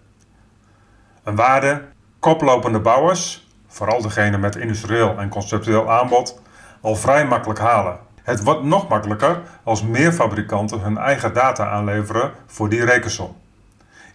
Een 1.24 1.36
waarde 1.36 1.82
koplopende 2.20 2.80
bouwers, 2.80 3.48
vooral 3.68 4.02
degene 4.02 4.38
met 4.38 4.56
industrieel 4.56 5.18
en 5.18 5.30
conceptueel 5.30 5.92
aanbod, 5.92 6.42
al 6.82 6.96
vrij 6.96 7.26
makkelijk 7.26 7.60
halen. 7.60 8.00
Het 8.24 8.44
wordt 8.44 8.64
nog 8.64 8.88
makkelijker 8.88 9.42
als 9.64 9.84
meer 9.84 10.12
fabrikanten 10.12 10.80
hun 10.80 10.98
eigen 10.98 11.34
data 11.34 11.70
aanleveren 11.70 12.32
voor 12.46 12.70
die 12.70 12.86
rekensom. 12.86 13.36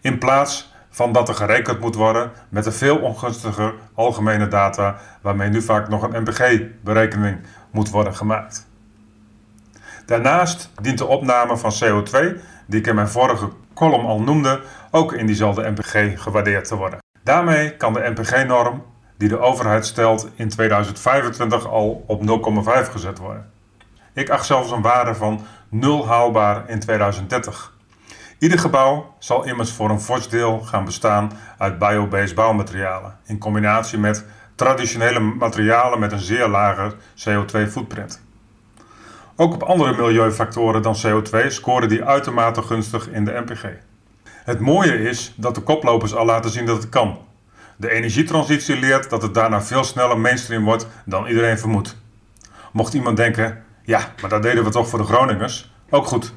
In 0.01 0.19
plaats 0.19 0.70
van 1.01 1.13
dat 1.13 1.29
er 1.29 1.35
gerekend 1.35 1.81
moet 1.81 1.95
worden 1.95 2.31
met 2.49 2.65
de 2.65 2.73
veel 2.73 2.99
ongunstiger 2.99 3.75
algemene 3.95 4.49
data 4.49 4.97
waarmee 5.23 5.49
nu 5.49 5.63
vaak 5.63 5.89
nog 5.89 6.03
een 6.03 6.23
MPG-berekening 6.23 7.39
moet 7.71 7.91
worden 7.91 8.15
gemaakt. 8.15 8.69
Daarnaast 10.07 10.71
dient 10.83 10.99
de 10.99 11.07
opname 11.07 11.57
van 11.57 11.73
CO2, 11.73 12.41
die 12.67 12.81
ik 12.81 12.87
in 12.87 12.95
mijn 12.95 13.09
vorige 13.09 13.49
column 13.75 14.07
al 14.07 14.21
noemde, 14.21 14.61
ook 14.91 15.13
in 15.13 15.27
diezelfde 15.27 15.71
MPG 15.71 16.23
gewaardeerd 16.23 16.69
te 16.69 16.77
worden. 16.77 16.99
Daarmee 17.23 17.77
kan 17.77 17.93
de 17.93 18.13
MPG-norm 18.15 18.83
die 19.17 19.29
de 19.29 19.39
overheid 19.39 19.87
stelt 19.87 20.29
in 20.35 20.49
2025 20.49 21.67
al 21.67 22.05
op 22.07 22.23
0,5 22.85 22.91
gezet 22.91 23.19
worden. 23.19 23.51
Ik 24.13 24.31
acht 24.31 24.47
zelfs 24.47 24.71
een 24.71 24.83
waarde 24.83 25.15
van 25.15 25.41
0 25.69 26.07
haalbaar 26.07 26.69
in 26.69 26.81
2030. 26.81 27.79
Ieder 28.41 28.59
gebouw 28.59 29.15
zal 29.19 29.45
immers 29.45 29.73
voor 29.73 29.91
een 29.91 30.01
fors 30.01 30.29
deel 30.29 30.61
gaan 30.61 30.85
bestaan 30.85 31.33
uit 31.59 31.79
biobased 31.79 32.35
bouwmaterialen, 32.35 33.17
in 33.27 33.39
combinatie 33.39 33.99
met 33.99 34.25
traditionele 34.55 35.21
materialen 35.21 35.99
met 35.99 36.13
een 36.13 36.21
zeer 36.21 36.49
lage 36.49 36.95
CO2-footprint. 36.95 38.21
Ook 39.37 39.55
op 39.55 39.63
andere 39.63 39.97
milieufactoren 39.97 40.83
dan 40.83 40.97
CO2 41.07 41.47
scoren 41.47 41.89
die 41.89 42.05
uitermate 42.05 42.63
gunstig 42.63 43.09
in 43.09 43.25
de 43.25 43.43
MPG. 43.47 43.65
Het 44.25 44.61
mooie 44.61 45.03
is 45.03 45.35
dat 45.37 45.55
de 45.55 45.61
koplopers 45.61 46.15
al 46.15 46.25
laten 46.25 46.51
zien 46.51 46.67
dat 46.67 46.77
het 46.77 46.89
kan. 46.89 47.19
De 47.77 47.91
energietransitie 47.91 48.79
leert 48.79 49.11
dat 49.11 49.23
het 49.23 49.35
daarna 49.35 49.63
veel 49.63 49.85
sneller 49.85 50.19
mainstream 50.19 50.65
wordt 50.65 50.87
dan 51.05 51.27
iedereen 51.27 51.59
vermoedt. 51.59 51.97
Mocht 52.73 52.95
iemand 52.95 53.17
denken, 53.17 53.65
ja, 53.85 54.01
maar 54.21 54.31
dat 54.31 54.43
deden 54.43 54.65
we 54.65 54.71
toch 54.71 54.89
voor 54.89 54.99
de 54.99 55.05
Groningers? 55.05 55.73
Ook 55.91 56.07
goed. 56.07 56.35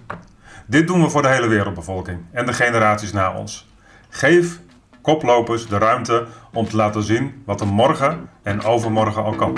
Dit 0.65 0.87
doen 0.87 1.01
we 1.01 1.09
voor 1.09 1.21
de 1.21 1.27
hele 1.27 1.47
wereldbevolking 1.47 2.19
en 2.31 2.45
de 2.45 2.53
generaties 2.53 3.11
na 3.11 3.33
ons. 3.33 3.67
Geef 4.09 4.59
koplopers 5.01 5.67
de 5.67 5.77
ruimte 5.77 6.25
om 6.53 6.65
te 6.65 6.75
laten 6.75 7.03
zien 7.03 7.43
wat 7.45 7.61
er 7.61 7.67
morgen 7.67 8.29
en 8.43 8.63
overmorgen 8.63 9.23
al 9.23 9.35
kan. 9.35 9.57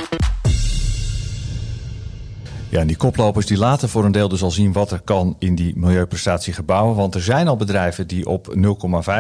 Ja, 2.75 2.85
die 2.85 2.97
koplopers 2.97 3.45
die 3.45 3.57
laten 3.57 3.89
voor 3.89 4.05
een 4.05 4.11
deel 4.11 4.27
dus 4.27 4.41
al 4.43 4.51
zien 4.51 4.73
wat 4.73 4.91
er 4.91 5.01
kan 5.03 5.35
in 5.39 5.55
die 5.55 5.73
milieuprestatiegebouwen. 5.75 6.95
Want 6.95 7.15
er 7.15 7.21
zijn 7.21 7.47
al 7.47 7.55
bedrijven 7.55 8.07
die 8.07 8.27
op 8.27 8.55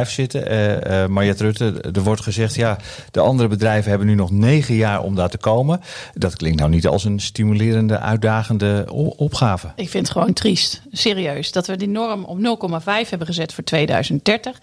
0,5 0.05 0.09
zitten. 0.09 0.51
Uh, 0.51 1.01
uh, 1.01 1.07
Mariette 1.07 1.43
Rutte, 1.43 1.81
er 1.93 2.03
wordt 2.03 2.21
gezegd, 2.21 2.55
ja, 2.55 2.77
de 3.11 3.19
andere 3.19 3.49
bedrijven 3.49 3.89
hebben 3.89 4.07
nu 4.07 4.15
nog 4.15 4.31
negen 4.31 4.75
jaar 4.75 5.03
om 5.03 5.15
daar 5.15 5.29
te 5.29 5.37
komen. 5.37 5.81
Dat 6.13 6.35
klinkt 6.35 6.59
nou 6.59 6.71
niet 6.71 6.87
als 6.87 7.03
een 7.03 7.19
stimulerende, 7.19 7.99
uitdagende 7.99 8.85
opgave. 9.15 9.67
Ik 9.75 9.89
vind 9.89 10.07
het 10.07 10.17
gewoon 10.17 10.33
triest, 10.33 10.81
serieus, 10.91 11.51
dat 11.51 11.67
we 11.67 11.77
die 11.77 11.87
norm 11.87 12.23
op 12.23 12.37
0,5 12.81 13.09
hebben 13.09 13.27
gezet 13.27 13.53
voor 13.53 13.63
2030. 13.63 14.61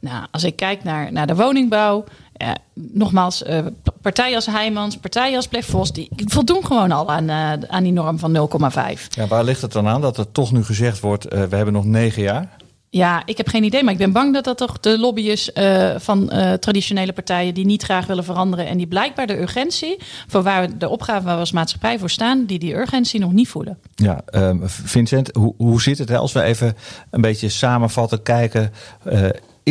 Nou, 0.00 0.26
als 0.30 0.44
ik 0.44 0.56
kijk 0.56 0.84
naar, 0.84 1.12
naar 1.12 1.26
de 1.26 1.34
woningbouw, 1.34 2.04
uh, 2.42 2.50
nogmaals, 2.74 3.42
uh, 3.42 3.58
partijen 4.02 4.34
als 4.34 4.46
Heijmans, 4.46 4.96
partijen 4.96 5.36
als 5.36 5.48
Plek 5.48 5.64
die 5.92 6.08
voldoen 6.16 6.66
gewoon 6.66 6.92
al 6.92 7.10
aan, 7.10 7.28
uh, 7.28 7.52
aan 7.68 7.82
die 7.82 7.92
norm 7.92 8.18
van 8.18 8.32
0,5. 8.32 9.06
Ja, 9.08 9.26
waar 9.26 9.44
ligt 9.44 9.62
het 9.62 9.72
dan 9.72 9.86
aan 9.86 10.00
dat 10.00 10.18
er 10.18 10.32
toch 10.32 10.52
nu 10.52 10.64
gezegd 10.64 11.00
wordt, 11.00 11.24
we 11.24 11.56
hebben 11.56 11.72
nog 11.72 11.84
negen 11.84 12.22
jaar? 12.22 12.58
Ja, 12.92 13.22
ik 13.24 13.36
heb 13.36 13.48
geen 13.48 13.64
idee, 13.64 13.82
maar 13.82 13.92
ik 13.92 13.98
ben 13.98 14.12
bang 14.12 14.34
dat 14.34 14.44
dat 14.44 14.56
toch 14.56 14.80
de 14.80 14.98
lobby 14.98 15.20
is 15.20 15.50
van 15.96 16.32
traditionele 16.60 17.12
partijen 17.12 17.54
die 17.54 17.64
niet 17.64 17.82
graag 17.82 18.06
willen 18.06 18.24
veranderen 18.24 18.66
en 18.66 18.76
die 18.76 18.86
blijkbaar 18.86 19.26
de 19.26 19.40
urgentie, 19.40 19.96
voor 20.26 20.42
waar 20.42 20.78
de 20.78 20.88
opgave 20.88 21.24
waar 21.24 21.34
we 21.34 21.40
als 21.40 21.52
maatschappij 21.52 21.98
voor 21.98 22.10
staan, 22.10 22.44
die 22.46 22.58
die 22.58 22.74
urgentie 22.74 23.20
nog 23.20 23.32
niet 23.32 23.48
voelen. 23.48 23.78
Ja, 23.94 24.20
um, 24.34 24.60
Vincent, 24.64 25.30
hoe, 25.36 25.54
hoe 25.56 25.82
zit 25.82 25.98
het 25.98 26.08
hè? 26.08 26.16
als 26.16 26.32
we 26.32 26.42
even 26.42 26.76
een 27.10 27.20
beetje 27.20 27.48
samenvatten, 27.48 28.22
kijken 28.22 28.72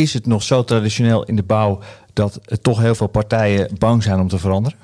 is 0.00 0.14
het 0.14 0.26
nog 0.26 0.42
zo 0.42 0.64
traditioneel 0.64 1.24
in 1.24 1.36
de 1.36 1.42
bouw 1.42 1.78
dat 2.12 2.40
toch 2.62 2.78
heel 2.80 2.94
veel 2.94 3.06
partijen 3.06 3.78
bang 3.78 4.02
zijn 4.02 4.20
om 4.20 4.28
te 4.28 4.38
veranderen? 4.38 4.78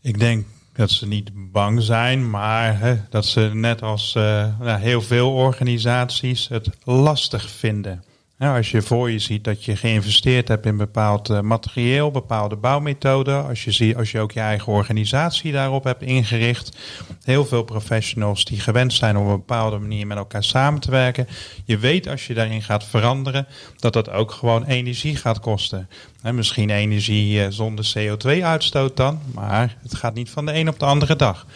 Ik 0.00 0.18
denk 0.18 0.46
dat 0.72 0.90
ze 0.90 1.06
niet 1.06 1.30
bang 1.52 1.82
zijn, 1.82 2.30
maar 2.30 3.06
dat 3.10 3.26
ze 3.26 3.50
net 3.52 3.82
als 3.82 4.14
uh, 4.14 4.22
nou, 4.60 4.80
heel 4.80 5.02
veel 5.02 5.32
organisaties 5.32 6.48
het 6.48 6.68
lastig 6.84 7.50
vinden. 7.50 8.04
Nou, 8.38 8.56
als 8.56 8.70
je 8.70 8.82
voor 8.82 9.10
je 9.10 9.18
ziet 9.18 9.44
dat 9.44 9.64
je 9.64 9.76
geïnvesteerd 9.76 10.48
hebt 10.48 10.66
in 10.66 10.76
bepaald 10.76 11.30
uh, 11.30 11.40
materieel, 11.40 12.10
bepaalde 12.10 12.56
bouwmethoden, 12.56 13.46
als 13.46 13.64
je, 13.64 13.70
zie, 13.70 13.96
als 13.96 14.10
je 14.10 14.20
ook 14.20 14.32
je 14.32 14.40
eigen 14.40 14.72
organisatie 14.72 15.52
daarop 15.52 15.84
hebt 15.84 16.02
ingericht, 16.02 16.76
heel 17.22 17.44
veel 17.44 17.62
professionals 17.62 18.44
die 18.44 18.60
gewend 18.60 18.92
zijn 18.92 19.16
om 19.16 19.24
op 19.24 19.30
een 19.30 19.36
bepaalde 19.36 19.78
manier 19.78 20.06
met 20.06 20.16
elkaar 20.16 20.44
samen 20.44 20.80
te 20.80 20.90
werken. 20.90 21.28
Je 21.64 21.78
weet 21.78 22.08
als 22.08 22.26
je 22.26 22.34
daarin 22.34 22.62
gaat 22.62 22.84
veranderen, 22.84 23.46
dat 23.76 23.92
dat 23.92 24.10
ook 24.10 24.30
gewoon 24.30 24.64
energie 24.64 25.16
gaat 25.16 25.40
kosten. 25.40 25.88
En 26.22 26.34
misschien 26.34 26.70
energie 26.70 27.38
uh, 27.38 27.46
zonder 27.48 27.92
CO2-uitstoot 27.98 28.96
dan, 28.96 29.20
maar 29.34 29.76
het 29.82 29.94
gaat 29.94 30.14
niet 30.14 30.30
van 30.30 30.46
de 30.46 30.54
een 30.54 30.68
op 30.68 30.78
de 30.78 30.86
andere 30.86 31.16
dag. 31.16 31.46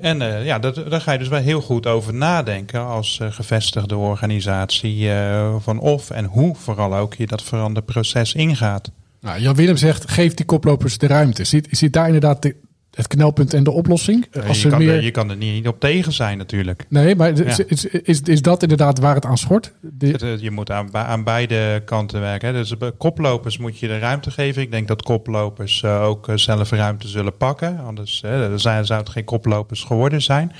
En 0.00 0.20
uh, 0.20 0.44
ja, 0.44 0.58
dat, 0.58 0.90
daar 0.90 1.00
ga 1.00 1.12
je 1.12 1.18
dus 1.18 1.28
wel 1.28 1.40
heel 1.40 1.60
goed 1.60 1.86
over 1.86 2.14
nadenken 2.14 2.86
als 2.86 3.18
uh, 3.22 3.32
gevestigde 3.32 3.96
organisatie 3.96 5.06
uh, 5.06 5.54
van 5.58 5.78
of 5.78 6.10
en 6.10 6.24
hoe 6.24 6.56
vooral 6.56 6.96
ook 6.96 7.14
je 7.14 7.26
dat 7.26 7.42
veranderproces 7.42 8.34
ingaat. 8.34 8.90
Nou, 9.20 9.40
Jan 9.40 9.54
Willem 9.54 9.76
zegt, 9.76 10.10
geef 10.10 10.34
die 10.34 10.46
koplopers 10.46 10.98
de 10.98 11.06
ruimte. 11.06 11.44
Ziet, 11.44 11.68
ziet 11.70 11.92
daar 11.92 12.06
inderdaad 12.06 12.42
de, 12.42 12.56
het 12.98 13.06
knelpunt 13.06 13.54
en 13.54 13.64
de 13.64 13.70
oplossing? 13.70 14.26
Als 14.46 14.62
je, 14.62 14.68
kan 14.68 14.78
meer... 14.78 14.94
er, 14.94 15.02
je 15.02 15.10
kan 15.10 15.30
er 15.30 15.36
niet 15.36 15.68
op 15.68 15.80
tegen 15.80 16.12
zijn 16.12 16.38
natuurlijk. 16.38 16.86
Nee, 16.88 17.16
maar 17.16 17.30
is, 17.30 17.58
is, 17.58 17.84
is, 17.86 18.20
is, 18.20 18.42
dat 18.42 18.62
inderdaad 18.62 18.98
waar 18.98 19.14
het 19.14 19.24
aan 19.24 19.38
schort? 19.38 19.72
De... 19.80 20.36
je 20.40 20.50
moet 20.50 20.70
aan, 20.70 20.96
aan 20.96 21.24
beide 21.24 21.82
kanten 21.84 22.20
werken. 22.20 22.48
Hè. 22.48 22.54
Dus 22.54 22.74
koplopers 22.98 23.58
moet 23.58 23.78
je 23.78 23.86
de 23.86 23.98
ruimte 23.98 24.30
geven. 24.30 24.62
Ik 24.62 24.70
denk 24.70 24.88
dat 24.88 25.02
koplopers 25.02 25.82
uh, 25.82 26.02
ook 26.02 26.28
zelf 26.34 26.70
ruimte 26.70 27.08
zullen 27.08 27.36
pakken. 27.36 27.80
Anders 27.86 28.22
uh, 28.26 28.54
zijn, 28.54 28.86
zou 28.86 29.00
het 29.00 29.08
geen 29.08 29.24
koplopers 29.24 29.84
geworden 29.84 30.22
zijn. 30.22 30.52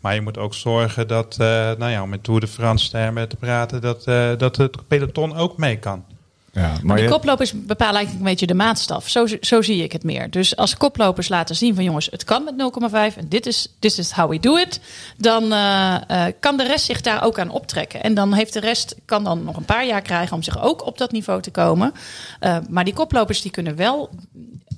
Maar 0.00 0.14
je 0.14 0.20
moet 0.20 0.38
ook 0.38 0.54
zorgen 0.54 1.08
dat, 1.08 1.36
uh, 1.40 1.46
nou 1.46 1.90
ja, 1.90 2.02
om 2.02 2.08
met 2.08 2.24
Tour 2.24 2.40
de 2.40 2.46
France 2.46 2.90
termen 2.90 3.28
te 3.28 3.36
praten, 3.36 3.80
dat, 3.80 4.04
dat 4.38 4.56
het 4.56 4.88
peloton 4.88 5.36
ook 5.36 5.58
mee 5.58 5.78
kan. 5.78 6.04
Ja, 6.54 6.72
maar 6.82 6.96
de 6.96 7.08
koplopers 7.08 7.52
bepalen 7.52 7.94
eigenlijk 7.94 8.24
een 8.24 8.30
beetje 8.30 8.46
de 8.46 8.54
maatstaf. 8.54 9.08
Zo, 9.08 9.26
zo 9.40 9.62
zie 9.62 9.82
ik 9.82 9.92
het 9.92 10.04
meer. 10.04 10.30
Dus 10.30 10.56
als 10.56 10.76
koplopers 10.76 11.28
laten 11.28 11.56
zien 11.56 11.74
van 11.74 11.84
jongens, 11.84 12.08
het 12.10 12.24
kan 12.24 12.44
met 12.44 12.54
0,5 12.90 13.16
en 13.16 13.28
dit 13.28 13.46
is 13.46 13.74
this 13.78 13.98
is 13.98 14.10
how 14.10 14.30
we 14.30 14.40
do 14.40 14.56
it, 14.56 14.80
dan 15.16 15.44
uh, 15.44 15.96
uh, 16.10 16.24
kan 16.40 16.56
de 16.56 16.66
rest 16.66 16.84
zich 16.84 17.00
daar 17.00 17.24
ook 17.24 17.38
aan 17.38 17.50
optrekken. 17.50 18.02
En 18.02 18.14
dan 18.14 18.32
heeft 18.32 18.52
de 18.52 18.60
rest 18.60 18.94
kan 19.04 19.24
dan 19.24 19.44
nog 19.44 19.56
een 19.56 19.64
paar 19.64 19.86
jaar 19.86 20.02
krijgen 20.02 20.36
om 20.36 20.42
zich 20.42 20.62
ook 20.62 20.86
op 20.86 20.98
dat 20.98 21.12
niveau 21.12 21.42
te 21.42 21.50
komen. 21.50 21.92
Uh, 22.40 22.56
maar 22.68 22.84
die 22.84 22.94
koplopers 22.94 23.42
die 23.42 23.50
kunnen 23.50 23.76
wel 23.76 24.10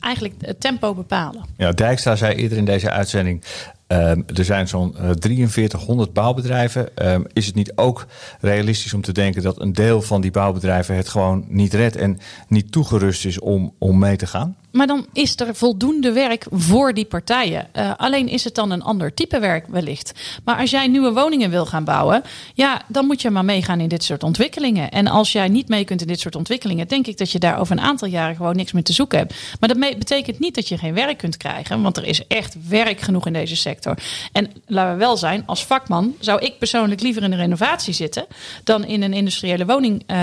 eigenlijk 0.00 0.34
het 0.40 0.60
tempo 0.60 0.94
bepalen. 0.94 1.44
Ja, 1.56 1.72
Dijkstra 1.72 2.16
zei 2.16 2.34
eerder 2.34 2.58
in 2.58 2.64
deze 2.64 2.90
uitzending: 2.90 3.44
Um, 3.88 4.24
er 4.34 4.44
zijn 4.44 4.68
zo'n 4.68 4.94
uh, 4.96 5.10
4300 5.18 6.12
bouwbedrijven. 6.12 6.88
Um, 7.12 7.24
is 7.32 7.46
het 7.46 7.54
niet 7.54 7.72
ook 7.74 8.06
realistisch 8.40 8.94
om 8.94 9.00
te 9.00 9.12
denken 9.12 9.42
dat 9.42 9.60
een 9.60 9.72
deel 9.72 10.02
van 10.02 10.20
die 10.20 10.30
bouwbedrijven 10.30 10.96
het 10.96 11.08
gewoon 11.08 11.44
niet 11.48 11.74
redt 11.74 11.96
en 11.96 12.18
niet 12.48 12.72
toegerust 12.72 13.24
is 13.24 13.38
om, 13.38 13.74
om 13.78 13.98
mee 13.98 14.16
te 14.16 14.26
gaan? 14.26 14.56
Maar 14.72 14.86
dan 14.86 15.06
is 15.12 15.40
er 15.40 15.54
voldoende 15.54 16.12
werk 16.12 16.46
voor 16.50 16.94
die 16.94 17.04
partijen. 17.04 17.68
Uh, 17.76 17.92
alleen 17.96 18.28
is 18.28 18.44
het 18.44 18.54
dan 18.54 18.70
een 18.70 18.82
ander 18.82 19.14
type 19.14 19.38
werk 19.38 19.66
wellicht. 19.68 20.12
Maar 20.44 20.56
als 20.56 20.70
jij 20.70 20.86
nieuwe 20.86 21.12
woningen 21.12 21.50
wil 21.50 21.66
gaan 21.66 21.84
bouwen, 21.84 22.22
ja, 22.54 22.82
dan 22.88 23.06
moet 23.06 23.22
je 23.22 23.30
maar 23.30 23.44
meegaan 23.44 23.80
in 23.80 23.88
dit 23.88 24.04
soort 24.04 24.22
ontwikkelingen. 24.22 24.90
En 24.90 25.06
als 25.06 25.32
jij 25.32 25.48
niet 25.48 25.68
mee 25.68 25.84
kunt 25.84 26.00
in 26.00 26.06
dit 26.06 26.20
soort 26.20 26.36
ontwikkelingen, 26.36 26.88
denk 26.88 27.06
ik 27.06 27.18
dat 27.18 27.30
je 27.30 27.38
daar 27.38 27.58
over 27.58 27.76
een 27.76 27.84
aantal 27.84 28.08
jaren 28.08 28.36
gewoon 28.36 28.56
niks 28.56 28.72
meer 28.72 28.82
te 28.82 28.92
zoeken 28.92 29.18
hebt. 29.18 29.34
Maar 29.60 29.68
dat 29.68 29.98
betekent 29.98 30.38
niet 30.38 30.54
dat 30.54 30.68
je 30.68 30.78
geen 30.78 30.94
werk 30.94 31.18
kunt 31.18 31.36
krijgen, 31.36 31.82
want 31.82 31.96
er 31.96 32.04
is 32.04 32.26
echt 32.26 32.56
werk 32.68 33.00
genoeg 33.00 33.26
in 33.26 33.32
deze 33.32 33.56
sector. 33.56 33.98
En 34.32 34.50
laten 34.66 34.92
we 34.92 34.98
wel 34.98 35.16
zijn, 35.16 35.42
als 35.46 35.64
vakman 35.64 36.14
zou 36.20 36.40
ik 36.40 36.58
persoonlijk 36.58 37.00
liever 37.00 37.22
in 37.22 37.30
de 37.30 37.36
renovatie 37.36 37.94
zitten 37.94 38.26
dan 38.64 38.84
in 38.84 39.02
een 39.02 39.12
industriële 39.12 39.66
woning 39.66 40.02
uh, 40.06 40.16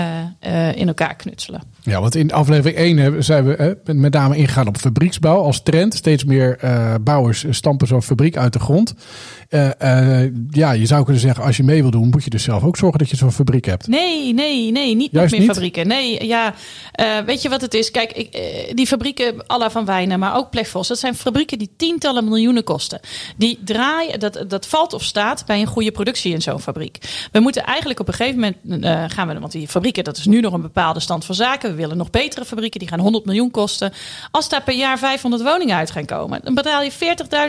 uh, 0.46 0.76
in 0.76 0.88
elkaar 0.88 1.16
knutselen. 1.16 1.62
Ja, 1.82 2.00
want 2.00 2.14
in 2.14 2.32
aflevering 2.32 2.76
1 2.76 3.24
zijn 3.24 3.44
we 3.44 3.78
met 3.84 4.12
name 4.12 4.36
ingegaan 4.44 4.66
op 4.66 4.76
fabrieksbouw 4.76 5.42
als 5.42 5.62
trend. 5.62 5.94
Steeds 5.94 6.24
meer 6.24 6.58
uh, 6.64 6.94
bouwers 7.00 7.44
stampen 7.50 7.86
zo'n 7.86 8.02
fabriek 8.02 8.36
uit 8.36 8.52
de 8.52 8.58
grond. 8.58 8.94
Uh, 9.54 9.70
uh, 9.82 10.30
ja, 10.50 10.72
je 10.72 10.86
zou 10.86 11.04
kunnen 11.04 11.22
zeggen, 11.22 11.44
als 11.44 11.56
je 11.56 11.62
mee 11.62 11.82
wil 11.82 11.90
doen, 11.90 12.08
moet 12.08 12.24
je 12.24 12.30
dus 12.30 12.42
zelf 12.42 12.62
ook 12.64 12.76
zorgen 12.76 12.98
dat 12.98 13.10
je 13.10 13.16
zo'n 13.16 13.32
fabriek 13.32 13.64
hebt. 13.64 13.86
Nee, 13.86 14.34
nee, 14.34 14.70
nee, 14.72 14.94
niet 14.94 15.12
nog 15.12 15.30
meer 15.30 15.40
niet? 15.40 15.48
fabrieken. 15.48 15.86
Nee, 15.86 16.26
ja, 16.26 16.54
weet 17.26 17.42
je 17.42 17.48
wat 17.48 17.60
het 17.60 17.74
is? 17.74 17.90
Kijk, 17.90 18.12
ik, 18.12 18.32
die 18.76 18.86
fabrieken, 18.86 19.46
Alla 19.46 19.70
van 19.70 19.84
Wijnen, 19.84 20.18
maar 20.18 20.36
ook 20.36 20.50
Plekvos, 20.50 20.88
dat 20.88 20.98
zijn 20.98 21.14
fabrieken 21.14 21.58
die 21.58 21.70
tientallen 21.76 22.24
miljoenen 22.24 22.64
kosten. 22.64 23.00
Die 23.36 23.58
draaien, 23.64 24.20
dat, 24.20 24.44
dat 24.48 24.66
valt 24.66 24.92
of 24.92 25.02
staat 25.04 25.46
bij 25.46 25.60
een 25.60 25.66
goede 25.66 25.92
productie 25.92 26.32
in 26.32 26.42
zo'n 26.42 26.60
fabriek. 26.60 27.28
We 27.32 27.40
moeten 27.40 27.64
eigenlijk 27.64 28.00
op 28.00 28.08
een 28.08 28.14
gegeven 28.14 28.40
moment 28.40 29.12
gaan 29.12 29.28
we, 29.28 29.38
want 29.38 29.52
die 29.52 29.68
fabrieken, 29.68 30.04
dat 30.04 30.16
is 30.16 30.26
nu 30.26 30.40
nog 30.40 30.52
een 30.52 30.62
bepaalde 30.62 31.00
stand 31.00 31.24
van 31.24 31.34
zaken. 31.34 31.70
We 31.70 31.76
willen 31.76 31.96
nog 31.96 32.10
betere 32.10 32.44
fabrieken, 32.44 32.80
die 32.80 32.88
gaan 32.88 33.00
100 33.00 33.24
miljoen 33.24 33.50
kosten. 33.50 33.92
Als 34.30 34.48
daar 34.48 34.62
per 34.62 34.74
jaar 34.74 34.98
500 34.98 35.42
woningen 35.42 35.76
uit 35.76 35.90
gaan 35.90 36.04
komen, 36.04 36.40
dan 36.42 36.54
betaal 36.54 36.82
je 36.82 36.92
40.000 36.92 36.96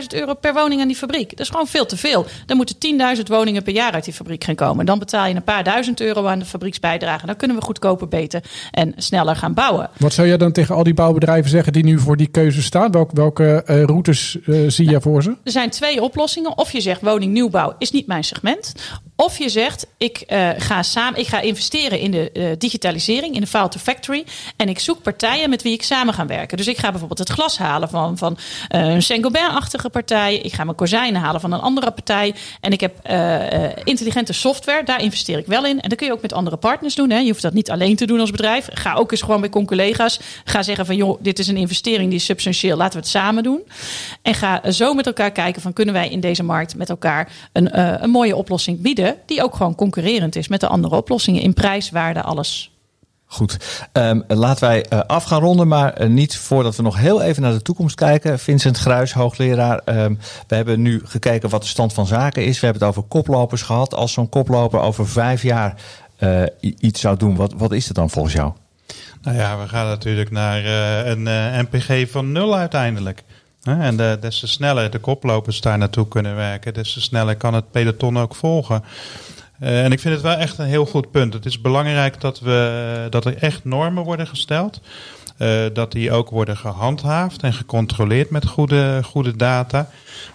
euro 0.08 0.34
per 0.34 0.54
woning 0.54 0.80
aan 0.80 0.88
die 0.88 0.96
fabriek. 0.96 1.30
Dat 1.30 1.40
is 1.40 1.48
gewoon 1.48 1.66
veel 1.66 1.86
te 1.86 1.94
veel. 1.96 2.26
Dan 2.46 2.56
moeten 2.56 2.76
10.000 3.16 3.22
woningen 3.26 3.62
per 3.62 3.72
jaar 3.72 3.92
uit 3.92 4.04
die 4.04 4.14
fabriek 4.14 4.44
gaan 4.44 4.54
komen. 4.54 4.86
Dan 4.86 4.98
betaal 4.98 5.26
je 5.26 5.34
een 5.34 5.42
paar 5.42 5.64
duizend 5.64 6.00
euro 6.00 6.26
aan 6.26 6.38
de 6.38 6.44
fabrieksbijdrage. 6.44 7.26
Dan 7.26 7.36
kunnen 7.36 7.56
we 7.56 7.62
goedkoper, 7.62 8.08
beter 8.08 8.42
en 8.70 8.92
sneller 8.96 9.36
gaan 9.36 9.54
bouwen. 9.54 9.90
Wat 9.98 10.12
zou 10.12 10.28
jij 10.28 10.36
dan 10.36 10.52
tegen 10.52 10.74
al 10.74 10.82
die 10.82 10.94
bouwbedrijven 10.94 11.50
zeggen 11.50 11.72
die 11.72 11.84
nu 11.84 11.98
voor 11.98 12.16
die 12.16 12.26
keuze 12.26 12.62
staan? 12.62 12.90
Welke, 12.90 13.14
welke 13.14 13.64
uh, 13.66 13.82
routes 13.82 14.38
uh, 14.46 14.70
zie 14.70 14.90
je 14.90 15.00
voor 15.00 15.22
ze? 15.22 15.36
Er 15.44 15.50
zijn 15.50 15.70
twee 15.70 16.02
oplossingen. 16.02 16.58
Of 16.58 16.72
je 16.72 16.80
zegt 16.80 17.00
woningnieuwbouw 17.00 17.74
is 17.78 17.90
niet 17.90 18.06
mijn 18.06 18.24
segment. 18.24 18.72
Of 19.16 19.38
je 19.38 19.48
zegt, 19.48 19.86
ik, 19.96 20.24
uh, 20.28 20.48
ga, 20.56 20.82
samen, 20.82 21.20
ik 21.20 21.26
ga 21.26 21.40
investeren 21.40 21.98
in 21.98 22.10
de 22.10 22.30
uh, 22.32 22.50
digitalisering, 22.58 23.34
in 23.34 23.40
de 23.40 23.46
File 23.46 23.68
to 23.68 23.78
Factory. 23.78 24.24
En 24.56 24.68
ik 24.68 24.78
zoek 24.78 25.02
partijen 25.02 25.50
met 25.50 25.62
wie 25.62 25.72
ik 25.72 25.82
samen 25.82 26.14
ga 26.14 26.26
werken. 26.26 26.56
Dus 26.56 26.66
ik 26.66 26.78
ga 26.78 26.90
bijvoorbeeld 26.90 27.18
het 27.18 27.28
glas 27.28 27.58
halen 27.58 27.88
van, 27.88 28.18
van 28.18 28.38
uh, 28.74 28.80
een 28.80 29.02
Saint-Gobain-achtige 29.02 29.88
partij. 29.88 30.36
Ik 30.36 30.52
ga 30.52 30.64
mijn 30.64 30.76
kozijnen 30.76 31.20
halen 31.20 31.40
van 31.40 31.52
een 31.52 31.60
andere 31.60 31.90
partij. 31.90 32.34
En 32.60 32.72
ik 32.72 32.80
heb 32.80 32.94
intelligente 33.84 34.32
software, 34.32 34.84
daar 34.84 35.02
investeer 35.02 35.38
ik 35.38 35.46
wel 35.46 35.66
in. 35.66 35.80
En 35.80 35.88
dat 35.88 35.98
kun 35.98 36.06
je 36.06 36.12
ook 36.12 36.22
met 36.22 36.32
andere 36.32 36.56
partners 36.56 36.94
doen. 36.94 37.10
Hè. 37.10 37.18
Je 37.18 37.30
hoeft 37.30 37.42
dat 37.42 37.52
niet 37.52 37.70
alleen 37.70 37.96
te 37.96 38.06
doen 38.06 38.20
als 38.20 38.30
bedrijf. 38.30 38.68
Ga 38.72 38.94
ook 38.94 39.10
eens 39.10 39.22
gewoon 39.22 39.40
bij 39.40 39.50
collega's. 39.50 40.20
Ga 40.44 40.62
zeggen 40.62 40.86
van, 40.86 40.96
joh, 40.96 41.18
dit 41.20 41.38
is 41.38 41.48
een 41.48 41.56
investering 41.56 42.08
die 42.08 42.18
is 42.18 42.24
substantieel. 42.24 42.76
Laten 42.76 42.92
we 42.92 42.98
het 42.98 43.08
samen 43.08 43.42
doen. 43.42 43.62
En 44.22 44.34
ga 44.34 44.70
zo 44.70 44.94
met 44.94 45.06
elkaar 45.06 45.32
kijken 45.32 45.62
van, 45.62 45.72
kunnen 45.72 45.94
wij 45.94 46.08
in 46.08 46.20
deze 46.20 46.42
markt 46.42 46.76
met 46.76 46.88
elkaar 46.88 47.28
een, 47.52 48.02
een 48.02 48.10
mooie 48.10 48.36
oplossing 48.36 48.80
bieden 48.80 49.05
die 49.26 49.42
ook 49.42 49.54
gewoon 49.54 49.74
concurrerend 49.74 50.36
is 50.36 50.48
met 50.48 50.60
de 50.60 50.68
andere 50.68 50.96
oplossingen 50.96 51.42
in 51.42 51.54
prijs, 51.54 51.90
waarde, 51.90 52.22
alles. 52.22 52.70
Goed, 53.28 53.56
um, 53.92 54.24
laten 54.28 54.68
wij 54.68 54.86
uh, 54.92 55.00
af 55.00 55.24
gaan 55.24 55.40
ronden, 55.40 55.68
maar 55.68 56.02
uh, 56.02 56.08
niet 56.08 56.36
voordat 56.36 56.76
we 56.76 56.82
nog 56.82 56.96
heel 56.96 57.22
even 57.22 57.42
naar 57.42 57.52
de 57.52 57.62
toekomst 57.62 57.94
kijken. 57.94 58.38
Vincent 58.38 58.78
Gruis, 58.78 59.12
hoogleraar. 59.12 59.80
Um, 59.84 60.18
we 60.46 60.54
hebben 60.54 60.82
nu 60.82 61.00
gekeken 61.04 61.48
wat 61.48 61.62
de 61.62 61.68
stand 61.68 61.92
van 61.92 62.06
zaken 62.06 62.44
is. 62.44 62.60
We 62.60 62.66
hebben 62.66 62.86
het 62.86 62.96
over 62.96 63.08
koplopers 63.08 63.62
gehad. 63.62 63.94
Als 63.94 64.12
zo'n 64.12 64.28
koploper 64.28 64.80
over 64.80 65.08
vijf 65.08 65.42
jaar 65.42 65.74
uh, 66.18 66.42
iets 66.60 67.00
zou 67.00 67.16
doen, 67.16 67.36
wat, 67.36 67.52
wat 67.56 67.72
is 67.72 67.86
het 67.86 67.96
dan 67.96 68.10
volgens 68.10 68.34
jou? 68.34 68.52
Nou 69.22 69.36
ja, 69.36 69.58
we 69.58 69.68
gaan 69.68 69.86
natuurlijk 69.86 70.30
naar 70.30 70.64
een 71.06 71.22
NPG 71.70 72.10
van 72.10 72.32
nul 72.32 72.56
uiteindelijk. 72.56 73.22
En 73.66 73.96
de, 73.96 74.16
des 74.20 74.38
te 74.38 74.46
sneller 74.46 74.90
de 74.90 74.98
koplopers 74.98 75.60
daar 75.60 75.78
naartoe 75.78 76.08
kunnen 76.08 76.36
werken, 76.36 76.74
des 76.74 76.92
te 76.92 77.00
sneller 77.00 77.36
kan 77.36 77.54
het 77.54 77.70
peloton 77.70 78.18
ook 78.18 78.34
volgen. 78.34 78.84
Uh, 79.62 79.84
en 79.84 79.92
ik 79.92 80.00
vind 80.00 80.14
het 80.14 80.22
wel 80.22 80.36
echt 80.36 80.58
een 80.58 80.66
heel 80.66 80.86
goed 80.86 81.10
punt. 81.10 81.32
Het 81.32 81.46
is 81.46 81.60
belangrijk 81.60 82.20
dat, 82.20 82.40
we, 82.40 83.06
dat 83.10 83.24
er 83.24 83.36
echt 83.36 83.64
normen 83.64 84.04
worden 84.04 84.26
gesteld. 84.26 84.80
Uh, 85.38 85.64
dat 85.72 85.92
die 85.92 86.12
ook 86.12 86.30
worden 86.30 86.56
gehandhaafd 86.56 87.42
en 87.42 87.52
gecontroleerd 87.52 88.30
met 88.30 88.46
goede, 88.46 89.00
goede 89.04 89.36
data. 89.36 89.90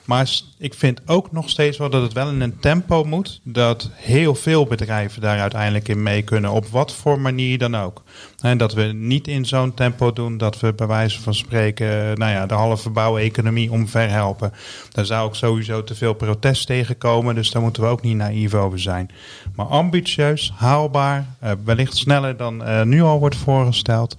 Maar 0.05 0.29
ik 0.57 0.73
vind 0.73 1.01
ook 1.05 1.31
nog 1.31 1.49
steeds 1.49 1.77
wel 1.77 1.89
dat 1.89 2.01
het 2.01 2.13
wel 2.13 2.29
in 2.29 2.41
een 2.41 2.59
tempo 2.59 3.03
moet. 3.03 3.39
Dat 3.43 3.89
heel 3.93 4.35
veel 4.35 4.65
bedrijven 4.65 5.21
daar 5.21 5.39
uiteindelijk 5.39 5.87
in 5.87 6.03
mee 6.03 6.21
kunnen. 6.21 6.51
Op 6.51 6.67
wat 6.67 6.93
voor 6.93 7.19
manier 7.19 7.57
dan 7.57 7.75
ook. 7.75 8.03
En 8.41 8.57
dat 8.57 8.73
we 8.73 8.83
niet 8.83 9.27
in 9.27 9.45
zo'n 9.45 9.73
tempo 9.73 10.13
doen 10.13 10.37
dat 10.37 10.59
we 10.59 10.73
bij 10.73 10.87
wijze 10.87 11.21
van 11.21 11.33
spreken 11.33 12.17
nou 12.17 12.31
ja, 12.31 12.45
de 12.45 12.53
halve 12.53 12.89
bouweconomie 12.89 13.71
omver 13.71 14.09
helpen. 14.09 14.53
Daar 14.91 15.05
zou 15.05 15.25
ook 15.25 15.35
sowieso 15.35 15.83
te 15.83 15.95
veel 15.95 16.13
protest 16.13 16.67
tegenkomen. 16.67 17.35
Dus 17.35 17.51
daar 17.51 17.61
moeten 17.61 17.83
we 17.83 17.89
ook 17.89 18.01
niet 18.01 18.15
naïef 18.15 18.53
over 18.53 18.79
zijn. 18.79 19.09
Maar 19.55 19.65
ambitieus, 19.65 20.53
haalbaar, 20.55 21.25
uh, 21.43 21.51
wellicht 21.65 21.97
sneller 21.97 22.37
dan 22.37 22.63
nu 22.89 23.01
al 23.01 23.19
wordt 23.19 23.35
voorgesteld. 23.35 24.15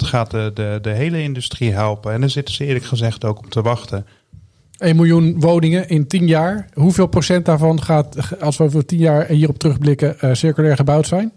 Dat 0.00 0.04
gaat 0.04 0.30
de, 0.30 0.50
de, 0.54 0.78
de 0.82 0.90
hele 0.90 1.22
industrie 1.22 1.72
helpen. 1.72 2.12
En 2.12 2.20
daar 2.20 2.30
zitten 2.30 2.54
ze 2.54 2.64
eerlijk 2.64 2.84
gezegd 2.84 3.24
ook 3.24 3.38
op 3.38 3.50
te 3.50 3.62
wachten. 3.62 4.06
1 4.78 4.96
miljoen 4.96 5.40
woningen 5.40 5.88
in 5.88 6.06
10 6.06 6.26
jaar. 6.26 6.68
Hoeveel 6.72 7.06
procent 7.06 7.44
daarvan 7.44 7.82
gaat, 7.82 8.40
als 8.40 8.56
we 8.56 8.70
voor 8.70 8.84
10 8.84 8.98
jaar 8.98 9.26
hierop 9.26 9.58
terugblikken, 9.58 10.16
uh, 10.20 10.34
circulair 10.34 10.76
gebouwd 10.76 11.06
zijn? 11.06 11.32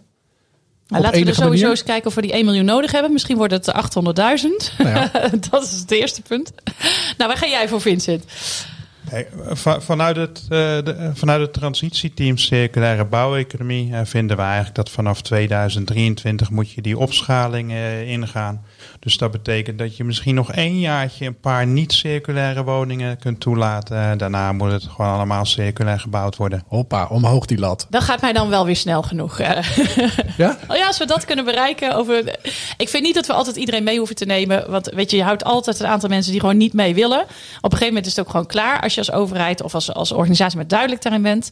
Nou, 0.88 1.04
laten 1.04 1.22
we 1.22 1.28
er 1.28 1.34
sowieso 1.34 1.50
manier? 1.50 1.70
eens 1.70 1.84
kijken 1.84 2.08
of 2.08 2.16
we 2.16 2.22
die 2.22 2.32
1 2.32 2.46
miljoen 2.46 2.66
nodig 2.66 2.92
hebben. 2.92 3.12
Misschien 3.12 3.38
wordt 3.38 3.54
het 3.54 3.72
800.000. 3.72 3.74
Nou 4.04 4.90
ja. 4.90 5.12
dat 5.50 5.64
is 5.64 5.80
het 5.80 5.92
eerste 5.92 6.22
punt. 6.22 6.52
Nou, 7.18 7.30
waar 7.30 7.38
ga 7.38 7.48
jij 7.48 7.68
voor, 7.68 7.82
Vincent? 7.82 8.24
Vanuit, 9.80 10.16
het, 10.16 10.42
uh, 10.44 10.50
de, 10.50 11.12
vanuit 11.14 11.42
het 11.42 11.54
transitieteam 11.54 12.38
Circulaire 12.38 13.06
Bouweconomie 13.06 13.92
uh, 13.92 14.00
vinden 14.04 14.38
we 14.38 14.44
eigenlijk 14.44 14.76
dat 14.76 14.90
vanaf 14.90 15.22
2023 15.22 16.50
moet 16.50 16.72
je 16.72 16.82
die 16.82 16.98
opschaling 16.98 17.72
uh, 17.72 18.10
ingaan. 18.10 18.64
Dus 19.00 19.18
dat 19.18 19.32
betekent 19.32 19.80
dat 19.80 19.98
je 19.98 20.04
misschien 20.04 20.36
nog 20.36 20.52
één 20.52 20.80
jaartje 20.80 21.26
een 21.26 21.40
paar 21.40 21.68
niet-circulaire 21.68 22.64
woningen 22.64 23.18
kunt 23.18 23.40
toelaten. 23.40 24.18
Daarna 24.18 24.52
moet 24.52 24.72
het 24.72 24.84
gewoon 24.84 25.12
allemaal 25.12 25.46
circulair 25.46 26.00
gebouwd 26.00 26.36
worden. 26.36 26.64
Hoppa, 26.68 27.06
omhoog 27.06 27.46
die 27.46 27.58
lat. 27.58 27.88
Dat 27.90 28.04
gaat 28.04 28.22
mij 28.22 28.34
dan 28.34 28.50
wel 28.50 28.66
weer 28.66 28.76
snel 28.76 29.02
genoeg. 29.02 29.36
Ja? 30.38 30.58
oh 30.68 30.76
ja, 30.76 30.88
als 30.88 30.98
we 30.98 31.06
dat 31.06 31.26
kunnen 31.26 31.46
bereiken. 31.46 31.96
Over... 31.96 32.36
Ik 32.78 32.90
vind 32.90 33.04
niet 33.04 33.16
dat 33.16 33.28
we 33.28 33.34
altijd 33.34 33.56
iedereen 33.56 33.84
mee 33.84 33.98
hoeven 33.98 34.16
te 34.16 34.26
nemen. 34.26 34.72
Want 34.72 34.90
weet 34.94 35.12
je, 35.12 35.18
je 35.18 35.24
houdt 35.24 35.44
altijd 35.44 35.80
een 35.80 35.88
aantal 35.88 36.10
mensen 36.10 36.32
die 36.32 36.42
gewoon 36.42 36.58
niet 36.58 36.74
mee 36.74 36.96
willen. 36.96 37.22
Op 37.22 37.28
een 37.64 37.72
gegeven 37.72 37.88
moment 37.88 38.06
is 38.06 38.16
het 38.16 38.26
ook 38.26 38.32
gewoon 38.32 38.46
klaar. 38.46 38.82
Als 38.82 38.94
je 38.94 39.00
als 39.00 39.12
overheid 39.12 39.62
of 39.62 39.74
als, 39.74 39.94
als 39.94 40.12
organisatie 40.12 40.58
maar 40.58 40.68
duidelijk 40.68 41.02
daarin 41.02 41.22
bent. 41.22 41.52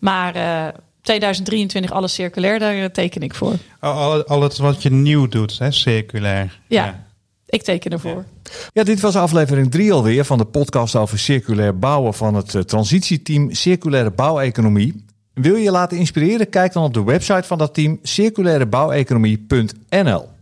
Maar... 0.00 0.36
Uh, 0.36 0.66
2023 1.06 1.92
alles 1.92 2.14
circulair, 2.14 2.58
daar 2.58 2.90
teken 2.90 3.20
ik 3.20 3.34
voor. 3.34 3.54
Al, 3.80 4.24
al 4.24 4.42
het 4.42 4.56
wat 4.56 4.82
je 4.82 4.90
nieuw 4.90 5.28
doet, 5.28 5.58
hè, 5.58 5.70
circulair. 5.70 6.60
Ja, 6.68 6.84
ja. 6.84 7.06
ik 7.46 7.62
teken 7.62 7.90
ervoor. 7.90 8.24
Ja, 8.72 8.84
dit 8.84 9.00
was 9.00 9.16
aflevering 9.16 9.70
3 9.70 9.92
alweer 9.92 10.24
van 10.24 10.38
de 10.38 10.44
podcast 10.44 10.96
over 10.96 11.18
circulair 11.18 11.78
bouwen 11.78 12.14
van 12.14 12.34
het 12.34 12.54
uh, 12.54 12.62
transitieteam 12.62 13.54
Circulaire 13.54 14.10
Bouweconomie. 14.10 15.04
Wil 15.34 15.54
je 15.54 15.62
je 15.62 15.70
laten 15.70 15.98
inspireren? 15.98 16.48
Kijk 16.48 16.72
dan 16.72 16.84
op 16.84 16.94
de 16.94 17.04
website 17.04 17.46
van 17.46 17.58
dat 17.58 17.74
team 17.74 17.98
circulairebouweconomie.nl. 18.02 20.34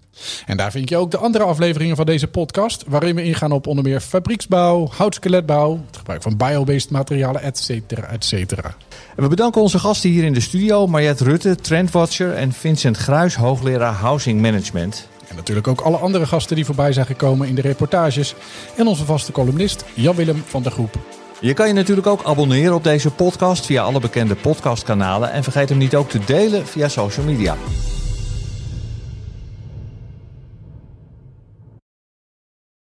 En 0.47 0.57
daar 0.57 0.71
vind 0.71 0.89
je 0.89 0.97
ook 0.97 1.11
de 1.11 1.17
andere 1.17 1.45
afleveringen 1.45 1.97
van 1.97 2.07
deze 2.07 2.27
podcast, 2.27 2.85
waarin 2.87 3.15
we 3.15 3.23
ingaan 3.23 3.53
op 3.53 3.67
onder 3.67 3.85
meer 3.85 4.01
fabrieksbouw, 4.01 4.89
houtskeletbouw, 4.97 5.81
het 5.87 5.97
gebruik 5.97 6.23
van 6.23 6.37
biobased 6.37 6.91
materialen, 6.91 7.43
et 7.43 7.59
cetera, 7.59 8.07
et 8.07 8.25
cetera. 8.25 8.75
En 9.17 9.23
we 9.23 9.29
bedanken 9.29 9.61
onze 9.61 9.79
gasten 9.79 10.11
hier 10.11 10.25
in 10.25 10.33
de 10.33 10.41
studio, 10.41 10.87
Mariette 10.87 11.25
Rutte, 11.25 11.57
Trendwatcher 11.57 12.35
en 12.35 12.53
Vincent 12.53 12.97
Gruis, 12.97 13.35
hoogleraar 13.35 13.93
Housing 13.93 14.41
Management. 14.41 15.09
En 15.29 15.37
natuurlijk 15.37 15.69
ook 15.69 15.81
alle 15.81 15.97
andere 15.97 16.27
gasten 16.27 16.57
die 16.57 16.65
voorbij 16.65 16.93
zijn 16.93 17.07
gekomen 17.07 17.49
in 17.49 17.55
de 17.55 17.61
reportages. 17.61 18.35
En 18.77 18.87
onze 18.87 19.05
vaste 19.05 19.33
columnist 19.33 19.85
Jan-Willem 19.95 20.43
van 20.47 20.63
der 20.63 20.73
Groep. 20.73 20.99
Je 21.41 21.55
kan 21.55 21.67
je 21.67 21.73
natuurlijk 21.73 22.07
ook 22.07 22.25
abonneren 22.25 22.75
op 22.75 22.85
deze 22.85 23.11
podcast 23.11 23.67
via 23.67 23.83
alle 23.83 24.01
bekende 24.01 24.35
podcastkanalen. 24.35 25.33
En 25.33 25.43
vergeet 25.43 25.69
hem 25.69 25.79
niet 25.79 25.95
ook 25.95 26.11
te 26.11 26.19
delen 26.27 26.67
via 26.67 26.89
social 26.89 27.27
media. 27.27 27.57